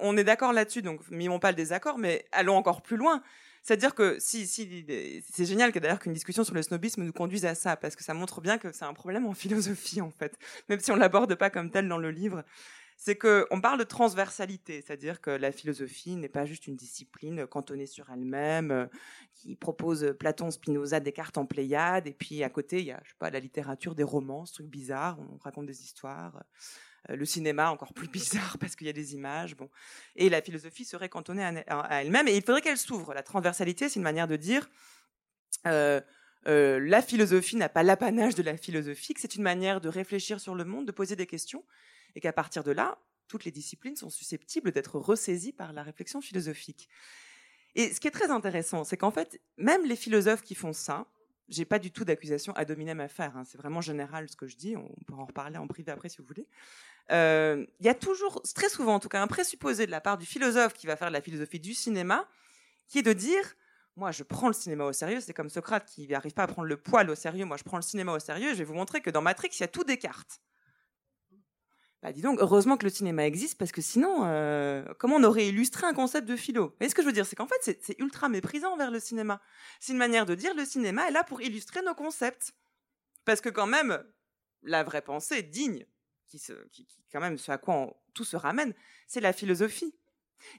[0.00, 3.22] on est d'accord là-dessus, donc mimons pas le désaccord, mais allons encore plus loin.
[3.62, 4.84] C'est-à-dire que si, si
[5.32, 8.12] c'est génial d'ailleurs qu'une discussion sur le snobisme nous conduise à ça, parce que ça
[8.12, 10.38] montre bien que c'est un problème en philosophie en fait,
[10.68, 12.44] même si on l'aborde pas comme tel dans le livre.
[12.96, 17.46] C'est que on parle de transversalité, c'est-à-dire que la philosophie n'est pas juste une discipline
[17.46, 18.86] cantonnée sur elle-même, euh,
[19.34, 23.10] qui propose Platon, Spinoza, Descartes en Pléiade, et puis à côté il y a, je
[23.10, 26.42] sais pas, la littérature, des romans, ce truc bizarre, on raconte des histoires.
[27.10, 29.56] Euh, le cinéma encore plus bizarre parce qu'il y a des images.
[29.56, 29.68] Bon,
[30.16, 32.28] et la philosophie serait cantonnée à, elle-même.
[32.28, 33.14] Et il faudrait qu'elle s'ouvre.
[33.14, 34.68] La transversalité, c'est une manière de dire.
[35.66, 36.00] Euh,
[36.46, 40.54] euh, la philosophie n'a pas l'apanage de la philosophie, c'est une manière de réfléchir sur
[40.54, 41.64] le monde, de poser des questions,
[42.14, 42.98] et qu'à partir de là,
[43.28, 46.88] toutes les disciplines sont susceptibles d'être ressaisies par la réflexion philosophique.
[47.74, 51.06] Et ce qui est très intéressant, c'est qu'en fait, même les philosophes qui font ça,
[51.48, 54.46] j'ai pas du tout d'accusation à dominer ma faire, hein, c'est vraiment général ce que
[54.46, 56.46] je dis, on pourra en reparler en privé après si vous voulez.
[57.10, 60.16] Euh, il y a toujours, très souvent en tout cas, un présupposé de la part
[60.16, 62.26] du philosophe qui va faire de la philosophie du cinéma,
[62.88, 63.56] qui est de dire,
[63.96, 66.68] moi je prends le cinéma au sérieux, c'est comme Socrate qui n'arrive pas à prendre
[66.68, 69.00] le poil au sérieux, moi je prends le cinéma au sérieux, je vais vous montrer
[69.00, 70.40] que dans Matrix, il y a tout Descartes.
[72.04, 75.48] Bah dis donc, heureusement que le cinéma existe, parce que sinon, euh, comment on aurait
[75.48, 76.76] illustré un concept de philo?
[76.78, 77.24] Vous ce que je veux dire?
[77.24, 79.40] C'est qu'en fait, c'est ultra méprisant vers le cinéma.
[79.80, 82.52] C'est une manière de dire, le cinéma est là pour illustrer nos concepts.
[83.24, 84.04] Parce que quand même,
[84.62, 85.86] la vraie pensée digne
[86.26, 86.38] qui,
[87.10, 88.74] quand même ce à quoi tout se ramène,
[89.06, 89.94] c'est la philosophie.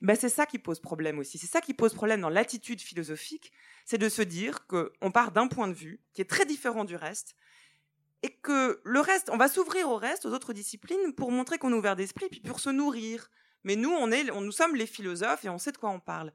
[0.02, 1.38] Ben, c'est ça qui pose problème aussi.
[1.38, 3.52] C'est ça qui pose problème dans l'attitude philosophique,
[3.86, 6.96] c'est de se dire qu'on part d'un point de vue qui est très différent du
[6.96, 7.36] reste,
[8.26, 11.72] et que le reste, on va s'ouvrir au reste, aux autres disciplines, pour montrer qu'on
[11.72, 13.30] est ouvert d'esprit, puis pour se nourrir.
[13.64, 16.34] Mais nous, on est, nous sommes les philosophes et on sait de quoi on parle.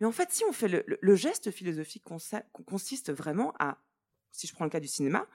[0.00, 0.66] Mais en fait, si on fait
[1.00, 2.02] le, geste philosophique
[2.66, 3.78] consiste vraiment à,
[4.32, 5.28] si je prends le cas du cinéma,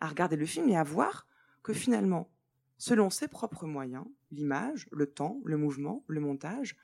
[0.00, 1.26] à regarder le film et à voir
[1.62, 2.30] que finalement,
[2.76, 6.76] selon ses propres moyens, l'image, le temps, le mouvement, le montage,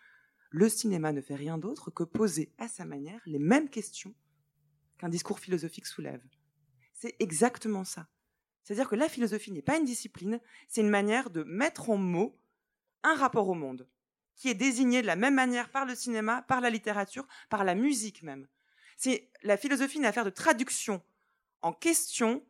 [0.49, 4.15] le cinéma ne fait rien d'autre que poser à sa manière les mêmes questions
[4.97, 6.25] qu'un discours philosophique soulève.
[6.95, 8.09] C'est exactement ça.
[8.69, 12.39] C'est-à-dire que la philosophie n'est pas une discipline, c'est une manière de mettre en mots
[13.03, 13.89] un rapport au monde,
[14.37, 17.75] qui est désigné de la même manière par le cinéma, par la littérature, par la
[17.75, 18.47] musique même.
[18.99, 21.01] C'est la philosophie une affaire de traduction
[21.63, 22.45] en question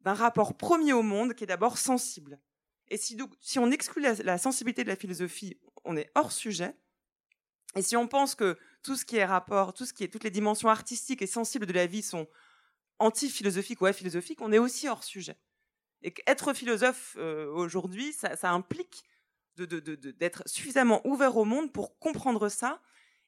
[0.00, 2.40] d'un rapport premier au monde qui est d'abord sensible.
[2.88, 6.74] Et si, on exclut la, sensibilité de la philosophie, on est hors sujet.
[7.76, 10.24] Et si on pense que tout ce qui est rapport, tout ce qui est, toutes
[10.24, 12.26] les dimensions artistiques et sensibles de la vie sont
[12.98, 15.36] anti-philosophiques ou aphilosophiques, on est aussi hors sujet.
[16.02, 19.04] Et qu'être philosophe euh, aujourd'hui, ça, implique
[19.56, 22.80] d'être suffisamment ouvert au monde pour comprendre ça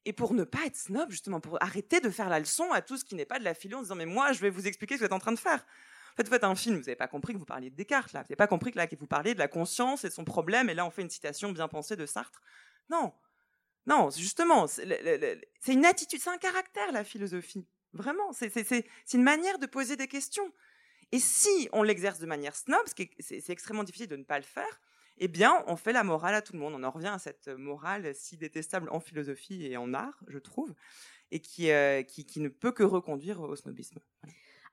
[0.05, 2.97] et pour ne pas être snob, justement, pour arrêter de faire la leçon à tout
[2.97, 4.95] ce qui n'est pas de la philo en disant mais moi je vais vous expliquer
[4.95, 5.67] ce que vous êtes en train de faire.
[6.13, 8.13] En fait, vous faites un film, vous n'avez pas compris que vous parliez de Descartes,
[8.13, 8.21] là.
[8.21, 10.25] Vous n'avez pas compris que là, que vous parliez de la conscience et de son
[10.25, 12.41] problème, et là, on fait une citation bien pensée de Sartre.
[12.91, 13.13] Non.
[13.87, 17.67] Non, justement, c'est une attitude, c'est un caractère, la philosophie.
[17.93, 20.53] Vraiment, c'est une manière de poser des questions.
[21.13, 22.83] Et si on l'exerce de manière snob,
[23.19, 24.81] c'est extrêmement difficile de ne pas le faire,
[25.19, 26.75] eh bien, on fait la morale à tout le monde.
[26.75, 30.73] On en revient à cette morale si détestable en philosophie et en art, je trouve,
[31.31, 33.99] et qui, euh, qui, qui ne peut que reconduire au snobisme.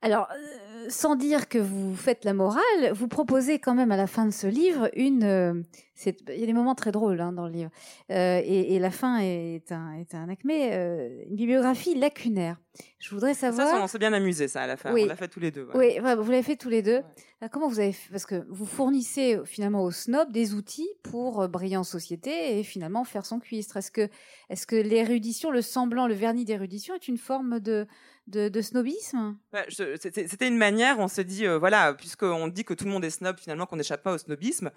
[0.02, 4.06] Alors, euh, sans dire que vous faites la morale, vous proposez quand même à la
[4.06, 5.24] fin de ce livre une.
[5.24, 5.62] Euh,
[6.06, 7.72] il y a des moments très drôles hein, dans le livre,
[8.10, 10.72] et, la fin est un, est un acmé,
[11.28, 12.58] une bibliographie lacunaire.
[13.00, 13.68] Je voudrais savoir.
[13.68, 14.92] Ça, on s'est bien amusé ça à la fin.
[14.92, 15.68] On l'a fait tous les deux.
[15.74, 17.02] Oui, vous l'avez fait tous les deux.
[17.52, 21.78] comment vous avez fait Parce que vous fournissez finalement au snob des outils pour briller
[21.78, 23.78] en société et finalement faire son cuistre.
[23.78, 24.10] Est-ce que,
[24.50, 27.88] est-ce que l'érudition, le semblant, le vernis d'érudition est une forme de
[28.28, 29.38] de, snobisme?
[29.70, 33.10] C'était une manière, on s'est dit, euh, voilà, puisqu'on dit que tout le monde est
[33.10, 34.72] snob, finalement, qu'on n'échappe pas au snobisme,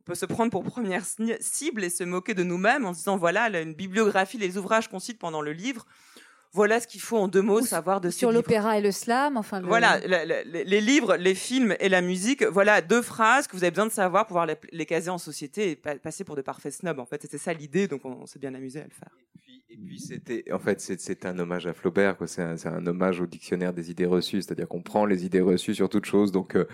[0.00, 3.16] on peut se prendre pour première cible et se moquer de nous-mêmes en se disant,
[3.16, 5.86] voilà, une bibliographie, les ouvrages qu'on cite pendant le livre,
[6.52, 9.60] voilà ce qu'il faut en deux mots savoir de Sur l'opéra et le slam, enfin.
[9.60, 13.86] Voilà, les livres, les films et la musique, voilà deux phrases que vous avez besoin
[13.86, 16.98] de savoir pour pouvoir les, caser en société et passer pour de parfaits snobs.
[16.98, 19.10] En fait, c'était ça l'idée, donc on, s'est bien amusé à le faire.
[19.72, 22.16] Et puis c'était, en fait, c'est un hommage à Flaubert.
[22.26, 25.76] C'est un, un, hommage au dictionnaire des idées reçues, c'est-à-dire qu'on prend les idées reçues
[25.76, 26.32] sur toute chose.
[26.32, 26.66] Donc, euh,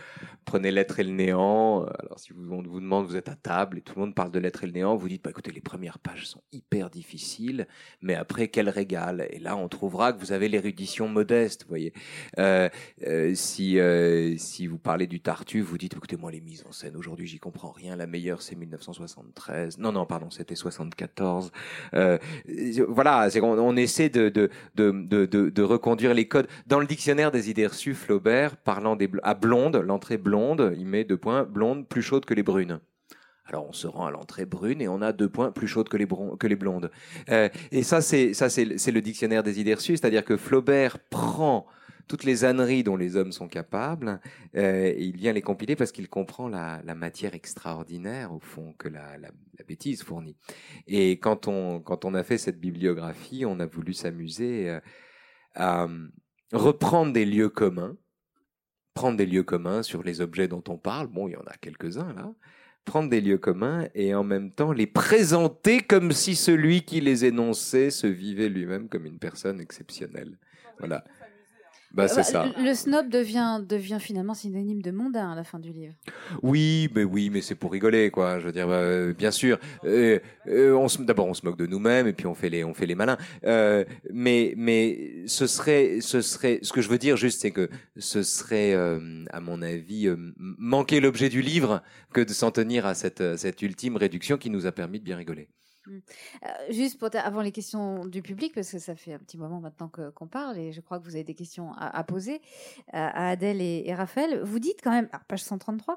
[0.47, 1.85] prenez l'être et le néant.
[1.85, 4.31] Alors, si vous, on vous demande, vous êtes à table et tout le monde parle
[4.31, 7.67] de l'être et le néant, vous dites, bah, écoutez, les premières pages sont hyper difficiles,
[8.01, 9.27] mais après, quel régal.
[9.29, 11.93] Et là, on trouvera que vous avez l'érudition modeste, vous voyez.
[12.39, 12.71] Euh,
[13.07, 16.73] euh, si, euh, si vous parlez du Tartuffe, vous dites, écoutez, moi, les mises en
[16.73, 17.95] scène, aujourd'hui, j'y comprends rien.
[17.95, 19.77] La meilleure, c'est 1973.
[19.77, 21.53] Non, non, pardon, c'était 74.
[21.93, 22.17] Euh,
[22.89, 24.51] voilà, on essaie de,
[25.63, 26.49] reconduire les codes.
[26.67, 31.05] Dans le dictionnaire des idées reçues, Flaubert, parlant des, à blonde, l'entrée blonde, il met
[31.05, 32.81] deux points, blonde plus chaude que les brunes.
[33.49, 35.97] Alors on se rend à l'entrée brune et on a deux points plus chaudes que
[35.97, 36.07] les,
[36.39, 36.91] que les blondes.
[37.31, 41.67] Euh, et ça, c'est ça, c'est le dictionnaire des idées reçues, c'est-à-dire que Flaubert prend
[42.09, 44.21] toutes les âneries dont les hommes sont capables,
[44.57, 48.89] euh, il vient les compiler parce qu'il comprend la, la, matière extraordinaire, au fond, que
[48.89, 49.29] la, la,
[49.59, 50.37] la, bêtise fournit.
[50.87, 54.81] Et quand on, quand on a fait cette bibliographie, on a voulu s'amuser euh,
[55.55, 55.89] à
[56.53, 57.97] reprendre des lieux communs,
[58.95, 61.09] prendre des lieux communs sur les objets dont on parle.
[61.09, 62.33] Bon, il y en a quelques-uns là
[62.87, 67.27] prendre des lieux communs et en même temps les présenter comme si celui qui les
[67.27, 70.39] énonçait se vivait lui-même comme une personne exceptionnelle.
[70.79, 71.05] Voilà.
[71.93, 72.47] Bah, c'est ça.
[72.59, 75.95] Le snob devient, devient finalement synonyme de mondain à la fin du livre.
[76.43, 78.39] Oui, mais oui, mais c'est pour rigoler, quoi.
[78.39, 79.59] Je veux dire, euh, bien sûr.
[79.85, 82.75] Euh, euh, on d'abord, on se moque de nous-mêmes et puis on fait les, on
[82.75, 83.17] fait les malins.
[84.13, 88.23] mais, mais ce serait, ce serait, ce que je veux dire juste, c'est que ce
[88.23, 91.83] serait, à mon avis, manquer l'objet du livre
[92.13, 95.17] que de s'en tenir à cette, cette ultime réduction qui nous a permis de bien
[95.17, 95.49] rigoler.
[95.87, 95.99] Mmh.
[96.71, 99.91] juste pour avant les questions du public, parce que ça fait un petit moment maintenant
[100.15, 102.41] qu'on parle et je crois que vous avez des questions à, poser
[102.93, 104.41] à, Adèle et, Raphaël.
[104.43, 105.97] Vous dites quand même, page 133,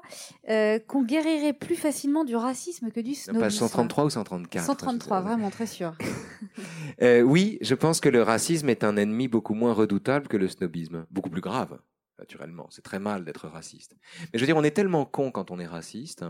[0.86, 3.42] qu'on guérirait plus facilement du racisme que du snobisme.
[3.42, 5.94] Page 133 ou 134 133, vraiment très sûr.
[7.24, 11.06] oui, je pense que le racisme est un ennemi beaucoup moins redoutable que le snobisme,
[11.10, 11.78] beaucoup plus grave
[12.20, 12.66] naturellement.
[12.70, 13.96] C'est très mal d'être raciste.
[14.32, 16.24] Mais je veux dire, on est tellement con quand on est raciste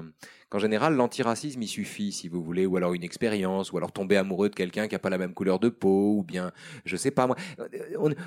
[0.49, 4.17] qu'en général, l'antiracisme, il suffit, si vous voulez, ou alors une expérience, ou alors tomber
[4.17, 6.51] amoureux de quelqu'un qui n'a pas la même couleur de peau, ou bien,
[6.85, 7.37] je sais pas moi.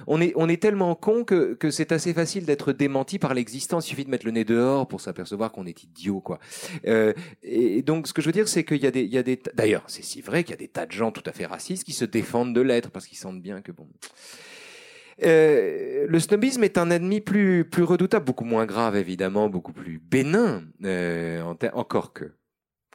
[0.07, 3.87] On, est, on est tellement con que, que c'est assez facile d'être démenti par l'existence.
[3.87, 6.39] Il suffit de mettre le nez dehors pour s'apercevoir qu'on est idiot, quoi.
[6.87, 9.17] Euh, et donc, ce que je veux dire, c'est qu'il y a des, il y
[9.17, 11.33] a des, d'ailleurs, c'est si vrai qu'il y a des tas de gens tout à
[11.33, 13.87] fait racistes qui se défendent de l'être parce qu'ils sentent bien que bon.
[15.21, 20.63] Euh, le snobisme est un ennemi plus, redoutable, beaucoup moins grave évidemment, beaucoup plus bénin,
[20.83, 21.41] euh,
[21.73, 22.33] encore que.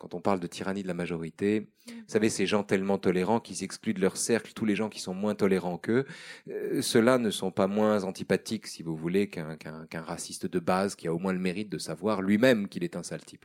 [0.01, 3.57] Quand on parle de tyrannie de la majorité, vous savez, ces gens tellement tolérants qui
[3.57, 6.05] s'excluent de leur cercle, tous les gens qui sont moins tolérants qu'eux,
[6.49, 9.57] euh, ceux-là ne sont pas moins antipathiques, si vous voulez, qu'un
[9.93, 13.03] raciste de base qui a au moins le mérite de savoir lui-même qu'il est un
[13.03, 13.45] sale type.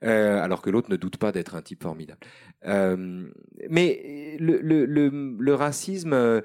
[0.00, 2.20] Alors que l'autre ne doute pas d'être un type formidable.
[2.64, 6.42] Mais le racisme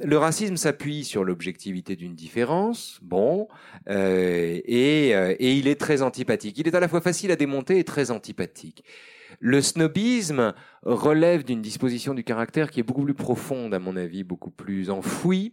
[0.00, 3.48] le racisme s'appuie sur l'objectivité d'une différence, bon,
[3.88, 6.58] euh, et, euh, et, il est très antipathique.
[6.58, 8.84] Il est à la fois facile à démonter et très antipathique.
[9.40, 14.22] Le snobisme relève d'une disposition du caractère qui est beaucoup plus profonde, à mon avis,
[14.22, 15.52] beaucoup plus enfouie,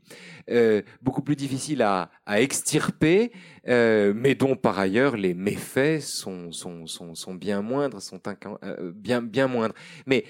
[0.50, 3.32] euh, beaucoup plus difficile à, à extirper,
[3.68, 8.22] euh, mais dont par ailleurs les méfaits sont, sont, sont, sont bien moindres, sont
[8.64, 9.76] euh, bien, bien moindres.
[10.06, 10.26] Mais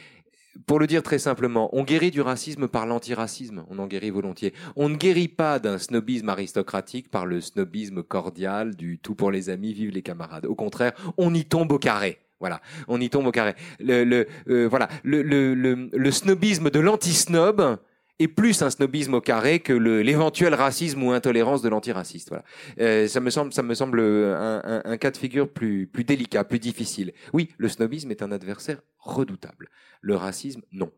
[0.65, 4.53] pour le dire très simplement, on guérit du racisme par l'antiracisme, on en guérit volontiers.
[4.75, 9.49] On ne guérit pas d'un snobisme aristocratique par le snobisme cordial du tout pour les
[9.49, 10.45] amis, vive les camarades.
[10.45, 12.19] Au contraire, on y tombe au carré.
[12.39, 13.55] Voilà, on y tombe au carré.
[13.79, 17.77] Le, le euh, voilà, le, le, le, snobisme de l'anti-snob
[18.19, 22.29] est plus un snobisme au carré que l'éventuel racisme ou intolérance de l'antiraciste.
[22.29, 22.43] Voilà,
[22.79, 26.03] euh, ça me semble, ça me semble un, un, un, cas de figure plus, plus
[26.03, 27.13] délicat, plus difficile.
[27.33, 29.69] Oui, le snobisme est un adversaire redoutable.
[30.01, 30.91] Le racisme, non.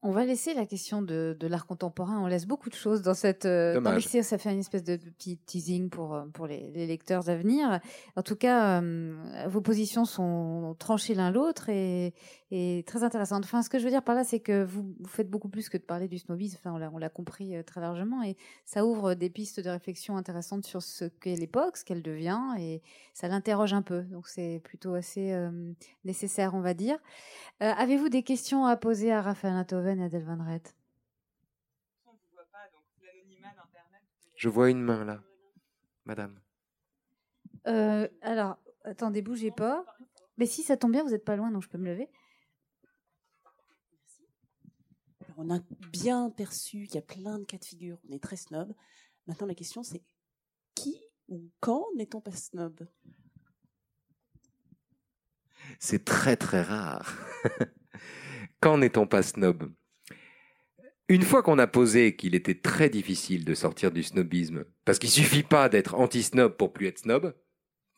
[0.00, 2.20] On va laisser la question de, l'art contemporain.
[2.20, 3.46] On laisse beaucoup de choses dans cette.
[3.46, 7.34] Euh, dans ça fait une espèce de, petit teasing pour, euh, pour les, lecteurs à
[7.34, 7.80] venir.
[8.14, 9.16] En tout cas, euh,
[9.48, 12.14] vos positions sont tranchées l'un l'autre et,
[12.52, 13.42] et très intéressantes.
[13.44, 15.68] Enfin, ce que je veux dire par là, c'est que vous, vous faites beaucoup plus
[15.68, 16.58] que de parler du snobisme.
[16.64, 20.80] Enfin, on l'a compris très largement et ça ouvre des pistes de réflexion intéressantes sur
[20.80, 22.82] ce qu'est l'époque, ce qu'elle devient et
[23.14, 24.02] ça l'interroge un peu.
[24.02, 25.36] Donc, c'est plutôt assez
[26.04, 26.98] nécessaire, on va dire.
[27.58, 29.54] Avez-vous des questions à poser à Raphaël
[29.88, 30.24] Atove
[34.38, 35.20] je vois une main là,
[36.04, 36.40] madame.
[37.66, 39.84] Euh, alors, attendez, bougez pas.
[40.36, 42.08] Mais si ça tombe bien, vous n'êtes pas loin, donc je peux me lever.
[45.36, 45.60] on a
[45.92, 47.98] bien perçu qu'il y a plein de cas de figure.
[48.08, 48.72] On est très snob.
[49.26, 50.02] Maintenant, la question, c'est
[50.74, 50.96] qui
[51.28, 52.88] ou quand n'est-on pas snob?
[55.80, 57.16] C'est très très rare.
[58.60, 59.70] Quand n'est-on pas snob?
[61.08, 65.08] Une fois qu'on a posé qu'il était très difficile de sortir du snobisme, parce qu'il
[65.08, 67.34] suffit pas d'être anti-snob pour plus être snob,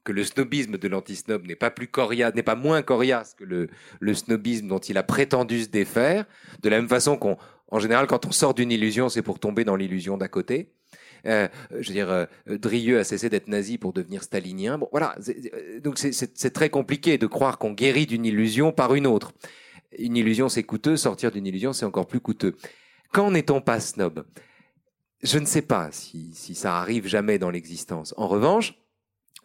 [0.04, 4.14] que le snobisme de l'anti-snob n'est pas plus coriace, n'est pas moins coriace que le,
[4.14, 6.24] snobisme dont il a prétendu se défaire,
[6.62, 7.36] de la même façon qu'on,
[7.68, 10.72] en général, quand on sort d'une illusion, c'est pour tomber dans l'illusion d'à côté.
[11.26, 14.78] Euh, je veux dire, euh, Drieux a cessé d'être nazi pour devenir stalinien.
[14.78, 15.16] Bon, voilà.
[15.82, 19.32] Donc c'est très compliqué de croire qu'on guérit d'une illusion par une autre.
[19.98, 20.96] Une illusion, c'est coûteux.
[20.96, 22.56] Sortir d'une illusion, c'est encore plus coûteux.
[23.12, 24.24] Quand n'est-on pas snob?
[25.22, 28.14] Je ne sais pas si, si ça arrive jamais dans l'existence.
[28.16, 28.74] En revanche,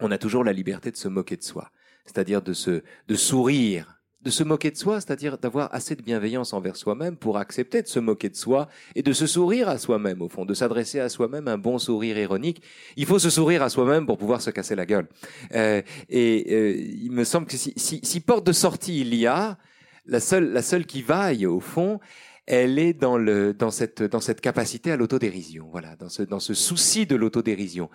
[0.00, 1.70] on a toujours la liberté de se moquer de soi,
[2.04, 3.96] c'est-à-dire de se, de sourire
[4.26, 7.86] de se moquer de soi, c'est-à-dire d'avoir assez de bienveillance envers soi-même pour accepter de
[7.86, 11.08] se moquer de soi et de se sourire à soi-même, au fond, de s'adresser à
[11.08, 12.60] soi-même un bon sourire ironique.
[12.96, 15.06] Il faut se sourire à soi-même pour pouvoir se casser la gueule.
[15.54, 19.58] Euh, et euh, il me semble que si, si, porte de sortie il y a,
[20.06, 22.00] la seule, la seule qui vaille, au fond,
[22.46, 26.40] elle est dans, le, dans, cette, dans cette capacité à l'autodérision, voilà, dans ce, dans
[26.40, 27.90] ce souci de l'autodérision.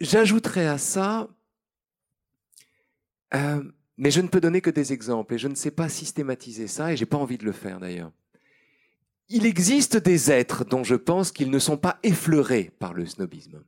[0.00, 1.28] J'ajouterais à ça...
[3.34, 3.62] Euh,
[3.96, 6.92] mais je ne peux donner que des exemples et je ne sais pas systématiser ça
[6.92, 8.10] et j'ai pas envie de le faire d'ailleurs.
[9.28, 13.64] Il existe des êtres dont je pense qu'ils ne sont pas effleurés par le snobisme.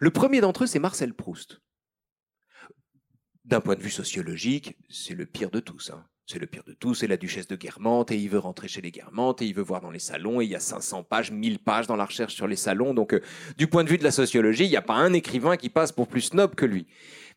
[0.00, 1.60] Le premier d'entre eux, c'est Marcel Proust.
[3.44, 5.90] D'un point de vue sociologique, c'est le pire de tous.
[5.90, 6.04] Hein.
[6.30, 8.82] C'est le pire de tous, c'est la duchesse de Guermantes, et il veut rentrer chez
[8.82, 11.30] les Guermantes, et il veut voir dans les salons, et il y a 500 pages,
[11.30, 12.92] 1000 pages dans la recherche sur les salons.
[12.92, 13.22] Donc, euh,
[13.56, 15.90] du point de vue de la sociologie, il n'y a pas un écrivain qui passe
[15.90, 16.86] pour plus snob que lui.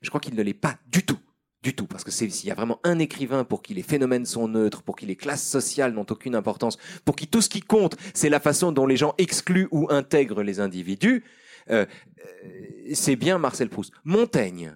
[0.01, 1.17] Je crois qu'il ne l'est pas du tout
[1.63, 4.47] du tout, parce que s'il y a vraiment un écrivain pour qui les phénomènes sont
[4.47, 7.95] neutres, pour qui les classes sociales n'ont aucune importance, pour qui tout ce qui compte,
[8.13, 11.23] c'est la façon dont les gens excluent ou intègrent les individus,
[11.69, 11.85] euh,
[12.19, 13.93] euh, c'est bien Marcel Proust.
[14.03, 14.75] Montaigne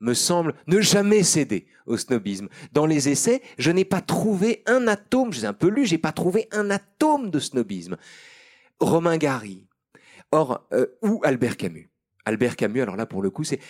[0.00, 2.48] me semble ne jamais céder au snobisme.
[2.72, 6.12] Dans les essais, je n'ai pas trouvé un atome, j'ai un peu lu, j'ai pas
[6.12, 7.96] trouvé un atome de snobisme.
[8.80, 9.66] Romain Gary,
[10.32, 11.90] or euh, ou Albert Camus?
[12.24, 13.60] Albert Camus, alors là pour le coup, c'est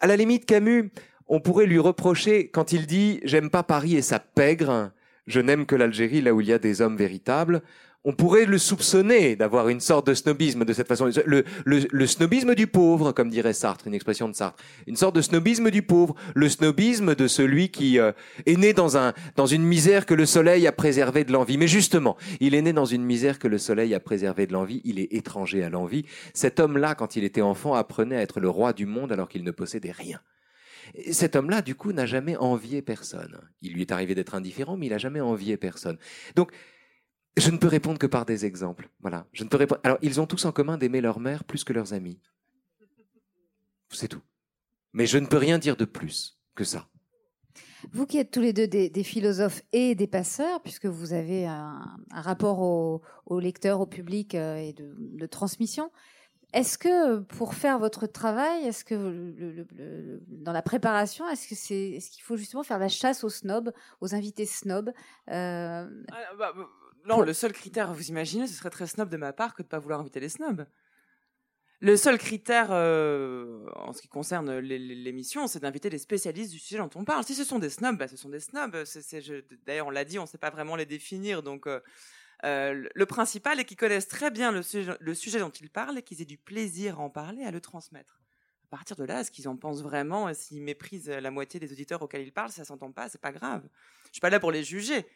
[0.00, 0.90] à la limite Camus
[1.28, 4.92] on pourrait lui reprocher quand il dit J'aime pas Paris et sa pègre,
[5.26, 7.62] je n'aime que l'Algérie là où il y a des hommes véritables.
[8.04, 11.08] On pourrait le soupçonner d'avoir une sorte de snobisme de cette façon.
[11.24, 14.60] Le, snobisme du pauvre, comme dirait Sartre, une expression de Sartre.
[14.88, 16.16] Une sorte de snobisme du pauvre.
[16.34, 18.10] Le snobisme de celui qui euh,
[18.44, 21.58] est né dans, un, dans une misère que le soleil a préservé de l'envie.
[21.58, 24.80] Mais justement, il est né dans une misère que le soleil a préservé de l'envie.
[24.84, 26.04] Il est étranger à l'envie.
[26.34, 29.44] Cet homme-là, quand il était enfant, apprenait à être le roi du monde alors qu'il
[29.44, 30.20] ne possédait rien
[31.10, 33.38] cet homme-là, du coup, n'a jamais envié personne.
[33.62, 35.98] Il lui est arrivé d'être indifférent, mais il n'a jamais envié personne.
[36.36, 36.52] Donc,
[37.36, 38.88] je ne peux répondre que par des exemples.
[39.00, 39.26] Voilà.
[39.32, 39.80] Je ne peux répondre.
[39.84, 42.20] Alors, ils ont tous en commun d'aimer leur mère plus que leurs amis.
[43.90, 44.22] C'est tout.
[44.92, 46.88] Mais je ne peux rien dire de plus que ça.
[47.92, 51.82] Vous qui êtes tous les deux des, philosophes et des passeurs, puisque vous avez un,
[52.10, 55.90] rapport au, au, lecteur, au public euh, et de transmission,
[56.52, 59.66] est-ce que pour faire votre travail, est-ce que
[60.28, 63.72] dans la préparation, est-ce que c'est, ce qu'il faut justement faire la chasse aux snobs,
[64.02, 64.90] aux invités snobs
[65.30, 66.68] euh, ah, bah, bah,
[67.06, 69.66] Non, le seul critère, vous imaginez, ce serait très snob de ma part que de
[69.66, 70.66] ne pas vouloir inviter les snobs.
[71.80, 76.78] Le seul critère euh, en ce qui concerne l'émission, c'est d'inviter les spécialistes du sujet
[76.78, 77.24] dont on parle.
[77.24, 78.76] Si ce sont des snobs, bah, ce sont des snobs.
[79.66, 81.66] D'ailleurs, on l'a dit, on ne sait pas vraiment les définir, donc.
[81.66, 81.80] Euh,
[82.44, 86.22] euh, le principal est qu'ils connaissent très bien le sujet, dont ils parlent et qu'ils
[86.22, 88.20] aient du plaisir à en parler, à le transmettre.
[88.64, 92.02] À partir de là, ce qu'ils en pensent vraiment, s'ils méprisent la moitié des auditeurs
[92.02, 93.62] auxquels ils parlent, ça s'entend pas, c'est pas grave.
[94.06, 95.06] Je suis pas là pour les juger.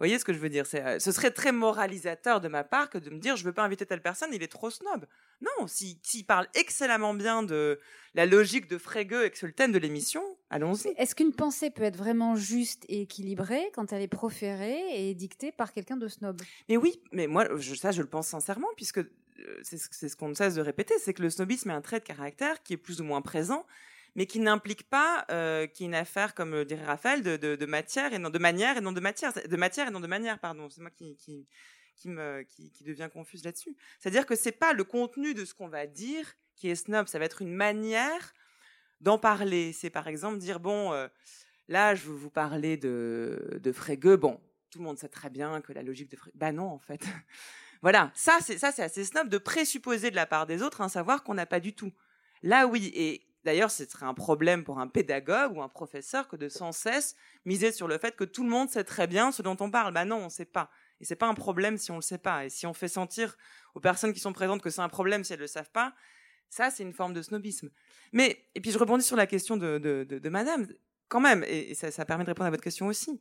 [0.00, 2.88] Vous voyez ce que je veux dire euh, Ce serait très moralisateur de ma part
[2.88, 5.04] que de me dire je veux pas inviter telle personne, il est trop snob.
[5.42, 7.78] Non, s'il parle excellemment bien de
[8.14, 10.94] la logique de Frege et que c'est le thème de l'émission, allons-y.
[10.96, 15.52] Est-ce qu'une pensée peut être vraiment juste et équilibrée quand elle est proférée et dictée
[15.52, 16.40] par quelqu'un de snob?
[16.70, 17.46] Mais oui, mais moi,
[17.76, 19.76] ça je le pense sincèrement, puisque euh, c'est
[20.08, 22.62] ce qu'on ne cesse de répéter, c'est que le snobisme est un trait de caractère
[22.62, 23.66] qui est plus ou moins présent
[24.14, 27.66] mais qui n'implique pas euh, qui est une affaire, comme dirait Raphaël, de, de, de,
[27.66, 30.38] matière et non de manière et non de matière, de matière et non de manière,
[30.38, 30.68] pardon.
[30.68, 31.46] C'est moi qui, qui,
[31.96, 33.76] qui me qui, qui devient confuse là-dessus.
[33.98, 37.18] C'est-à-dire que c'est pas le contenu de ce qu'on va dire qui est snob, ça
[37.18, 38.34] va être une manière
[39.00, 39.72] d'en parler.
[39.72, 41.08] C'est par exemple dire bon, euh,
[41.68, 44.16] là je veux vous parler de de Frege.
[44.16, 46.32] Bon, tout le monde sait très bien que la logique de Frege.
[46.34, 47.02] Bah non en fait.
[47.82, 50.88] voilà, ça c'est ça c'est assez snob de présupposer de la part des autres un
[50.88, 51.92] savoir qu'on n'a pas du tout.
[52.42, 56.36] Là oui et D'ailleurs, ce serait un problème pour un pédagogue ou un professeur que
[56.36, 59.40] de sans cesse miser sur le fait que tout le monde sait très bien ce
[59.40, 59.94] dont on parle.
[59.94, 60.70] Bah non, on ne sait pas.
[61.00, 62.44] Et c'est pas un problème si on le sait pas.
[62.44, 63.36] Et si on fait sentir
[63.74, 65.94] aux personnes qui sont présentes que c'est un problème si elles le savent pas,
[66.50, 67.70] ça c'est une forme de snobisme.
[68.12, 70.66] Mais et puis je rebondis sur la question de, Madame
[71.08, 73.20] quand même, et, ça permet de répondre à votre question aussi.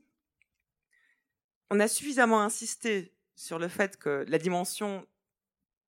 [1.71, 5.07] on a suffisamment insisté sur le fait que la dimension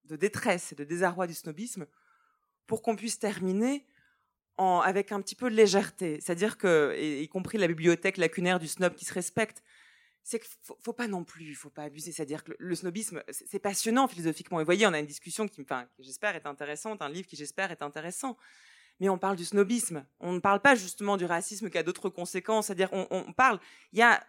[0.05, 1.85] de détresse et de désarroi du snobisme
[2.65, 3.85] pour qu'on puisse terminer
[4.83, 6.19] avec un petit peu de légèreté.
[6.21, 9.63] C'est-à-dire que, y compris la bibliothèque lacunaire du snob qui se respecte,
[10.23, 12.11] c'est qu'il faut, faut, pas non plus, il faut pas abuser.
[12.11, 14.59] C'est-à-dire que le snobisme, c'est passionnant philosophiquement.
[14.59, 15.65] Et vous voyez, on a une discussion qui,
[15.99, 18.37] j'espère est intéressante, un livre qui j'espère est intéressant.
[18.99, 20.05] Mais on parle du snobisme.
[20.19, 22.67] On ne parle pas justement du racisme qui a d'autres conséquences.
[22.67, 23.59] C'est-à-dire, on, on parle.
[23.93, 24.23] Il y a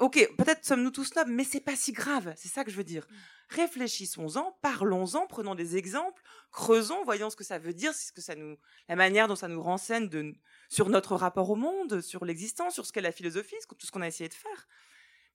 [0.00, 2.34] Ok, peut-être sommes-nous tous snobs, mais c'est pas si grave.
[2.36, 3.06] C'est ça que je veux dire.
[3.54, 8.34] Réfléchissons-en, parlons-en, prenons des exemples, creusons, voyons ce que ça veut dire, ce que ça
[8.34, 8.56] nous,
[8.88, 10.34] la manière dont ça nous renseigne de,
[10.68, 14.02] sur notre rapport au monde, sur l'existence, sur ce qu'est la philosophie, tout ce qu'on
[14.02, 14.68] a essayé de faire.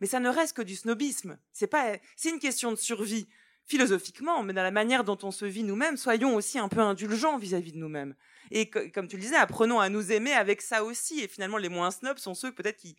[0.02, 1.38] Mais ça ne reste que du snobisme.
[1.52, 3.28] C'est pas, c'est une question de survie
[3.66, 7.38] philosophiquement, mais dans la manière dont on se vit nous-mêmes, soyons aussi un peu indulgents
[7.38, 8.16] vis-à-vis de nous-mêmes.
[8.52, 11.20] Et comme tu le disais, apprenons à nous aimer avec ça aussi.
[11.20, 12.98] Et finalement, les moins snobs sont ceux peut-être qui,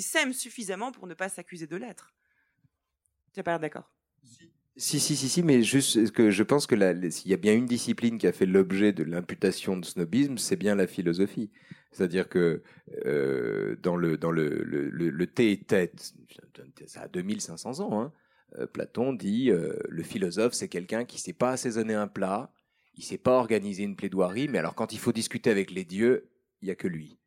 [0.00, 2.14] s'aiment suffisamment pour ne pas s'accuser de l'être.
[3.34, 3.90] Tu n'as pas l'air d'accord?
[4.76, 8.18] Si, si, si, mais juste que je pense que s'il y a bien une discipline
[8.18, 11.50] qui a fait l'objet de l'imputation de snobisme, c'est bien la philosophie.
[11.92, 12.62] C'est-à-dire que
[13.04, 16.14] euh, dans le dans le, le, le, thé et tête,
[16.86, 18.00] ça a 2500 ans.
[18.00, 18.12] Hein,
[18.58, 22.50] euh, Platon dit euh, le philosophe c'est quelqu'un qui sait pas assaisonner un plat,
[22.94, 26.30] il sait pas organiser une plaidoirie, mais alors quand il faut discuter avec les dieux,
[26.62, 27.18] il y a que lui.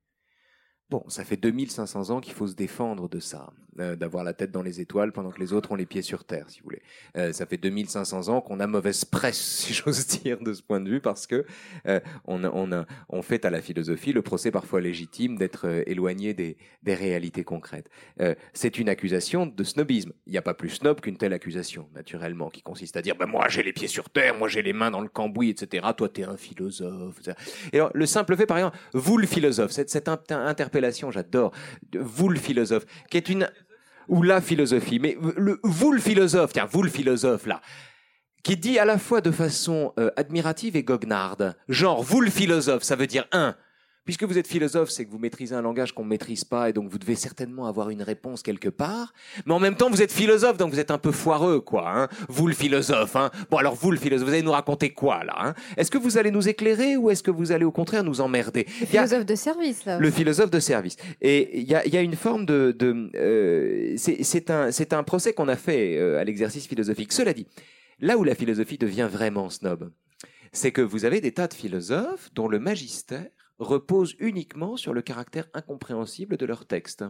[0.89, 4.51] Bon, ça fait 2500 ans qu'il faut se défendre de ça, euh, d'avoir la tête
[4.51, 6.81] dans les étoiles pendant que les autres ont les pieds sur terre, si vous voulez.
[7.17, 10.79] Euh, ça fait 2500 ans qu'on a mauvaise presse, si j'ose dire, de ce point
[10.79, 11.45] de vue, parce que
[11.87, 16.33] euh, on, on, on fait à la philosophie le procès parfois légitime d'être euh, éloigné
[16.33, 17.89] des, des, réalités concrètes.
[18.21, 20.13] Euh, c'est une accusation de snobisme.
[20.25, 23.27] Il n'y a pas plus snob qu'une telle accusation, naturellement, qui consiste à dire ben
[23.27, 25.85] moi j'ai les pieds sur terre, moi j'ai les mains dans le cambouis, etc.
[25.95, 27.19] Toi t'es un philosophe.
[27.73, 31.51] Et alors le simple fait, par exemple, vous le philosophe, cette, cette interprétation j'adore.
[31.99, 33.49] Vous le philosophe, qui est une
[34.07, 37.61] ou la philosophie, mais le, vous le philosophe, tiens, vous le philosophe là,
[38.43, 42.83] qui dit à la fois de façon euh, admirative et goguenarde, genre vous le philosophe,
[42.83, 43.55] ça veut dire un,
[44.05, 46.73] Puisque vous êtes philosophe, c'est que vous maîtrisez un langage qu'on ne maîtrise pas et
[46.73, 49.13] donc vous devez certainement avoir une réponse quelque part.
[49.47, 51.89] Mais en même temps, vous êtes philosophe, donc vous êtes un peu foireux, quoi.
[51.89, 53.15] Hein vous le philosophe.
[53.15, 55.53] Hein bon, alors vous le philosophe, vous allez nous raconter quoi là hein?
[55.75, 58.67] Est-ce que vous allez nous éclairer ou est-ce que vous allez au contraire nous emmerder?
[58.79, 59.97] Le philosophe de service, là.
[59.97, 60.97] Le philosophe de service.
[61.21, 62.75] Et il y a, y a, une forme de...
[62.77, 67.11] de euh, c'est un, un procès qu'on a fait euh, à l'exercice philosophique.
[67.11, 67.47] Cela dit,
[67.99, 69.91] là où la philosophie devient vraiment snob,
[70.51, 73.25] c'est que vous avez des tas de philosophes dont le magistère
[73.59, 77.05] reposent uniquement sur le caractère incompréhensible de leur texte.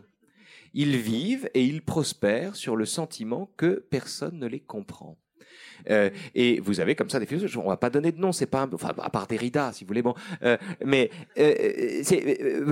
[0.73, 5.17] Ils vivent et ils prospèrent sur le sentiment que personne ne les comprend.
[5.89, 8.45] Euh, et vous avez comme ça des philosophes, on va pas donner de nom, c'est
[8.45, 12.67] pas, enfin, à part Derrida, si vous voulez, bon, euh, mais euh,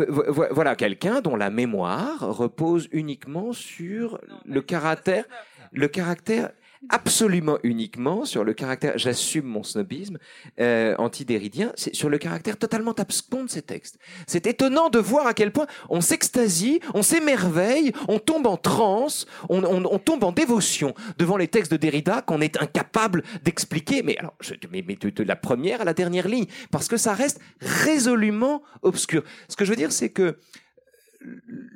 [0.52, 5.26] voilà quelqu'un dont la mémoire repose uniquement sur le caractère,
[5.72, 6.52] le caractère
[6.90, 10.18] absolument uniquement sur le caractère, j'assume mon snobisme
[10.60, 13.98] euh, anti-déridien, c'est sur le caractère totalement abscon de ces textes.
[14.28, 19.26] C'est étonnant de voir à quel point on s'extasie, on s'émerveille, on tombe en transe,
[19.50, 24.04] on, on, on, tombe en dévotion devant les textes de Derrida qu'on est incapable d'expliquer.
[24.04, 26.98] Mais alors, je, mais, mais de, de, la première à la dernière ligne, parce que
[26.98, 29.24] ça reste résolument obscur.
[29.48, 30.38] Ce que je veux dire, c'est que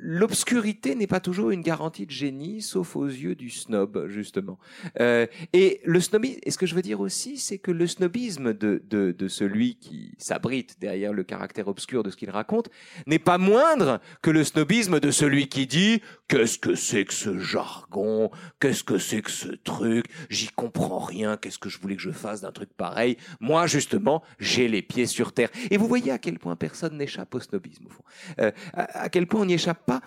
[0.00, 4.58] l'obscurité n'est pas toujours une garantie de génie, sauf aux yeux du snob, justement.
[5.00, 8.52] Euh, et le snobisme, et ce que je veux dire aussi, c'est que le snobisme
[8.54, 12.70] de, de, celui qui s'abrite derrière le caractère obscur de ce qu'il raconte
[13.06, 17.38] n'est pas moindre que le snobisme de celui qui dit qu'est-ce que c'est que ce
[17.38, 18.30] jargon,
[18.60, 22.10] qu'est-ce que c'est que ce truc, j'y comprends rien, qu'est-ce que je voulais que je
[22.10, 23.16] fasse d'un truc pareil?
[23.40, 25.50] Moi, justement, j'ai les pieds sur terre.
[25.70, 28.04] Et vous voyez à quel point personne n'échappe au snobisme, au fond.
[28.40, 30.00] Euh, à quel point on n'y échappe pas.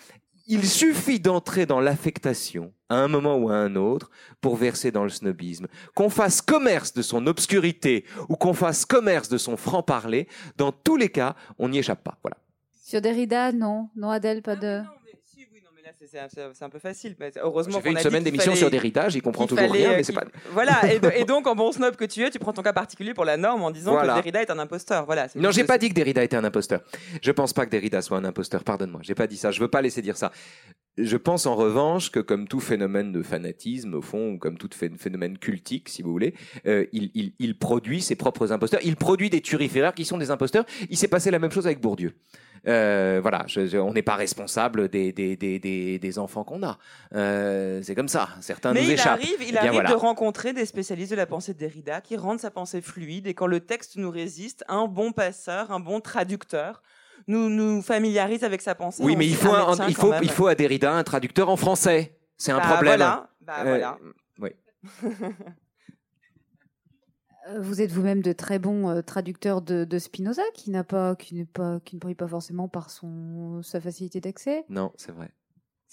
[0.47, 4.09] Il suffit d'entrer dans l'affectation à un moment ou à un autre
[4.41, 5.67] pour verser dans le snobisme.
[5.95, 10.27] Qu'on fasse commerce de son obscurité ou qu'on fasse commerce de son franc-parler,
[10.57, 12.17] dans tous les cas, on n'y échappe pas.
[12.21, 12.37] Voilà.
[12.83, 13.89] Sur Derrida, non.
[13.95, 14.81] Non, Adèle, pas de
[16.05, 17.15] c'est un, peu facile.
[17.19, 20.13] Mais heureusement J'ai fait une semaine d'émission sur Derrida, j'y comprends toujours rien, mais c'est
[20.13, 20.25] pas.
[20.51, 23.25] Voilà, et, donc en bon snob que tu es, tu prends ton cas particulier pour
[23.25, 25.05] la norme en disant que Derrida est un imposteur.
[25.05, 25.27] Voilà.
[25.35, 26.81] Non, j'ai pas dit que Derrida était un imposteur.
[27.21, 28.63] Je pense pas que Derrida soit un imposteur.
[28.63, 29.51] Pardonne-moi, j'ai pas dit ça.
[29.51, 30.31] Je veux pas laisser dire ça.
[30.97, 34.69] Je pense en revanche que comme tout phénomène de fanatisme, au fond, ou comme tout
[34.97, 36.33] phénomène cultique, si vous voulez,
[36.67, 38.81] euh, il, il, il, produit ses propres imposteurs.
[38.83, 40.65] Il produit des turiféraires qui sont des imposteurs.
[40.89, 42.13] Il s'est passé la même chose avec Bourdieu.
[42.67, 46.77] Euh, voilà, je, on n'est pas responsable des, des, des, des, des enfants qu'on a.
[47.15, 48.29] Euh, c'est comme ça.
[48.41, 49.19] Certains Mais nous il échappent.
[49.19, 49.89] Arrive, il Eh arrive voilà.
[49.89, 53.33] de rencontrer des spécialistes de la pensée de Derrida qui rendent sa pensée fluide et
[53.33, 56.83] quand le texte nous résiste, un bon passeur, un bon traducteur
[57.27, 59.03] nous nous familiarise avec sa pensée.
[59.03, 62.17] Oui, mais il faut, un- il faut, il faut à Derrida un traducteur en français.
[62.37, 62.97] C'est un Bah, problème.
[62.97, 63.29] Voilà.
[63.41, 63.97] Bah, Euh, voilà.
[64.39, 64.49] oui.
[67.49, 71.15] Euh, Vous êtes vous-même de très bons euh, traducteurs de, de Spinoza, qui n'a pas,
[71.15, 74.63] qui n'est pas, qui ne brille pas forcément par son sa facilité d'accès.
[74.69, 75.31] Non, c'est vrai.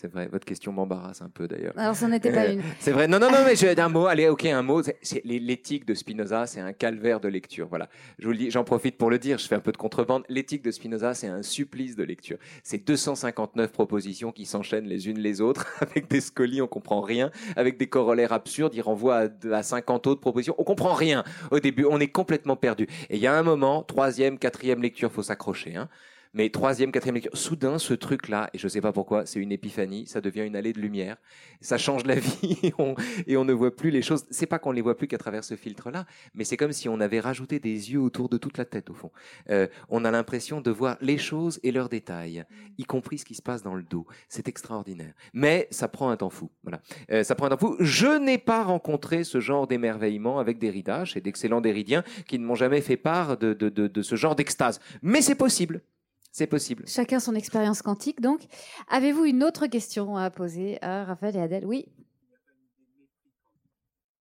[0.01, 0.29] C'est vrai.
[0.31, 1.73] Votre question m'embarrasse un peu d'ailleurs.
[1.77, 2.63] Alors, ça n'était pas Euh, une.
[2.79, 3.09] C'est vrai.
[3.09, 4.07] Non, non, non, mais j'ai un mot.
[4.07, 4.81] Allez, ok, un mot.
[5.03, 7.67] C'est- l'éthique de Spinoza, c'est un calvaire de lecture.
[7.67, 7.89] Voilà.
[8.21, 9.39] Je vous le dis, j'en profite pour le dire.
[9.39, 10.23] Je fais un peu de contrebande.
[10.29, 12.39] L'éthique de Spinoza, c'est un supplice de lecture.
[12.63, 17.33] C'est 259 propositions qui s'enchaînent les unes les autres avec des scolies, on comprend rien,
[17.57, 18.75] avec des corollaires absurdes.
[18.77, 20.55] Il renvoie à, à 50 autres propositions.
[20.59, 21.85] On comprend rien au début.
[21.91, 22.87] On est complètement perdu.
[23.11, 25.75] Et il y a un moment, troisième, quatrième lecture, faut s'accrocher.
[25.75, 25.89] Hein.
[26.35, 30.07] Mais troisième, quatrième lecture, soudain, ce truc-là, et je sais pas pourquoi, c'est une épiphanie,
[30.07, 31.17] ça devient une allée de lumière,
[31.61, 32.95] ça change la vie et on,
[33.27, 34.27] et on ne voit plus les choses.
[34.31, 37.01] C'est pas qu'on les voit plus qu'à travers ce filtre-là, mais c'est comme si on
[37.01, 39.11] avait rajouté des yeux autour de toute la tête, au fond.
[39.51, 42.45] Euh, on a l'impression de voir les choses et leurs détails,
[42.77, 44.07] y compris ce qui se passe dans le dos.
[44.29, 45.15] C'est extraordinaire.
[45.33, 46.51] Mais ça prend un temps fou.
[46.63, 46.81] Voilà.
[47.11, 47.77] Euh, ça prend un temps fou.
[47.81, 52.55] Je n'ai pas rencontré ce genre d'émerveillement avec Derrida, chez d'excellents Derridiens qui ne m'ont
[52.55, 54.81] jamais fait part de, de, de, de ce genre d'extase.
[55.03, 55.83] Mais c'est possible.
[56.39, 56.85] C'est possible.
[56.87, 58.43] Chacun son expérience quantique, donc.
[58.87, 61.67] Avez-vous une autre question à poser à Raphaël et Adèle?
[61.67, 61.87] Oui.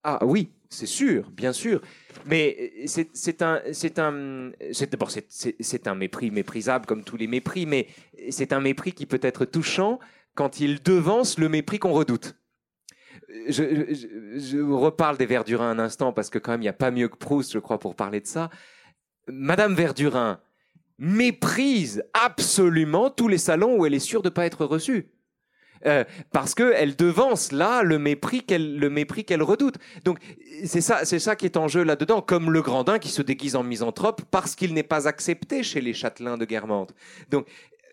[0.01, 1.79] Ah oui, c'est sûr, bien sûr.
[2.25, 4.49] Mais euh, c'est un, c'est un,
[4.89, 7.85] d'abord c'est- un mépris méprisable comme tous les mépris, mais
[8.31, 9.99] c'est un mépris qui peut être touchant
[10.33, 12.35] quand il devance le mépris qu'on redoute.
[13.47, 16.73] Je, je- je reparle des Verdurins un instant parce que quand même il n'y a
[16.73, 18.49] pas mieux que Proust, je crois, pour parler de ça.
[19.27, 20.39] Madame Verdurin
[20.99, 25.11] méprise absolument tous les salons où elle est sûre de ne pas être reçue.
[25.85, 29.75] Euh, parce qu'elle devance là le mépris qu'elle le mépris qu'elle redoute.
[30.05, 30.17] Donc
[30.65, 33.55] c'est ça c'est ça qui est en jeu là-dedans, comme le Grandin qui se déguise
[33.55, 36.95] en misanthrope parce qu'il n'est pas accepté chez les châtelains de Guermantes.
[37.29, 37.47] Donc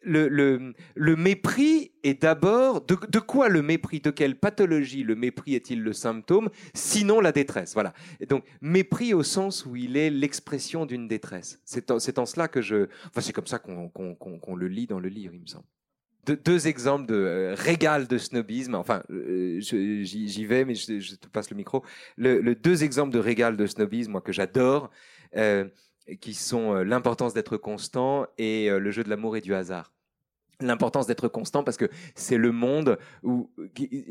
[0.04, 0.74] le,
[1.16, 4.00] mépris est d'abord de, quoi le mépris?
[4.00, 6.50] De quelle pathologie le mépris est-il le symptôme?
[6.74, 11.60] Sinon la détresse voilà et donc mépris au sens où il est l'expression d'une détresse
[11.64, 15.34] c'est en, cela que je enfin c'est comme ça qu'on le lit dans le livre
[15.34, 15.64] il me semble
[16.24, 18.74] deux, exemples de euh, régal de snobisme.
[18.74, 21.84] Enfin, euh, j'y vais, mais je, te passe le micro.
[22.16, 24.90] Le, deux exemples de régal de snobisme, moi que j'adore,
[25.36, 25.64] euh,
[26.20, 29.93] qui sont l'importance d'être constant et le jeu de l'amour et du hasard.
[30.60, 33.50] L'importance d'être constant parce que c'est le monde où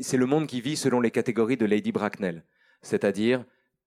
[0.00, 2.44] c'est le monde qui vit selon les catégories de Lady Bracknell,
[2.82, 3.44] c'est-à-dire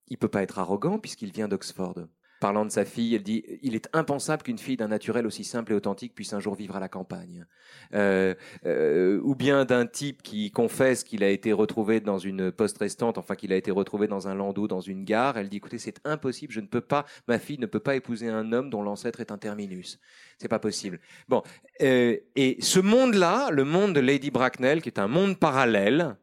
[0.08, 2.08] il peut pas être arrogant puisqu'il vient d'Oxford.
[2.40, 5.72] Parlant de sa fille, elle dit il est impensable qu'une fille d'un naturel aussi simple
[5.72, 7.46] et authentique puisse un jour vivre à la campagne.
[7.94, 8.36] Euh,
[8.66, 13.18] euh, ou bien d'un type qui confesse qu'il a été retrouvé dans une poste restante,
[13.18, 15.38] enfin qu'il a été retrouvé dans un landau, dans une gare.
[15.38, 18.28] Elle dit écoutez, c'est impossible, je ne peux pas, ma fille ne peut pas épouser
[18.30, 20.00] un homme dont l'ancêtre est un terminus.
[20.38, 21.00] C'est pas possible.
[21.28, 21.42] Bon,
[21.82, 26.18] euh, et ce monde-là, le monde de Lady Bracknell, qui est un monde parallèle,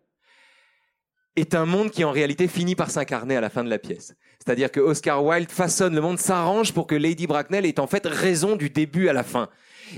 [1.37, 4.15] est un monde qui en réalité finit par s'incarner à la fin de la pièce.
[4.45, 8.07] C'est-à-dire que Oscar Wilde façonne le monde, s'arrange pour que Lady Bracknell ait en fait
[8.07, 9.49] raison du début à la fin.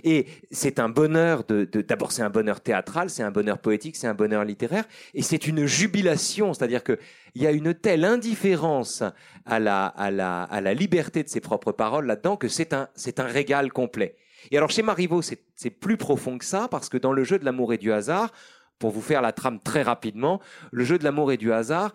[0.04, 4.06] Et c'est un bonheur de, d'abord c'est un bonheur théâtral, c'est un bonheur poétique, c'est
[4.06, 6.98] un bonheur littéraire, et c'est une jubilation, c'est-à-dire que
[7.34, 9.02] il y a une telle indifférence
[9.44, 12.88] à la, à la, à la liberté de ses propres paroles là-dedans que c'est un,
[12.94, 14.16] c'est un régal complet.
[14.50, 17.38] Et alors chez Marivaux, c'est, c'est plus profond que ça, parce que dans le jeu
[17.38, 18.32] de l'amour et du hasard,
[18.78, 20.40] pour vous faire la trame très rapidement,
[20.70, 21.92] le jeu de l'amour et du hasard,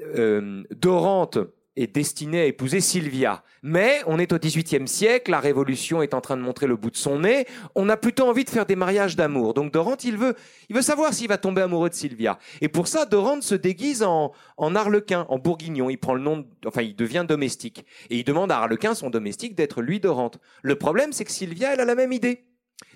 [0.00, 1.38] euh, Dorante
[1.76, 3.42] est destinée à épouser Sylvia.
[3.62, 6.90] Mais on est au XVIIIe siècle, la Révolution est en train de montrer le bout
[6.90, 9.54] de son nez, on a plutôt envie de faire des mariages d'amour.
[9.54, 10.34] Donc Dorante, il veut,
[10.68, 12.38] il veut savoir s'il va tomber amoureux de Sylvia.
[12.60, 15.90] Et pour ça, Dorante se déguise en, en Arlequin, en Bourguignon.
[15.90, 17.84] Il prend le nom, enfin, il devient domestique.
[18.10, 20.38] Et il demande à Arlequin, son domestique, d'être lui Dorante.
[20.62, 22.46] Le problème, c'est que Sylvia, elle a la même idée.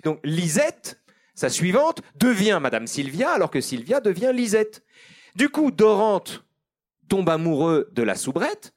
[0.03, 1.01] Donc Lisette,
[1.33, 4.83] sa suivante, devient Madame Sylvia, alors que Sylvia devient Lisette.
[5.35, 6.45] Du coup, Dorante
[7.07, 8.73] tombe amoureux de la soubrette,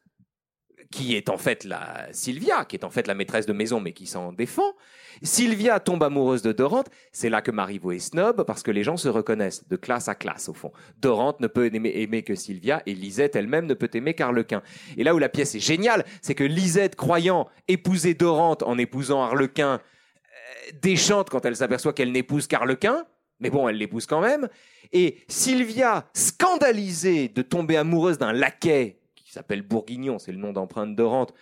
[0.91, 3.93] qui est en fait la Sylvia, qui est en fait la maîtresse de maison, mais
[3.93, 4.75] qui s'en défend.
[5.23, 6.89] Sylvia tombe amoureuse de Dorante.
[7.13, 10.15] C'est là que Marivaux est snob, parce que les gens se reconnaissent de classe à
[10.15, 10.73] classe, au fond.
[10.99, 14.63] Dorante ne peut aimer, que Sylvia, et Lisette elle-même ne peut aimer qu'Arlequin.
[14.97, 19.23] Et là où la pièce est géniale, c'est que Lisette, croyant épouser Dorante en épousant
[19.23, 23.05] Arlequin, euh, déchante quand elle s'aperçoit qu'elle n'épouse qu'Arlequin,
[23.41, 24.49] mais bon, elle l'épouse quand même.
[24.93, 30.87] Et Sylvia, scandalisée de tomber amoureuse d'un laquais qui s'appelle Bourguignon, c'est le nom d'emprunt
[30.87, 31.35] de Dorante,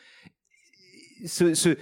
[1.24, 1.76] se,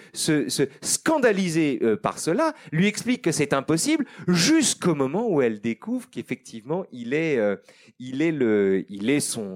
[0.82, 6.84] scandaliser euh, par cela, lui explique que c'est impossible jusqu'au moment où elle découvre qu'effectivement
[6.92, 7.56] il est, euh,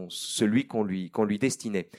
[0.09, 1.91] celui qu'on lui, lui destinait.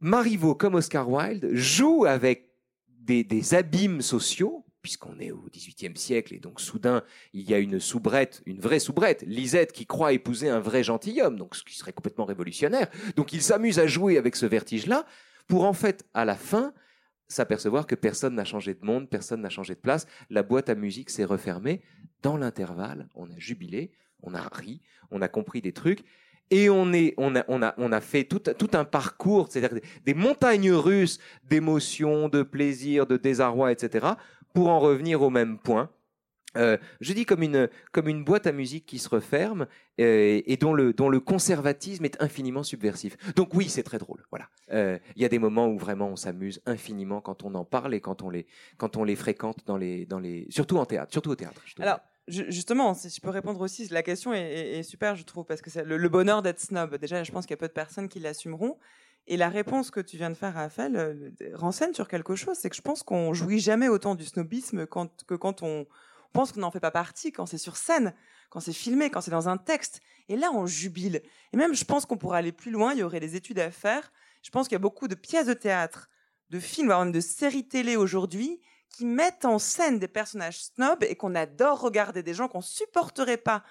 [0.00, 2.48] Marivaux, comme Oscar Wilde, joue avec
[2.88, 7.02] des abîmes sociaux puisqu'on est au XVIIIe siècle, et donc soudain,
[7.32, 11.36] il y a une soubrette, une vraie soubrette, Lisette, qui croit épouser un vrai gentilhomme,
[11.36, 12.88] donc ce qui serait complètement révolutionnaire.
[13.16, 15.06] Donc il s'amuse à jouer avec ce vertige-là,
[15.46, 16.72] pour en fait, à la fin,
[17.28, 20.74] s'apercevoir que personne n'a changé de monde, personne n'a changé de place, la boîte à
[20.74, 21.82] musique s'est refermée.
[22.22, 23.92] Dans l'intervalle, on a jubilé,
[24.22, 26.04] on a ri, on a compris des trucs,
[26.50, 32.28] et on, est, on, a, fait tout, tout un parcours, c'est-à-dire des, montagnes russes d'émotions,
[32.28, 34.08] de plaisir, de désarroi, etc.,
[34.54, 35.90] pour en revenir au même point.
[36.56, 39.68] Euh, je dis comme une, comme une boîte à musique qui se referme
[40.00, 43.16] euh, et dont le, dont le conservatisme est infiniment subversif.
[43.36, 44.24] Donc oui, c'est très drôle.
[44.30, 44.48] Voilà.
[44.72, 47.94] Euh, Il y a des moments où vraiment on s'amuse infiniment quand on en parle
[47.94, 48.48] et quand on les,
[48.78, 51.62] quand on les fréquente dans les, dans les, surtout en théâtre, surtout au théâtre.
[51.66, 55.14] je Alors, ju- justement, si je peux répondre aussi, la question est, est- est super,
[55.14, 56.96] je trouve, parce que c'est le, le bonheur d'être snob.
[56.96, 58.76] Déjà, je pense qu'il y a peu de personnes qui l'assumeront.
[59.26, 62.56] Et la réponse que tu viens de faire, Raphaël, euh, renseigne sur quelque chose.
[62.58, 65.86] C'est que je pense qu'on jouit jamais autant du snobisme que quand on
[66.32, 68.14] pense qu'on n'en fait pas partie, quand c'est sur scène,
[68.50, 70.00] quand c'est filmé, quand c'est dans un texte.
[70.28, 71.22] Et là, on jubile.
[71.52, 72.92] Et même, je pense qu'on pourrait aller plus loin.
[72.92, 74.12] Il y aurait des études à faire.
[74.42, 76.08] Je pense qu'il y a beaucoup de pièces de théâtre,
[76.50, 78.60] de films, voire même de séries télé aujourd'hui
[78.90, 83.36] qui mettent en scène des personnages snobs et qu'on adore regarder, des gens qu'on supporterait
[83.36, 83.62] pas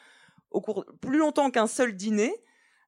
[0.49, 2.33] au cours plus longtemps qu'un seul dîner.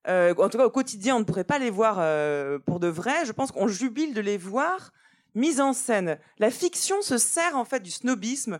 [0.07, 2.87] Euh, en tout cas, au quotidien, on ne pourrait pas les voir euh, pour de
[2.87, 3.25] vrai.
[3.25, 4.91] Je pense qu'on jubile de les voir
[5.35, 6.17] mis en scène.
[6.39, 8.59] La fiction se sert en fait du snobisme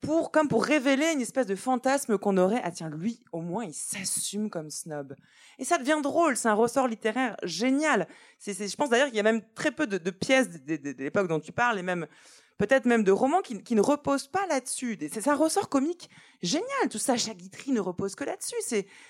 [0.00, 2.60] pour, comme pour révéler une espèce de fantasme qu'on aurait.
[2.64, 5.14] Ah tiens, lui, au moins, il s'assume comme snob.
[5.58, 6.36] Et ça devient drôle.
[6.36, 8.06] C'est un ressort littéraire génial.
[8.38, 10.76] C'est, c'est- je pense d'ailleurs qu'il y a même très peu de, de pièces de,
[10.76, 12.06] de- de l'époque dont tu parles et même
[12.58, 14.96] peut-être même de romans qui, qui ne reposent pas là-dessus.
[14.96, 16.08] Des- C'est un ressort comique
[16.42, 16.88] génial.
[16.90, 18.56] Tout ça, Guitry ne repose que là-dessus.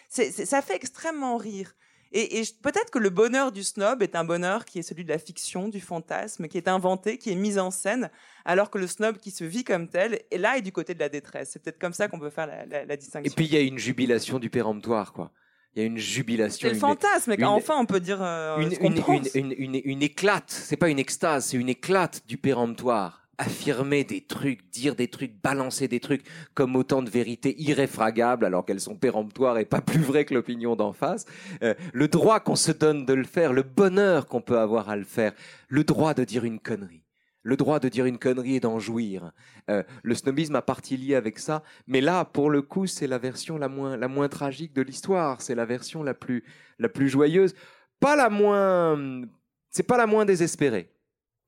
[0.09, 1.75] C'est, ça fait extrêmement rire.
[2.15, 5.09] Et, et peut-être que le bonheur du snob est un bonheur qui est celui de
[5.09, 8.11] la fiction, du fantasme, qui est inventé, qui est mis en scène,
[8.45, 10.99] alors que le snob qui se vit comme tel, est là est du côté de
[10.99, 11.51] la détresse.
[11.53, 13.33] C'est peut-être comme ça qu'on peut faire la, la- la Et distinction.
[13.35, 15.31] puis il y a une jubilation du péremptoire, quoi.
[15.75, 16.69] Il y a une jubilation.
[16.69, 19.35] c'est le fantasme, et une- qu'enfin on peut dire euh, une, ce pense.
[19.35, 23.22] une- une éclate, c'est pas une extase, c'est une éclate du péremptoire.
[23.39, 28.65] Affirmer des trucs, dire des trucs, balancer des trucs comme autant de vérités irréfragables alors
[28.65, 31.25] qu'elles sont péremptoires et pas plus vraies que l'opinion d'en face.
[31.63, 34.97] Euh, le droit qu'on se donne de le faire, le bonheur qu'on peut avoir à
[34.97, 35.33] le faire,
[35.69, 37.05] le droit de dire une connerie.
[37.45, 39.33] Le droit de dire une connerie et d'en jouir.
[39.69, 43.19] Euh, le snobisme a partie liée avec ça, mais là, pour le coup, c'est la
[43.19, 45.43] version la moins, la moins tragique de l'histoire.
[45.43, 46.45] C'est la version la plus,
[46.79, 47.55] la plus joyeuse
[48.03, 49.23] pas la moins,
[49.71, 50.92] c'est pas la moins désespérée,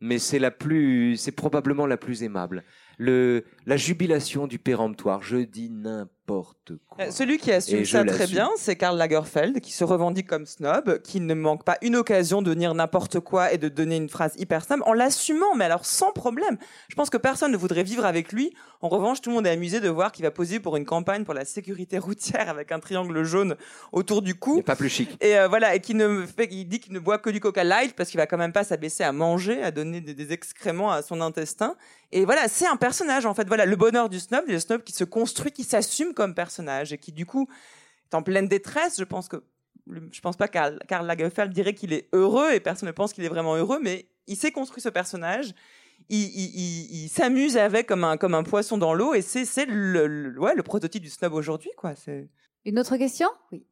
[0.04, 2.62] mais c'est la plus, c'est probablement la plus aimable.
[2.98, 7.04] Le, la jubilation du péremptoire, je dis n'importe quoi.
[7.04, 11.00] Euh, Celui qui assume ça très bien, c'est Karl Lagerfeld, qui se revendique comme snob,
[11.02, 14.34] qui ne manque pas une occasion de dire n'importe quoi et de donner une phrase
[14.38, 16.56] hyper snob en l'assumant, mais alors sans problème.
[16.88, 18.54] Je pense que personne ne voudrait vivre avec lui.
[18.80, 21.24] En revanche, tout le monde est amusé de voir qu'il va poser pour une campagne
[21.24, 23.56] pour la sécurité routière avec un triangle jaune
[23.92, 24.62] autour du cou.
[24.62, 25.16] pas plus chic.
[25.20, 27.64] Et euh, voilà, et qui ne fait, il dit qu'il ne boit que du Coca
[27.64, 30.90] Light parce qu'il va quand même pas s'abaisser à manger, à donner des, des excréments
[30.90, 31.76] à son intestin.
[32.16, 33.46] Et voilà, c'est un personnage en fait.
[33.48, 36.98] Voilà, le bonheur du snob, le snob qui se construit, qui s'assume comme personnage et
[36.98, 37.48] qui du coup
[38.10, 38.98] est en pleine détresse.
[38.98, 39.42] Je pense que
[40.12, 43.24] je pense pas Karl, Karl Lagerfeld dirait qu'il est heureux et personne ne pense qu'il
[43.24, 45.54] est vraiment heureux, mais il s'est construit ce personnage.
[46.08, 49.44] Il, il, il, il s'amuse avec comme un comme un poisson dans l'eau et c'est
[49.44, 51.96] c'est le, le- ouais le prototype du snob aujourd'hui quoi.
[51.96, 52.28] C'est
[52.64, 53.28] Une autre question?
[53.50, 53.66] Oui.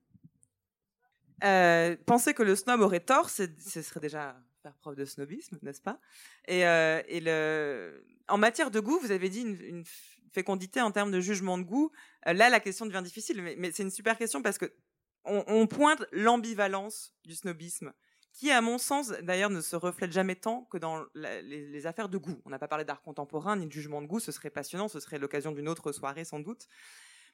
[1.45, 5.59] Euh, penser que le snob aurait tort, c'est- ce serait déjà faire preuve de snobisme,
[5.63, 5.99] n'est-ce pas?
[6.47, 8.05] Et, euh, et le...
[8.29, 9.85] en matière de goût, vous avez dit une,
[10.33, 11.93] fécondité en termes de jugement de goût.
[12.27, 14.73] Euh, là, la question devient difficile, mais, c'est une super question parce que
[15.25, 17.93] on, pointe l'ambivalence du snobisme,
[18.33, 22.19] qui, à mon sens, d'ailleurs, ne se reflète jamais tant que dans les, affaires de
[22.19, 22.41] goût.
[22.45, 24.99] On n'a pas parlé d'art contemporain ni de jugement de goût, ce serait passionnant, ce
[24.99, 26.67] serait l'occasion d'une autre soirée sans doute.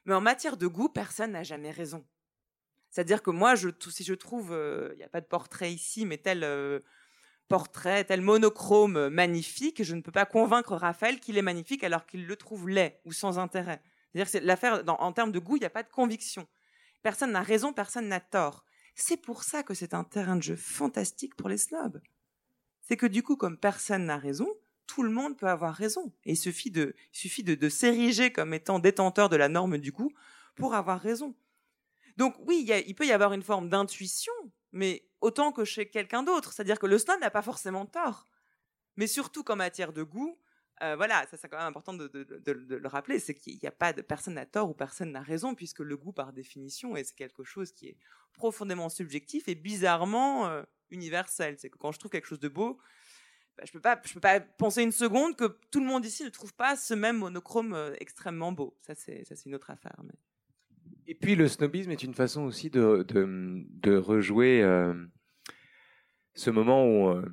[0.05, 2.05] Mais en matière de goût, personne n'a jamais raison.
[2.91, 4.51] C'est-à-dire que moi, si je trouve,
[4.91, 6.81] il n'y a pas de portrait ici, mais tel euh,
[7.49, 12.25] portrait, tel monochrome magnifique, je ne peux pas convaincre Raphaël qu'il est magnifique alors qu'il
[12.25, 13.81] le trouve laid ou sans intérêt.
[14.13, 16.47] C'est-à-dire que l'affaire, en termes de goût, il n'y a pas de conviction.
[17.01, 18.63] Personne n'a raison, personne n'a tort.
[18.95, 22.01] C'est pour ça que c'est un terrain de jeu fantastique pour les snobs.
[22.81, 24.47] C'est que du coup, comme personne n'a raison,
[24.87, 26.11] tout le monde peut avoir raison.
[26.25, 30.11] Et il suffit de, de, s'ériger comme étant détenteur de la norme du goût
[30.55, 31.35] pour avoir raison.
[32.17, 34.33] Donc oui, il peut y avoir une forme d'intuition,
[34.71, 36.53] mais autant que chez quelqu'un d'autre.
[36.53, 38.25] C'est-à-dire que le snob n'a pas forcément tort.
[38.95, 40.37] Mais surtout qu'en matière de goût,
[40.81, 42.09] euh, voilà, ça c'est quand même important de,
[42.45, 45.53] le rappeler, c'est qu'il n'y a pas de personne n'a tort ou personne n'a raison,
[45.53, 47.97] puisque le goût par définition, c'est quelque chose qui est
[48.33, 51.55] profondément subjectif et bizarrement euh, universel.
[51.59, 52.79] C'est que quand je trouve quelque chose de beau,
[53.57, 56.53] bah, je je peux pas penser une seconde que tout le monde ici ne trouve
[56.53, 58.77] pas ce même monochrome euh, extrêmement beau.
[58.81, 59.97] Ça, c'est, une autre affaire.
[61.09, 64.93] Et puis le snobisme est une façon aussi de, rejouer euh,
[66.35, 67.25] ce moment où euh,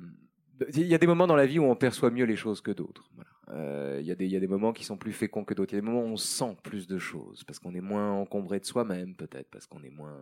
[0.73, 2.71] il y a des moments dans la vie où on perçoit mieux les choses que
[2.71, 3.07] d'autres.
[3.49, 5.73] Euh, il, y a des, moments qui sont plus féconds que d'autres.
[5.73, 8.13] Il y a des moments où on sent plus de choses parce qu'on est moins
[8.13, 10.19] encombré de soi-même, peut-être parce qu'on est moins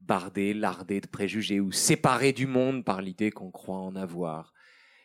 [0.00, 4.54] bardé, lardé de préjugés ou séparé du monde par l'idée qu'on croit en avoir.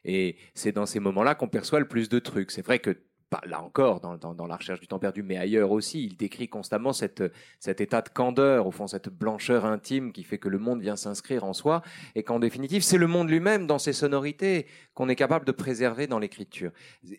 [0.06, 2.52] Et c'est dans ces moments-là qu'on perçoit le plus de trucs.
[2.52, 2.98] C'est vrai que
[3.30, 6.93] pas là encore dans, la recherche du temps perdu, mais ailleurs aussi, il décrit constamment
[6.93, 7.23] cette,
[7.60, 10.95] cet état de candeur, au fond cette blancheur intime qui fait que le monde vient
[10.95, 11.81] s'inscrire en soi,
[12.14, 16.07] et qu'en définitive, c'est le monde lui-même dans ses sonorités qu'on est capable de préserver
[16.07, 16.72] dans l'écriture.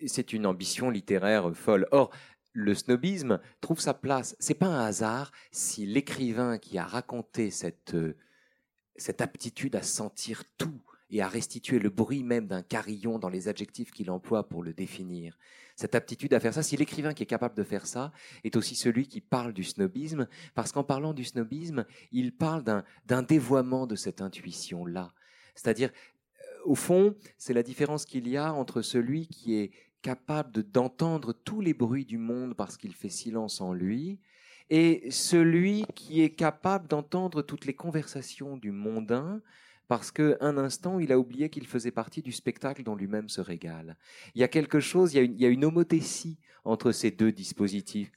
[0.06, 1.88] C'est une ambition littéraire folle.
[1.90, 2.10] Or,
[2.52, 4.36] le snobisme trouve sa place.
[4.38, 7.94] C'est pas un hasard si l'écrivain qui a raconté cette
[9.20, 10.80] aptitude à sentir tout
[11.10, 14.72] et à restituer le bruit même d'un carillon dans les adjectifs qu'il emploie pour le
[14.72, 15.38] définir.
[15.76, 18.12] Cette aptitude à faire ça, si l'écrivain qui est capable de faire ça
[18.44, 22.64] est aussi celui qui parle du snobisme, parce qu'en parlant du snobisme, il parle
[23.06, 25.12] d'un dévoiement de cette intuition-là.
[25.54, 29.70] C'est-à-dire, euh, au fond, c'est la différence qu'il y a entre celui qui est
[30.02, 34.18] capable d'entendre tous les bruits du monde parce qu'il fait silence en lui,
[34.70, 39.40] et celui qui est capable d'entendre toutes les conversations du mondain
[39.88, 43.96] parce qu'un instant, il a oublié qu'il faisait partie du spectacle dont lui-même se régale.
[44.34, 48.10] Il y a quelque chose, il y a une, il homothétie entre ces deux dispositifs.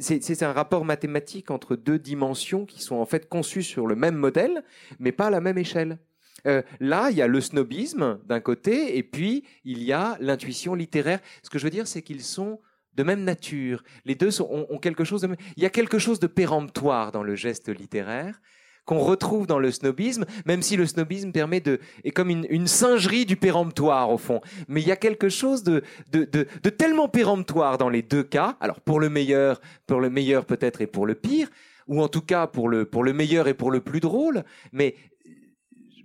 [0.00, 4.16] C'est un rapport mathématique entre deux dimensions qui sont en fait conçues sur le même
[4.16, 4.64] modèle,
[4.98, 5.98] mais pas à la même échelle.
[6.46, 10.74] Euh, là, il y a le snobisme d'un côté, et puis il y a l'intuition
[10.74, 11.20] littéraire.
[11.42, 12.60] Ce que je veux dire, c'est qu'ils sont
[12.94, 13.82] de même nature.
[14.04, 15.36] Les deux ont, ont, quelque chose de...
[15.56, 18.40] Il y a quelque chose de péremptoire dans le geste littéraire,
[18.86, 23.26] qu'on retrouve dans le snobisme, même si le snobisme permet de est comme une, singerie
[23.26, 24.40] du péremptoire au fond.
[24.68, 25.82] Mais il y a quelque chose de,
[26.12, 28.56] de, tellement péremptoire dans les deux cas.
[28.60, 31.48] Alors pour le meilleur, pour le meilleur peut-être et pour le pire,
[31.88, 34.44] ou en tout cas pour le pour le meilleur et pour le plus drôle.
[34.72, 34.94] Mais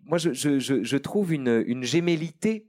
[0.06, 2.68] moi je, je, je, je trouve une, une gémellité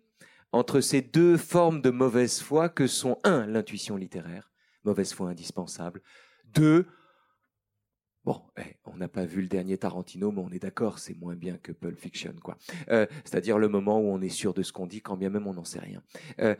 [0.52, 4.50] entre ces deux formes de mauvaise foi que sont un l'intuition littéraire,
[4.84, 6.02] mauvaise foi indispensable,
[6.52, 6.86] deux
[8.24, 11.34] Bon, eh, on n'a pas vu le dernier Tarantino, mais on est d'accord, c'est moins
[11.34, 12.56] bien que Pulp Fiction, quoi.
[12.88, 15.48] Euh, C'est-à-dire le moment où on est sûr de ce qu'on dit, quand bien même
[15.48, 16.02] on n'en sait rien.
[16.38, 16.54] Il euh,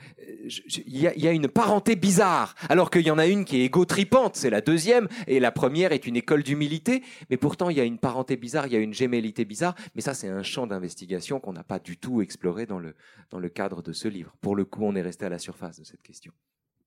[0.88, 3.64] y, a, y, a, une parenté bizarre, alors qu'il y en a une qui est
[3.66, 7.80] égo-tripante, c'est la deuxième, et la première est une école d'humilité, mais pourtant il y
[7.80, 10.66] a une parenté bizarre, il y a une gémellité bizarre, mais ça c'est un champ
[10.66, 12.96] d'investigation qu'on n'a pas du tout exploré dans le,
[13.30, 14.34] dans le cadre de ce livre.
[14.40, 16.32] Pour le coup, on est resté à la surface de cette question.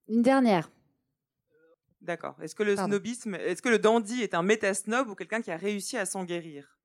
[0.10, 0.70] Une dernière.
[2.06, 2.36] D'accord.
[2.40, 2.94] Est-ce que le Pardon.
[2.94, 6.24] snobisme, est-ce que le dandy est un méta-snob ou quelqu'un qui a réussi à s'en
[6.24, 6.78] guérir?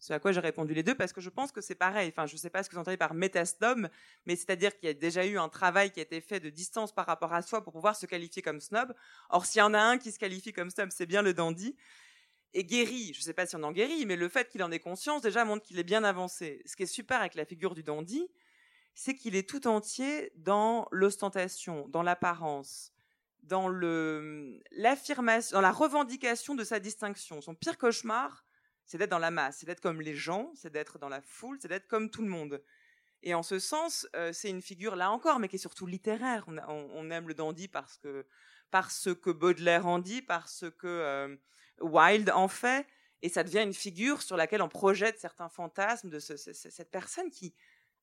[0.00, 2.08] C'est à quoi j'ai répondu les deux parce que je pense que c'est pareil.
[2.10, 3.88] Enfin, je ne sais pas ce que vous entendez par méta-snob,
[4.26, 6.92] mais c'est-à-dire qu'il y a déjà eu un travail qui a été fait de distance
[6.92, 8.92] par rapport à soi pour pouvoir se qualifier comme snob.
[9.30, 11.76] Or, s'il y en a un qui se qualifie comme snob, c'est bien le dandy.
[12.54, 14.72] Et guéri, je ne sais pas si on en guérit, mais le fait qu'il en
[14.72, 16.62] ait conscience déjà montre qu'il est bien avancé.
[16.66, 18.28] Ce qui est super avec la figure du dandy,
[18.94, 22.92] c'est qu'il est tout entier dans l'ostentation, dans l'apparence,
[23.48, 24.94] dans la
[25.72, 27.40] revendication de sa distinction.
[27.40, 28.44] Son pire cauchemar,
[28.84, 31.58] c'est d'être dans la masse, c'est d'être comme les gens, c'est d'être dans la foule,
[31.60, 32.62] c'est d'être comme tout le monde.
[33.22, 36.46] Et en ce sens, euh, c'est une figure là encore, mais qui est surtout littéraire.
[36.68, 38.26] On, aime le dandy parce que
[38.70, 41.36] parce que Baudelaire en dit, parce que euh,
[41.80, 42.86] Wilde en fait,
[43.22, 46.90] et ça devient une figure sur laquelle on projette certains fantasmes de ce, ce, cette
[46.90, 47.54] personne qui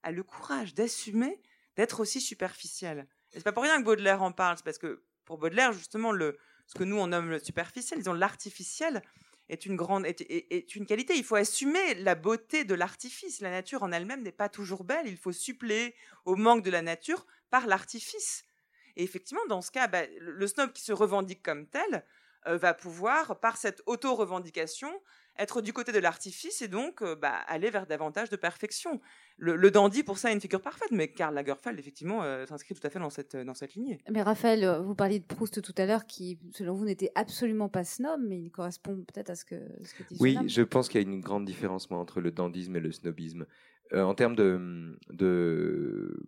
[0.03, 1.41] a le courage d'assumer
[1.75, 3.07] d'être aussi superficielle.
[3.31, 6.11] Et c'est pas pour rien que Baudelaire en parle, c'est parce que pour Baudelaire, justement,
[6.11, 6.37] le,
[6.67, 9.01] ce que nous on nomme le superficiel, disons l'artificiel,
[9.49, 11.15] est une grande est, est, une qualité.
[11.15, 13.41] Il faut assumer la beauté de l'artifice.
[13.41, 15.07] La nature en elle-même n'est pas toujours belle.
[15.07, 15.93] Il faut suppléer
[16.25, 18.43] au manque de la nature par l'artifice.
[18.95, 22.05] Et effectivement, dans ce cas, bah, le snob qui se revendique comme tel
[22.47, 25.01] euh, va pouvoir, par cette auto-revendication,
[25.37, 29.01] être du côté de l'artifice et donc euh, bah, aller vers davantage de perfection.
[29.37, 32.73] Le, le, dandy, pour ça, est une figure parfaite, mais Karl Lagerfeld, effectivement, euh, s'inscrit
[32.73, 33.99] tout à fait dans cette, dans cette lignée.
[34.09, 37.67] Mais Raphaël, euh, vous parliez de Proust tout à l'heure, qui, selon vous, n'était absolument
[37.67, 40.87] pas snob, mais il correspond peut-être à ce que, ce que dit Oui, je pense
[40.87, 43.45] qu'il y a une grande différence moi, entre le dandisme et le snobisme.
[43.93, 46.25] Euh, en termes de, de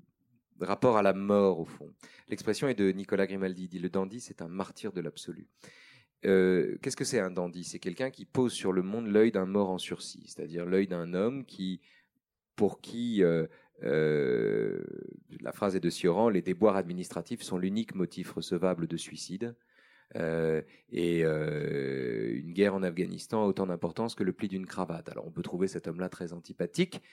[0.60, 1.94] rapport à la mort, au fond.
[2.30, 5.48] L'expression est de Nicolas Grimaldi, il dit le dandy, c'est un martyr de l'absolu.
[6.26, 7.64] Euh, qu'est-ce que c'est un dandy?
[7.64, 11.14] C'est quelqu'un qui pose sur le monde l'œil d'un mort en sursis, c'est-à-dire l'œil d'un
[11.14, 11.82] homme qui,
[12.56, 13.48] pour qui, euh,
[13.84, 14.84] euh,
[15.42, 19.56] la phrase est de Sioran, les déboires administratifs sont l'unique motif recevable de suicide.
[20.90, 25.10] Et une guerre en Afghanistan a autant d'importance que le pli d'une cravate.
[25.10, 27.04] Alors on peut trouver cet homme-là très antipathique,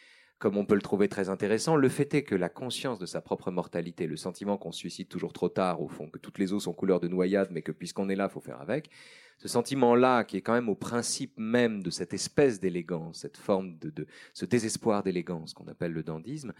[0.44, 1.74] comme on peut le trouver très intéressant.
[1.74, 5.32] Le fait est que la conscience de sa propre mortalité, le sentiment qu'on suicide toujours
[5.32, 8.10] trop tard, au fond, que toutes les eaux sont couleur de noyade, mais que puisqu'on
[8.10, 8.90] est là, faut faire avec,
[9.38, 13.76] ce sentiment-là, qui est quand même au principe même de cette espèce d'élégance, cette forme
[13.78, 16.52] de, ce désespoir d'élégance qu'on appelle le dandisme,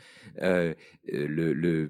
[0.43, 0.75] euh,
[1.07, 1.89] le,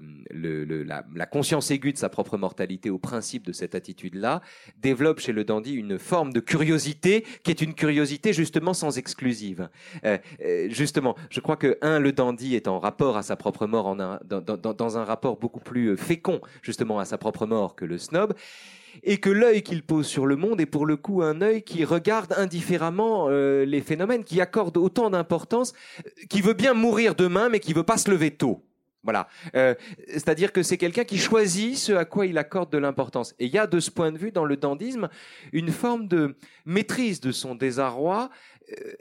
[0.83, 4.41] la, conscience aiguë de sa propre mortalité au principe de cette attitude-là,
[4.77, 9.69] développe chez le dandy une forme de curiosité qui est une curiosité justement sans exclusive.
[10.05, 13.67] Euh, euh, justement, je crois que un, le dandy est en rapport à sa propre
[13.67, 18.33] mort, dans un rapport beaucoup plus fécond justement à sa propre mort que le snob
[19.03, 21.83] et que l'œil qu'il pose sur le monde est pour le coup un œil qui
[21.83, 25.73] regarde indifféremment euh, les phénomènes, qui accorde autant d'importance,
[26.05, 28.61] euh, qui veut bien mourir demain, mais qui veut pas se lever tôt.
[29.03, 29.27] Voilà.
[29.55, 29.75] Euh,
[30.07, 33.35] C'est-à-dire que c'est quelqu'un qui choisit ce à quoi il accorde de l'importance.
[33.37, 35.09] Et il y a de ce point de vue dans le dandisme
[35.53, 36.35] une forme de
[36.65, 38.31] maîtrise de son désarroi,
[38.71, 38.93] euh,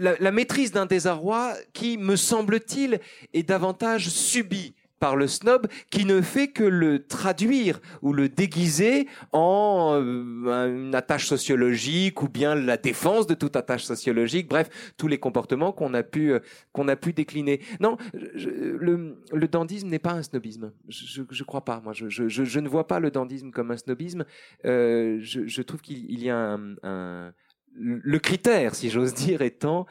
[0.00, 2.98] la, la maîtrise d'un désarroi qui, me semble-t-il,
[3.32, 9.08] est davantage subi par le snob qui ne fait que le traduire ou le déguiser
[9.32, 14.48] en euh, une attache sociologique ou bien la défense de toute attache sociologique.
[14.48, 16.38] Bref, tous les comportements qu'on a pu euh,
[16.70, 17.60] qu'on a pu décliner.
[17.80, 20.70] Non, le, le dandisme n'est pas un snobisme.
[20.86, 21.80] Je, je crois pas.
[21.82, 24.24] Moi, je, ne vois pas le dandisme comme un snobisme.
[24.64, 27.32] Euh, je, trouve qu'il y a un, un
[27.74, 29.86] le critère, si j'ose dire, étant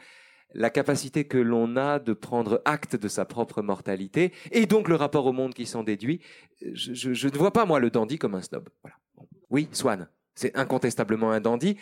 [0.54, 4.96] la capacité que l'on a de prendre acte de sa propre mortalité, et donc le
[4.96, 6.22] rapport au monde qui s'en déduit.
[6.62, 8.70] Je, ne vois pas, moi, le dandy comme un snob.
[8.84, 8.98] Voilà.
[9.50, 11.78] Oui, Swan, c'est incontestablement un dandy.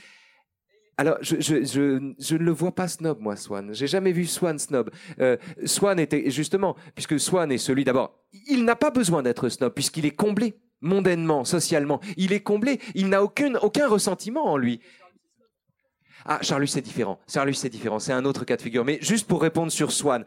[0.97, 3.73] Alors, je, ne le vois pas snob, moi, Swan.
[3.73, 4.89] J'ai jamais vu Swan snob.
[5.19, 9.73] Euh, Swan était, justement, puisque Swan est celui d'abord, il n'a pas besoin d'être snob,
[9.73, 11.99] puisqu'il est comblé mondainement, socialement.
[12.17, 12.79] Il est comblé.
[12.95, 14.81] Il n'a aucun ressentiment en lui.
[16.25, 17.19] Ah, Charlus, c'est différent.
[17.27, 17.99] Charlus, c'est différent.
[17.99, 18.85] C'est un autre cas de figure.
[18.85, 20.25] Mais juste pour répondre sur Swan.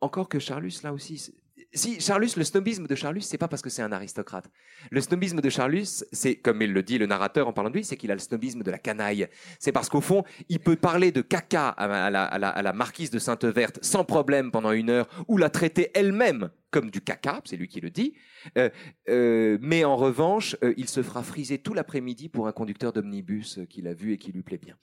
[0.00, 1.32] Encore que Charlus, là aussi,
[1.72, 4.48] si Charlus, le snobisme de Charlus, c'est pas parce que c'est un aristocrate.
[4.90, 7.84] Le snobisme de Charlus, c'est comme il le dit le narrateur en parlant de lui,
[7.84, 9.28] c'est qu'il a le snobisme de la canaille.
[9.58, 14.04] C'est parce qu'au fond, il peut parler de caca à la, marquise de Sainte-Verte sans
[14.04, 17.90] problème pendant une heure, ou la traiter elle-même comme du caca, c'est lui qui le
[17.90, 18.14] dit.
[18.58, 18.68] Euh,
[19.08, 23.60] euh, mais en revanche, euh, il se fera friser tout l'après-midi pour un conducteur d'omnibus
[23.70, 24.76] qu'il a vu et qui lui plaît bien.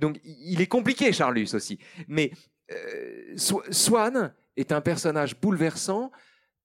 [0.00, 1.78] donc il est compliqué, Charlus aussi.
[2.08, 2.32] Mais
[3.36, 6.10] Swan est un personnage bouleversant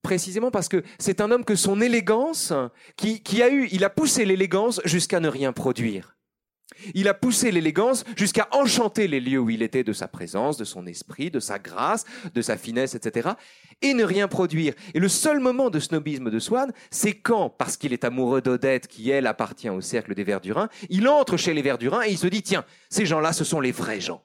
[0.02, 2.52] précisément parce que c'est un homme que son élégance,
[2.96, 6.14] qui, qui a eu, il a poussé l'élégance jusqu'à ne rien produire.
[6.94, 10.64] Il a poussé l'élégance jusqu'à enchanter les lieux où il était de sa présence, de
[10.64, 12.04] son esprit, de sa grâce,
[12.34, 13.30] de sa finesse, etc.
[13.82, 14.74] et ne rien produire.
[14.94, 18.86] Et le seul moment de snobisme de Swann, c'est quand, parce qu'il est amoureux d'Odette,
[18.86, 22.26] qui elle appartient au cercle des Verdurins, il entre chez les Verdurins et il se
[22.26, 24.22] dit, tiens, ces gens-là, ce sont les vrais gens.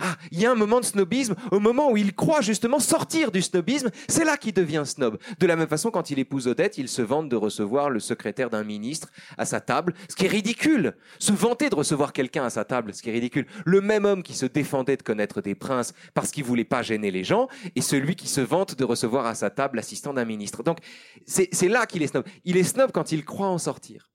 [0.00, 3.30] Ah, il y a un moment de snobisme, au moment où il croit justement sortir
[3.32, 5.18] du snobisme, c'est là qu'il devient snob.
[5.38, 8.50] De la même façon, quand il épouse Odette, il se vante de recevoir le secrétaire
[8.50, 9.08] d'un ministre
[9.38, 10.94] à sa table, ce qui est ridicule.
[11.18, 13.46] Se vanter de recevoir quelqu'un à sa table, ce qui est ridicule.
[13.64, 17.10] Le même homme qui se défendait de connaître des princes parce qu'il voulait pas gêner
[17.10, 20.62] les gens, et celui qui se vante de recevoir à sa table l'assistant d'un ministre.
[20.62, 20.78] Donc,
[21.26, 22.24] c'est là qu'il est snob.
[22.44, 24.10] Il est snob quand il croit en sortir.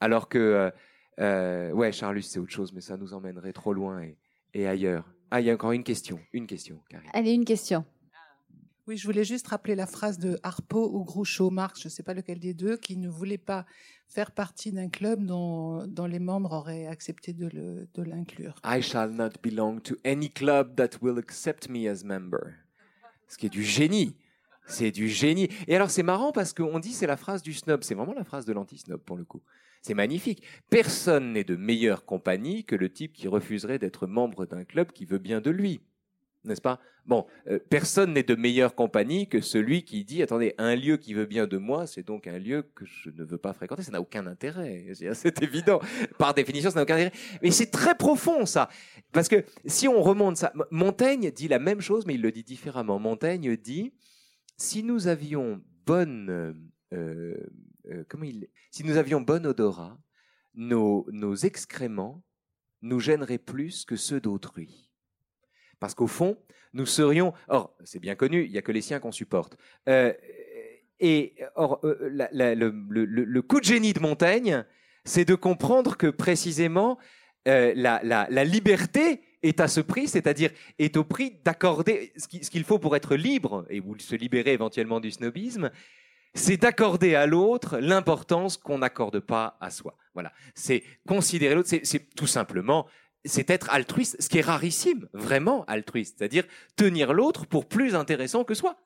[0.00, 0.70] Alors que, euh,
[1.20, 4.02] euh, ouais, Charlus, c'est autre chose, mais ça nous emmènerait trop loin
[4.54, 5.04] et ailleurs.
[5.30, 6.20] Ah, il y a encore une question.
[6.32, 7.10] Une question, Karine.
[7.12, 7.84] Allez, une question.
[8.86, 12.02] Oui, je voulais juste rappeler la phrase de Harpo ou Groucho Marx, je ne sais
[12.02, 13.64] pas lequel des deux, qui ne voulait pas
[14.08, 18.54] faire partie d'un club dont, dont, les membres auraient accepté de l'inclure.
[18.62, 22.52] I shall not belong to any club that will accept me as member.
[23.26, 24.16] Ce qui est du génie.
[24.66, 25.48] C'est du génie.
[25.66, 27.82] Et alors c'est marrant parce qu'on dit c'est la phrase du snob.
[27.82, 29.42] C'est vraiment la phrase de l'anti-snob pour le coup.
[29.84, 30.42] C'est magnifique.
[30.70, 35.04] Personne n'est de meilleure compagnie que le type qui refuserait d'être membre d'un club qui
[35.04, 35.82] veut bien de lui.
[36.44, 36.80] N'est-ce pas?
[37.04, 41.12] Bon, euh, personne n'est de meilleure compagnie que celui qui dit attendez, un lieu qui
[41.12, 43.82] veut bien de moi, c'est donc un lieu que je ne veux pas fréquenter.
[43.82, 44.86] Ça n'a aucun intérêt.
[45.12, 45.80] C'est évident.
[46.18, 47.12] Par définition, ça n'a aucun intérêt.
[47.42, 48.70] Mais c'est très profond, ça.
[49.12, 52.42] Parce que si on remonte ça, Montaigne dit la même chose, mais il le dit
[52.42, 52.98] différemment.
[52.98, 53.92] Montaigne dit
[54.56, 56.54] si nous avions bonne
[56.94, 57.36] euh,
[57.90, 58.04] euh,
[58.70, 59.98] si nous avions bon odorat,
[60.54, 62.22] nos, excréments
[62.82, 64.90] nous gêneraient plus que ceux d'autrui.
[65.80, 66.38] Parce qu'au fond,
[66.72, 67.32] nous serions.
[67.48, 69.56] Or, c'est bien connu, il n'y a que les siens qu'on supporte.
[69.88, 70.12] Euh,
[71.00, 74.64] et or, euh, le, coup de génie de Montaigne,
[75.04, 76.98] c'est de comprendre que précisément
[77.44, 82.96] la, liberté est à ce prix, c'est-à-dire est au prix d'accorder ce qu'il faut pour
[82.96, 85.70] être libre et se libérer éventuellement du snobisme,
[86.34, 89.96] c'est d'accorder à l'autre l'importance qu'on n'accorde pas à soi.
[90.14, 92.86] Voilà, c'est considérer l'autre, c'est tout simplement
[93.24, 96.44] c'est être altruiste, ce qui est rarissime, vraiment altruiste, c'est-à-dire
[96.76, 98.76] tenir l'autre pour plus intéressant que soi.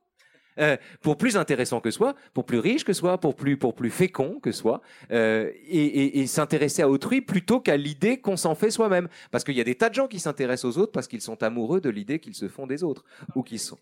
[0.59, 3.91] Euh, pour plus intéressant que soi, pour plus riche que soi, pour plus pour plus
[3.91, 4.81] fécond que soi,
[5.13, 9.09] euh, et, et, et s'intéresser à autrui plutôt qu'à l'idée qu'on s'en fait soi-même.
[9.31, 11.45] Parce qu'il y a des tas de gens qui s'intéressent aux autres parce qu'ils sont
[11.45, 13.05] amoureux de l'idée qu'ils se font des autres
[13.37, 13.79] ou qu'ils sont.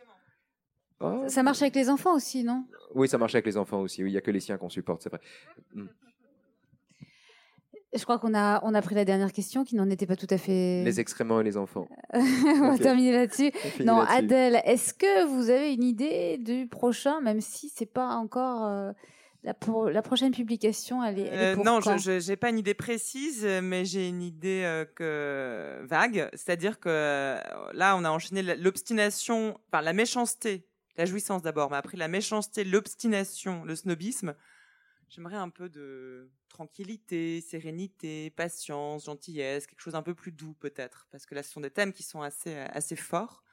[1.00, 1.24] Oh.
[1.28, 2.64] Ça marche avec les enfants aussi, non?
[2.94, 4.02] Oui, ça marche avec les enfants aussi.
[4.02, 5.20] Oui, il y a que les siens qu'on supporte, c'est vrai.
[5.74, 5.86] Mm.
[7.94, 10.26] Je crois qu'on a, on a pris la dernière question qui n'en était pas tout
[10.30, 10.82] à fait.
[10.84, 11.88] Les excréments et les enfants.
[12.12, 13.52] on va terminer là-dessus.
[13.84, 14.00] Non.
[14.00, 18.92] Adèle, est-ce que vous avez une idée du prochain, même si c'est pas encore euh,
[19.44, 21.96] la, pour, la prochaine publication Elle est, elle est Euh, pour non, quand?
[21.96, 26.28] je n'ai pas une idée précise, mais j'ai une idée euh, que vague.
[26.32, 27.38] C'est-à-dire que
[27.72, 30.66] là, on a enchaîné l'obstination, enfin la méchanceté,
[30.96, 34.34] la jouissance d'abord, mais après la méchanceté, l'obstination, le snobisme.
[35.08, 41.06] J'aimerais un peu de tranquillité, sérénité, patience, gentillesse, quelque chose un peu plus doux peut-être,
[41.12, 43.44] parce que là, ce sont des thèmes qui sont assez assez forts.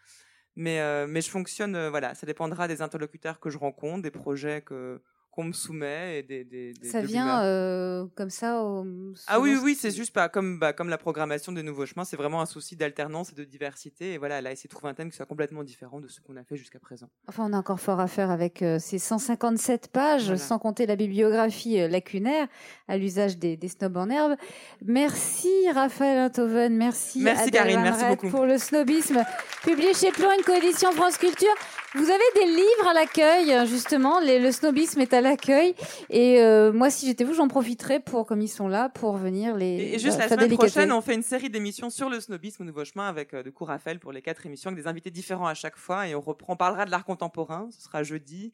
[0.56, 4.12] Mais euh, mais je fonctionne, euh, voilà, ça dépendra des interlocuteurs que je rencontre, des
[4.12, 5.02] projets que
[5.34, 8.86] qu'on me soumet et des, des, des Ça de vient euh, comme ça au,
[9.28, 12.06] Ah oui, oui, ce c'est juste pas comme, bah, comme la programmation des nouveaux chemins,
[12.06, 14.14] c'est vraiment un souci d'alternance et de diversité.
[14.14, 16.36] Et voilà, a essayé de trouver un thème qui soit complètement différent de ce qu'on
[16.38, 17.10] a fait jusqu'à présent.
[17.28, 20.38] Enfin, on a encore fort à faire avec euh, ces 157 pages, Voilà.
[20.38, 22.48] sans compter la bibliographie euh, lacunaire
[22.88, 24.36] à l'usage des, des snobs en herbe.
[24.84, 28.30] Merci Raphaël Enthoven, merci, Merci, Adèle Karine, Van merci beaucoup.
[28.30, 29.24] pour le snobisme,
[29.64, 31.48] publié chez Plon, une coalition France Culture.
[31.96, 35.76] Vous avez des livres à l'accueil, justement, les- le snobisme est à l'accueil.
[36.10, 39.56] Et euh, moi, si j'étais vous, j'en profiterais pour, comme ils sont là, pour venir
[39.56, 40.72] les Et, et juste la semaine délicater.
[40.72, 43.50] prochaine, on fait une série d'émissions sur le snobisme au Nouveau Chemin avec euh, de
[43.52, 46.08] cours Raphaël pour les quatre émissions, avec des invités différents à chaque fois.
[46.08, 48.54] Et on reprend, on parlera de l'art contemporain, ce sera jeudi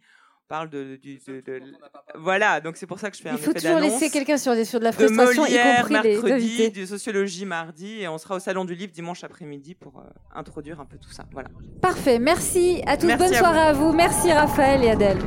[0.49, 0.99] parle de,
[2.15, 4.55] voilà donc c'est pour ça que je fais un il faut toujours laisser quelqu'un sur
[4.55, 8.07] des sur de la frustration de Molière, y compris mercredi les de sociologie mardi et
[8.07, 11.25] on sera au salon du livre dimanche après-midi pour euh, introduire un peu tout ça
[11.31, 11.49] voilà.
[11.81, 13.93] Parfait merci à toutes merci bonne soirée à vous.
[13.93, 15.19] Merci Raphaël et Adèle.